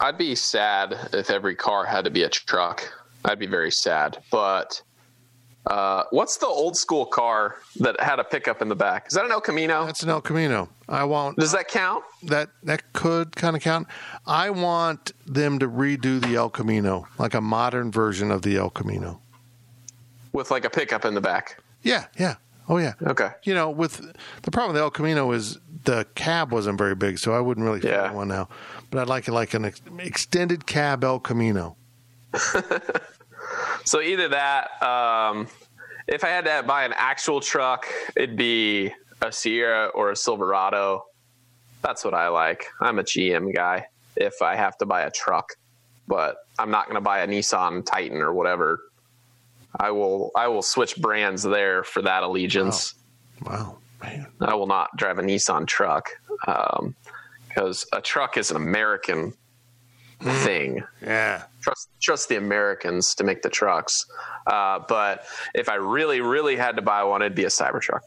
I'd 0.00 0.18
be 0.18 0.34
sad 0.34 0.96
if 1.12 1.30
every 1.30 1.56
car 1.56 1.84
had 1.84 2.04
to 2.04 2.10
be 2.10 2.22
a 2.22 2.28
truck. 2.28 2.82
I'd 3.24 3.38
be 3.38 3.46
very 3.46 3.70
sad. 3.70 4.18
But 4.30 4.80
uh, 5.66 6.04
what's 6.10 6.36
the 6.36 6.46
old 6.46 6.76
school 6.76 7.04
car 7.04 7.56
that 7.80 8.00
had 8.00 8.20
a 8.20 8.24
pickup 8.24 8.62
in 8.62 8.68
the 8.68 8.76
back? 8.76 9.08
Is 9.08 9.14
that 9.14 9.24
an 9.24 9.32
El 9.32 9.40
Camino? 9.40 9.86
That's 9.86 10.02
an 10.02 10.10
El 10.10 10.20
Camino. 10.20 10.68
I 10.88 11.04
want. 11.04 11.36
Does 11.38 11.52
that 11.52 11.68
count? 11.68 12.04
That 12.22 12.50
that 12.62 12.92
could 12.92 13.34
kind 13.34 13.56
of 13.56 13.62
count. 13.62 13.88
I 14.26 14.50
want 14.50 15.12
them 15.26 15.58
to 15.58 15.68
redo 15.68 16.20
the 16.20 16.36
El 16.36 16.48
Camino, 16.48 17.06
like 17.18 17.34
a 17.34 17.40
modern 17.40 17.90
version 17.90 18.30
of 18.30 18.42
the 18.42 18.56
El 18.56 18.70
Camino. 18.70 19.20
With 20.32 20.50
like 20.50 20.64
a 20.64 20.70
pickup 20.70 21.04
in 21.04 21.14
the 21.14 21.20
back. 21.20 21.62
Yeah, 21.82 22.06
yeah. 22.18 22.36
Oh 22.68 22.76
yeah. 22.76 22.94
Okay. 23.02 23.30
You 23.44 23.54
know, 23.54 23.70
with 23.70 24.00
the 24.42 24.50
problem 24.50 24.74
with 24.74 24.82
El 24.82 24.90
Camino 24.90 25.32
is 25.32 25.58
the 25.84 26.06
cab 26.14 26.52
wasn't 26.52 26.76
very 26.78 26.94
big, 26.94 27.18
so 27.18 27.32
I 27.32 27.40
wouldn't 27.40 27.64
really 27.64 27.80
fit 27.80 27.92
Yeah. 27.92 28.12
one 28.12 28.28
now. 28.28 28.48
But 28.90 29.00
I'd 29.00 29.08
like 29.08 29.26
it 29.28 29.32
like 29.32 29.54
an 29.54 29.64
ex- 29.66 29.80
extended 29.98 30.66
cab 30.66 31.02
El 31.04 31.18
Camino. 31.20 31.76
So 33.84 34.02
either 34.02 34.28
that, 34.28 34.82
um, 34.82 35.48
if 36.06 36.22
I 36.22 36.28
had 36.28 36.44
to 36.44 36.62
buy 36.66 36.84
an 36.84 36.92
actual 36.94 37.40
truck, 37.40 37.86
it'd 38.16 38.36
be 38.36 38.92
a 39.22 39.32
Sierra 39.32 39.86
or 39.88 40.10
a 40.10 40.16
Silverado. 40.16 41.06
That's 41.82 42.04
what 42.04 42.12
I 42.12 42.28
like. 42.28 42.66
I'm 42.80 42.98
a 42.98 43.02
GM 43.02 43.54
guy 43.54 43.86
if 44.16 44.42
I 44.42 44.56
have 44.56 44.76
to 44.78 44.86
buy 44.86 45.02
a 45.02 45.10
truck, 45.10 45.54
but 46.06 46.36
I'm 46.58 46.70
not 46.70 46.84
going 46.86 46.96
to 46.96 47.00
buy 47.00 47.20
a 47.20 47.26
Nissan 47.26 47.86
Titan 47.86 48.18
or 48.18 48.34
whatever. 48.34 48.80
I 49.78 49.90
will 49.90 50.30
I 50.36 50.48
will 50.48 50.62
switch 50.62 50.96
brands 50.96 51.42
there 51.42 51.84
for 51.84 52.02
that 52.02 52.22
allegiance. 52.22 52.94
Wow, 53.44 53.78
man. 54.02 54.26
I 54.40 54.54
will 54.54 54.66
not 54.66 54.96
drive 54.96 55.18
a 55.18 55.22
Nissan 55.22 55.66
truck 55.66 56.08
because 57.48 57.86
a 57.92 58.00
truck 58.00 58.36
is 58.36 58.50
an 58.50 58.56
American 58.56 59.32
thing. 60.20 60.82
Yeah. 61.02 61.44
Trust 61.62 61.88
trust 62.00 62.28
the 62.28 62.36
Americans 62.36 63.14
to 63.16 63.24
make 63.24 63.42
the 63.42 63.50
trucks. 63.50 64.04
Uh, 64.46 64.80
but 64.88 65.24
if 65.54 65.68
I 65.68 65.74
really 65.76 66.20
really 66.20 66.56
had 66.56 66.76
to 66.76 66.82
buy 66.82 67.04
one, 67.04 67.22
it'd 67.22 67.34
be 67.34 67.44
a 67.44 67.48
Cybertruck. 67.48 68.00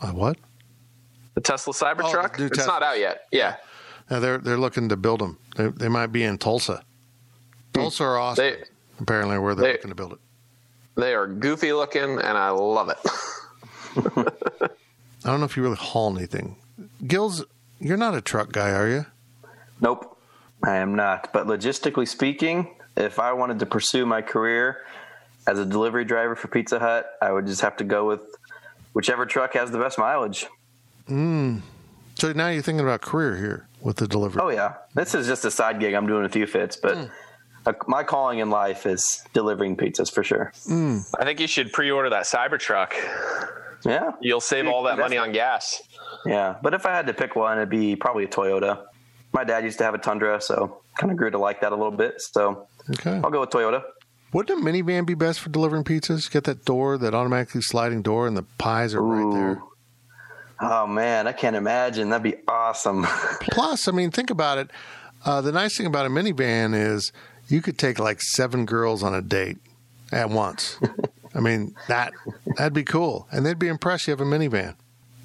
Uh, 0.00 0.08
what? 0.12 0.36
The 1.34 1.40
Tesla 1.42 1.74
Cybertruck. 1.74 2.36
the 2.36 2.42
new 2.44 2.46
it's 2.46 2.66
not 2.66 2.82
out 2.82 2.98
yet. 2.98 3.26
Yeah. 3.30 3.56
Now 4.10 4.20
they're 4.20 4.38
they're 4.38 4.56
looking 4.58 4.88
to 4.88 4.96
build 4.96 5.20
them. 5.20 5.38
They, 5.56 5.68
they 5.68 5.88
might 5.88 6.08
be 6.08 6.22
in 6.22 6.38
Tulsa. 6.38 6.82
Tulsa 7.74 8.04
or 8.04 8.16
Austin, 8.18 8.54
They 8.58 8.64
apparently, 9.00 9.38
where 9.38 9.54
they're 9.54 9.66
they- 9.66 9.72
looking 9.72 9.90
to 9.90 9.94
build 9.94 10.12
it. 10.14 10.18
They 10.96 11.14
are 11.14 11.26
goofy 11.26 11.72
looking, 11.72 12.02
and 12.02 12.38
I 12.38 12.50
love 12.50 12.88
it. 12.88 12.98
I 15.24 15.30
don't 15.30 15.40
know 15.40 15.46
if 15.46 15.56
you 15.56 15.62
really 15.62 15.76
haul 15.76 16.16
anything. 16.16 16.56
Gills, 17.06 17.44
you're 17.80 17.96
not 17.96 18.14
a 18.14 18.20
truck 18.20 18.52
guy, 18.52 18.70
are 18.70 18.88
you? 18.88 19.06
Nope, 19.80 20.18
I 20.64 20.76
am 20.76 20.94
not. 20.94 21.32
But 21.32 21.46
logistically 21.46 22.08
speaking, 22.08 22.74
if 22.96 23.18
I 23.18 23.32
wanted 23.32 23.58
to 23.60 23.66
pursue 23.66 24.06
my 24.06 24.22
career 24.22 24.84
as 25.46 25.58
a 25.58 25.64
delivery 25.64 26.04
driver 26.04 26.34
for 26.34 26.48
Pizza 26.48 26.78
Hut, 26.78 27.10
I 27.20 27.32
would 27.32 27.46
just 27.46 27.60
have 27.60 27.76
to 27.78 27.84
go 27.84 28.06
with 28.06 28.20
whichever 28.92 29.26
truck 29.26 29.54
has 29.54 29.70
the 29.70 29.78
best 29.78 29.98
mileage. 29.98 30.46
Mm. 31.08 31.60
So 32.16 32.32
now 32.32 32.48
you're 32.48 32.62
thinking 32.62 32.84
about 32.84 33.02
career 33.02 33.36
here 33.36 33.68
with 33.80 33.96
the 33.96 34.08
delivery. 34.08 34.40
Oh 34.42 34.48
yeah, 34.48 34.74
this 34.94 35.14
is 35.14 35.26
just 35.26 35.44
a 35.44 35.50
side 35.50 35.78
gig 35.80 35.94
I'm 35.94 36.06
doing 36.06 36.24
a 36.24 36.28
few 36.28 36.46
fits, 36.46 36.76
but 36.76 36.96
uh, 36.96 37.06
my 37.86 38.02
calling 38.04 38.38
in 38.38 38.50
life 38.50 38.86
is 38.86 39.22
delivering 39.32 39.76
pizzas 39.76 40.12
for 40.12 40.22
sure. 40.24 40.52
I 41.18 41.24
think 41.24 41.40
you 41.40 41.46
should 41.46 41.72
pre-order 41.72 42.10
that 42.10 42.24
Cybertruck. 42.24 42.92
Yeah, 43.84 44.12
You'll 44.20 44.40
save 44.40 44.66
all 44.66 44.84
that 44.84 44.98
money 44.98 45.16
on 45.16 45.32
gas. 45.32 45.80
Yeah, 46.24 46.56
but 46.62 46.74
if 46.74 46.86
I 46.86 46.90
had 46.90 47.06
to 47.06 47.14
pick 47.14 47.36
one, 47.36 47.58
it'd 47.58 47.68
be 47.70 47.94
probably 47.94 48.24
a 48.24 48.28
Toyota. 48.28 48.84
My 49.32 49.44
dad 49.44 49.64
used 49.64 49.78
to 49.78 49.84
have 49.84 49.94
a 49.94 49.98
Tundra, 49.98 50.40
so 50.40 50.80
kind 50.98 51.10
of 51.12 51.16
grew 51.18 51.30
to 51.30 51.38
like 51.38 51.60
that 51.60 51.72
a 51.72 51.76
little 51.76 51.92
bit. 51.96 52.20
So 52.20 52.66
Okay. 52.90 53.20
I'll 53.22 53.30
go 53.30 53.40
with 53.40 53.50
Toyota. 53.50 53.82
Wouldn't 54.32 54.60
a 54.60 54.62
minivan 54.64 55.06
be 55.06 55.14
best 55.14 55.40
for 55.40 55.50
delivering 55.50 55.84
pizzas? 55.84 56.30
Get 56.30 56.44
that 56.44 56.64
door, 56.64 56.98
that 56.98 57.14
automatically 57.14 57.60
sliding 57.62 58.02
door, 58.02 58.26
and 58.26 58.36
the 58.36 58.42
pies 58.58 58.94
are 58.94 59.02
right 59.02 59.32
there. 59.32 59.62
Oh 60.60 60.86
man, 60.86 61.26
I 61.28 61.32
can't 61.32 61.54
imagine. 61.56 62.08
That'd 62.10 62.22
be 62.22 62.36
awesome. 62.48 63.04
Plus, 63.42 63.86
I 63.88 63.92
mean, 63.92 64.10
think 64.10 64.30
about 64.30 64.58
it. 64.58 64.70
Uh, 65.24 65.40
the 65.40 65.52
nice 65.52 65.76
thing 65.76 65.86
about 65.86 66.06
a 66.06 66.08
minivan 66.08 66.74
is 66.74 67.12
you 67.48 67.62
could 67.62 67.78
take 67.78 67.98
like 67.98 68.20
seven 68.20 68.66
girls 68.66 69.02
on 69.02 69.14
a 69.14 69.22
date 69.22 69.58
at 70.12 70.30
once. 70.30 70.78
I 71.34 71.40
mean, 71.40 71.74
that 71.88 72.12
that'd 72.56 72.72
be 72.72 72.84
cool, 72.84 73.28
and 73.30 73.44
they'd 73.44 73.58
be 73.58 73.68
impressed 73.68 74.06
you 74.06 74.12
have 74.12 74.20
a 74.20 74.24
minivan. 74.24 74.74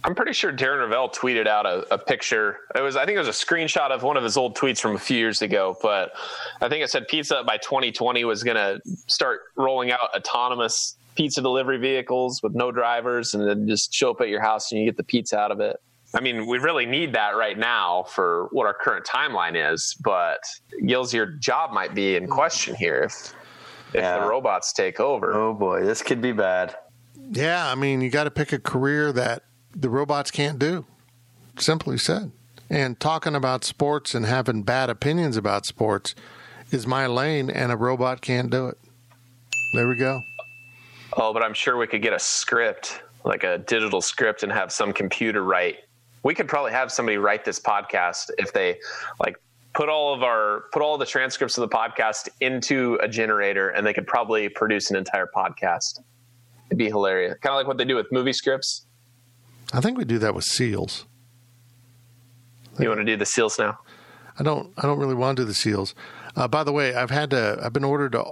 I'm 0.04 0.16
pretty 0.16 0.34
sure 0.34 0.52
Darren 0.52 0.80
Rovell 0.80 1.14
tweeted 1.14 1.48
out 1.48 1.66
a, 1.66 1.94
a 1.94 1.98
picture. 1.98 2.58
It 2.76 2.82
was, 2.82 2.96
I 2.96 3.06
think 3.06 3.18
it 3.18 3.20
was 3.20 3.28
a 3.28 3.32
screenshot 3.46 3.92
of 3.92 4.02
one 4.02 4.18
of 4.18 4.24
his 4.24 4.36
old 4.36 4.58
tweets 4.58 4.80
from 4.80 4.96
a 4.96 5.00
few 5.00 5.18
years 5.18 5.44
ago. 5.44 5.78
But 5.82 6.14
I 6.60 6.70
think 6.70 6.84
it 6.84 6.90
said 6.90 7.08
Pizza 7.08 7.44
by 7.46 7.58
2020 7.58 8.24
was 8.26 8.44
going 8.44 8.56
to 8.58 8.82
start 9.08 9.42
rolling 9.56 9.92
out 9.92 10.16
autonomous 10.16 10.96
pizza 11.16 11.42
delivery 11.42 11.78
vehicles 11.78 12.42
with 12.42 12.56
no 12.56 12.72
drivers 12.72 13.36
and 13.36 13.48
then 13.48 13.68
just 13.68 13.94
show 13.94 14.12
up 14.12 14.22
at 14.22 14.30
your 14.30 14.42
house 14.42 14.72
and 14.72 14.82
you 14.82 14.88
get 14.88 14.98
the 14.98 15.04
pizza 15.04 15.38
out 15.38 15.52
of 15.52 15.60
it. 15.60 15.78
I 16.14 16.20
mean, 16.20 16.46
we 16.46 16.58
really 16.58 16.86
need 16.86 17.14
that 17.14 17.36
right 17.36 17.58
now 17.58 18.04
for 18.04 18.48
what 18.52 18.66
our 18.66 18.74
current 18.74 19.06
timeline 19.06 19.74
is, 19.74 19.96
but 20.04 20.40
Gills, 20.86 21.14
your 21.14 21.26
job 21.26 21.72
might 21.72 21.96
be 21.96 22.16
in 22.16 22.26
hmm. 22.26 22.32
question 22.32 22.76
here 22.76 23.04
if 23.04 23.34
if 23.94 24.02
Yeah. 24.02 24.20
the 24.20 24.26
robots 24.28 24.72
take 24.72 25.00
over. 25.00 25.34
Oh 25.34 25.54
boy, 25.54 25.84
this 25.84 26.02
could 26.02 26.22
be 26.22 26.32
bad. 26.32 26.76
Yeah, 27.32 27.70
I 27.70 27.76
mean, 27.76 28.02
you 28.02 28.10
got 28.10 28.24
to 28.26 28.32
pick 28.32 28.54
a 28.54 28.60
career 28.60 29.12
that 29.14 29.44
the 29.76 29.90
robots 29.90 30.32
can't 30.32 30.60
do. 30.60 30.86
Simply 31.58 31.98
said. 31.98 32.32
And 32.70 33.00
talking 33.00 33.36
about 33.36 33.66
sports 33.66 34.16
and 34.16 34.26
having 34.26 34.64
bad 34.64 34.90
opinions 34.90 35.36
about 35.36 35.66
sports 35.66 36.16
is 36.72 36.88
my 36.88 37.06
lane, 37.06 37.50
and 37.50 37.72
a 37.72 37.76
robot 37.76 38.22
can't 38.22 38.50
do 38.50 38.68
it. 38.68 38.78
There 39.74 39.88
we 39.88 39.96
go. 39.96 40.22
Oh, 41.18 41.34
but 41.34 41.44
I'm 41.44 41.54
sure 41.54 41.78
we 41.78 41.88
could 41.88 42.02
get 42.02 42.14
a 42.14 42.20
script, 42.20 43.04
like 43.26 43.44
a 43.44 43.58
digital 43.58 44.02
script, 44.02 44.44
and 44.44 44.52
have 44.52 44.72
some 44.72 44.94
computer 44.94 45.44
write. 45.44 45.80
We 46.24 46.36
could 46.36 46.48
probably 46.48 46.72
have 46.72 46.92
somebody 46.92 47.18
write 47.18 47.46
this 47.46 47.60
podcast 47.60 48.30
if 48.38 48.54
they 48.54 48.80
like 49.20 49.38
put 49.74 49.90
all 49.90 50.14
of 50.14 50.24
our 50.24 50.66
put 50.72 50.82
all 50.82 50.98
the 50.98 51.06
transcripts 51.06 51.58
of 51.58 51.68
the 51.68 51.76
podcast 51.76 52.30
into 52.40 53.00
a 53.02 53.08
generator, 53.08 53.70
and 53.70 53.86
they 53.86 53.94
could 53.94 54.08
probably 54.08 54.50
produce 54.50 54.92
an 54.92 54.98
entire 54.98 55.28
podcast. 55.36 56.00
It'd 56.68 56.78
be 56.78 56.88
hilarious, 56.88 57.38
kind 57.42 57.54
of 57.54 57.58
like 57.58 57.68
what 57.68 57.78
they 57.78 57.86
do 57.86 57.96
with 57.96 58.08
movie 58.12 58.34
scripts. 58.34 58.86
I 59.74 59.82
think 59.82 59.98
we 59.98 60.06
do 60.06 60.20
that 60.20 60.36
with 60.36 60.44
seals. 60.44 61.06
You 62.80 62.88
want 62.88 63.00
to 63.00 63.06
do 63.06 63.18
the 63.18 63.26
seals 63.26 63.60
now? 63.60 63.78
I 64.38 64.44
don't. 64.44 64.74
I 64.78 64.84
don't 64.84 65.00
really 65.00 65.16
want 65.16 65.38
to 65.38 65.44
do 65.44 65.48
the 65.48 65.54
seals. 65.54 65.94
Uh, 66.36 66.48
by 66.48 66.64
the 66.64 66.72
way, 66.72 66.96
I've 66.96 67.10
had 67.10 67.30
to. 67.32 67.60
I've 67.62 67.74
been 67.74 67.84
ordered 67.84 68.14
to. 68.14 68.24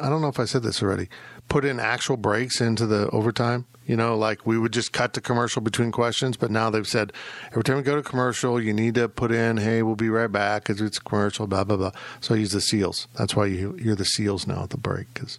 I 0.00 0.08
don't 0.08 0.20
know 0.20 0.28
if 0.28 0.40
I 0.40 0.44
said 0.44 0.62
this 0.62 0.82
already. 0.82 1.08
Put 1.48 1.64
in 1.64 1.80
actual 1.80 2.16
breaks 2.16 2.60
into 2.60 2.86
the 2.86 3.08
overtime. 3.10 3.66
You 3.86 3.96
know, 3.96 4.16
like 4.16 4.46
we 4.46 4.56
would 4.56 4.72
just 4.72 4.92
cut 4.92 5.14
to 5.14 5.20
commercial 5.20 5.62
between 5.62 5.90
questions, 5.90 6.36
but 6.36 6.50
now 6.50 6.70
they've 6.70 6.86
said 6.86 7.12
every 7.48 7.64
time 7.64 7.76
we 7.76 7.82
go 7.82 7.96
to 7.96 8.02
commercial, 8.02 8.60
you 8.60 8.72
need 8.72 8.94
to 8.94 9.08
put 9.08 9.32
in, 9.32 9.56
"Hey, 9.56 9.82
we'll 9.82 9.96
be 9.96 10.10
right 10.10 10.30
back," 10.30 10.62
because 10.62 10.80
it's 10.80 11.00
commercial. 11.00 11.48
Blah 11.48 11.64
blah 11.64 11.76
blah. 11.76 11.90
So 12.20 12.34
I 12.34 12.38
use 12.38 12.52
the 12.52 12.60
seals. 12.60 13.08
That's 13.18 13.34
why 13.34 13.46
you 13.46 13.72
hear 13.72 13.96
the 13.96 14.04
seals 14.04 14.46
now 14.46 14.62
at 14.62 14.70
the 14.70 14.76
break. 14.76 15.12
Because, 15.12 15.38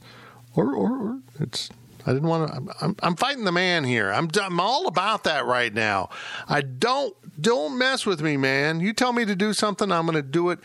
or, 0.55 0.73
or 0.73 0.91
or 0.91 1.19
it's. 1.39 1.69
I 2.05 2.13
didn't 2.13 2.27
want 2.27 2.49
to. 2.49 2.57
I'm, 2.57 2.69
I'm, 2.81 2.95
I'm 3.03 3.15
fighting 3.15 3.45
the 3.45 3.51
man 3.51 3.85
here. 3.85 4.11
I'm 4.11 4.29
I'm 4.41 4.59
all 4.59 4.87
about 4.87 5.23
that 5.23 5.45
right 5.45 5.73
now. 5.73 6.09
I 6.49 6.61
don't 6.61 7.15
don't 7.41 7.77
mess 7.77 8.05
with 8.05 8.21
me, 8.21 8.35
man. 8.37 8.81
You 8.81 8.91
tell 8.91 9.13
me 9.13 9.23
to 9.23 9.35
do 9.35 9.53
something, 9.53 9.91
I'm 9.91 10.05
going 10.05 10.15
to 10.15 10.21
do 10.21 10.49
it 10.49 10.59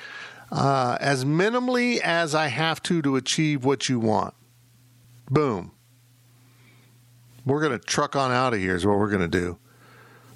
uh, 0.50 0.96
as 1.00 1.24
minimally 1.24 1.98
as 1.98 2.34
I 2.34 2.48
have 2.48 2.82
to 2.84 3.02
to 3.02 3.16
achieve 3.16 3.64
what 3.64 3.88
you 3.88 3.98
want. 3.98 4.34
Boom. 5.30 5.72
We're 7.44 7.60
going 7.60 7.78
to 7.78 7.84
truck 7.84 8.16
on 8.16 8.32
out 8.32 8.54
of 8.54 8.60
here. 8.60 8.74
Is 8.74 8.86
what 8.86 8.98
we're 8.98 9.10
going 9.10 9.28
to 9.28 9.28
do. 9.28 9.58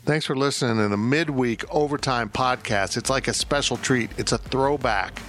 Thanks 0.04 0.26
for 0.26 0.34
listening 0.34 0.78
to 0.78 0.88
the 0.88 0.96
midweek 0.96 1.64
overtime 1.72 2.30
podcast. 2.30 2.96
It's 2.96 3.10
like 3.10 3.28
a 3.28 3.34
special 3.34 3.76
treat. 3.76 4.10
It's 4.16 4.32
a 4.32 4.38
throwback. 4.38 5.20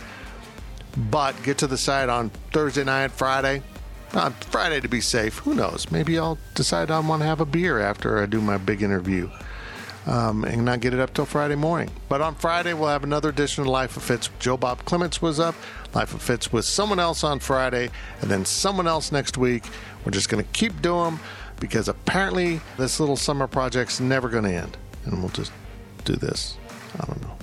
But 0.97 1.41
get 1.43 1.57
to 1.59 1.67
the 1.67 1.77
site 1.77 2.09
on 2.09 2.29
Thursday 2.51 2.84
night, 2.84 3.11
Friday. 3.11 3.61
On 4.13 4.34
Friday 4.34 4.82
to 4.82 4.88
be 4.88 5.01
safe. 5.01 5.39
Who 5.39 5.53
knows? 5.53 5.89
Maybe 5.91 6.17
I'll 6.17 6.38
decide 6.55 6.91
I 6.91 6.99
want 6.99 7.21
to 7.21 7.25
have 7.25 7.41
a 7.41 7.45
beer 7.45 7.79
after 7.79 8.21
I 8.21 8.25
do 8.25 8.41
my 8.41 8.57
big 8.57 8.82
interview 8.82 9.29
um, 10.06 10.43
and 10.43 10.66
not 10.66 10.80
get 10.80 10.93
it 10.93 10.99
up 10.99 11.14
till 11.14 11.26
Friday 11.26 11.56
morning. 11.56 11.89
But 12.10 12.22
on 12.22 12.36
Friday, 12.36 12.74
we'll 12.74 12.89
have 12.89 13.04
another 13.04 13.30
edition 13.30 13.62
of 13.62 13.68
Life 13.68 13.97
of 13.97 14.04
Fitz. 14.04 14.30
Joe 14.39 14.58
Bob 14.58 14.84
Clements 14.86 15.22
was 15.22 15.39
up. 15.39 15.56
Life 15.93 16.14
of 16.14 16.22
Fitz 16.22 16.52
with 16.52 16.66
someone 16.66 16.99
else 16.99 17.24
on 17.24 17.39
Friday, 17.39 17.89
and 18.22 18.32
then 18.32 18.45
someone 18.45 18.88
else 18.88 19.12
next 19.12 19.38
week. 19.38 19.66
We're 20.06 20.12
just 20.12 20.30
going 20.30 20.43
to 20.43 20.49
keep 20.52 20.82
doing 20.82 21.16
them 21.16 21.20
because 21.60 21.88
apparently 21.88 22.60
this 22.78 22.99
little 22.99 23.18
summer 23.18 23.47
project's 23.47 23.99
never 23.99 24.30
going 24.30 24.45
to 24.45 24.54
end. 24.54 24.78
And 25.06 25.20
we'll 25.20 25.30
just 25.30 25.52
do 26.06 26.16
this. 26.16 26.58
I 26.99 27.06
don't 27.06 27.22
know. 27.22 27.36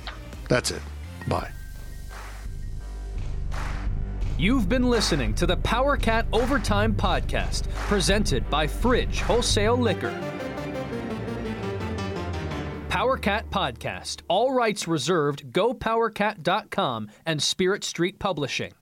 That's 0.48 0.70
it. 0.70 0.82
Bye. 1.26 1.50
You've 4.38 4.68
been 4.68 4.88
listening 4.88 5.34
to 5.34 5.46
the 5.46 5.56
Power 5.58 5.96
Cat 5.96 6.26
Overtime 6.32 6.94
Podcast, 6.94 7.68
presented 7.88 8.48
by 8.48 8.68
Fridge 8.68 9.20
Wholesale 9.20 9.76
Liquor. 9.76 10.37
Power 12.88 13.18
Cat 13.18 13.50
Podcast. 13.50 14.22
All 14.28 14.52
rights 14.52 14.88
reserved. 14.88 15.52
GoPowerCat.com 15.52 17.08
and 17.26 17.42
Spirit 17.42 17.84
Street 17.84 18.18
Publishing. 18.18 18.72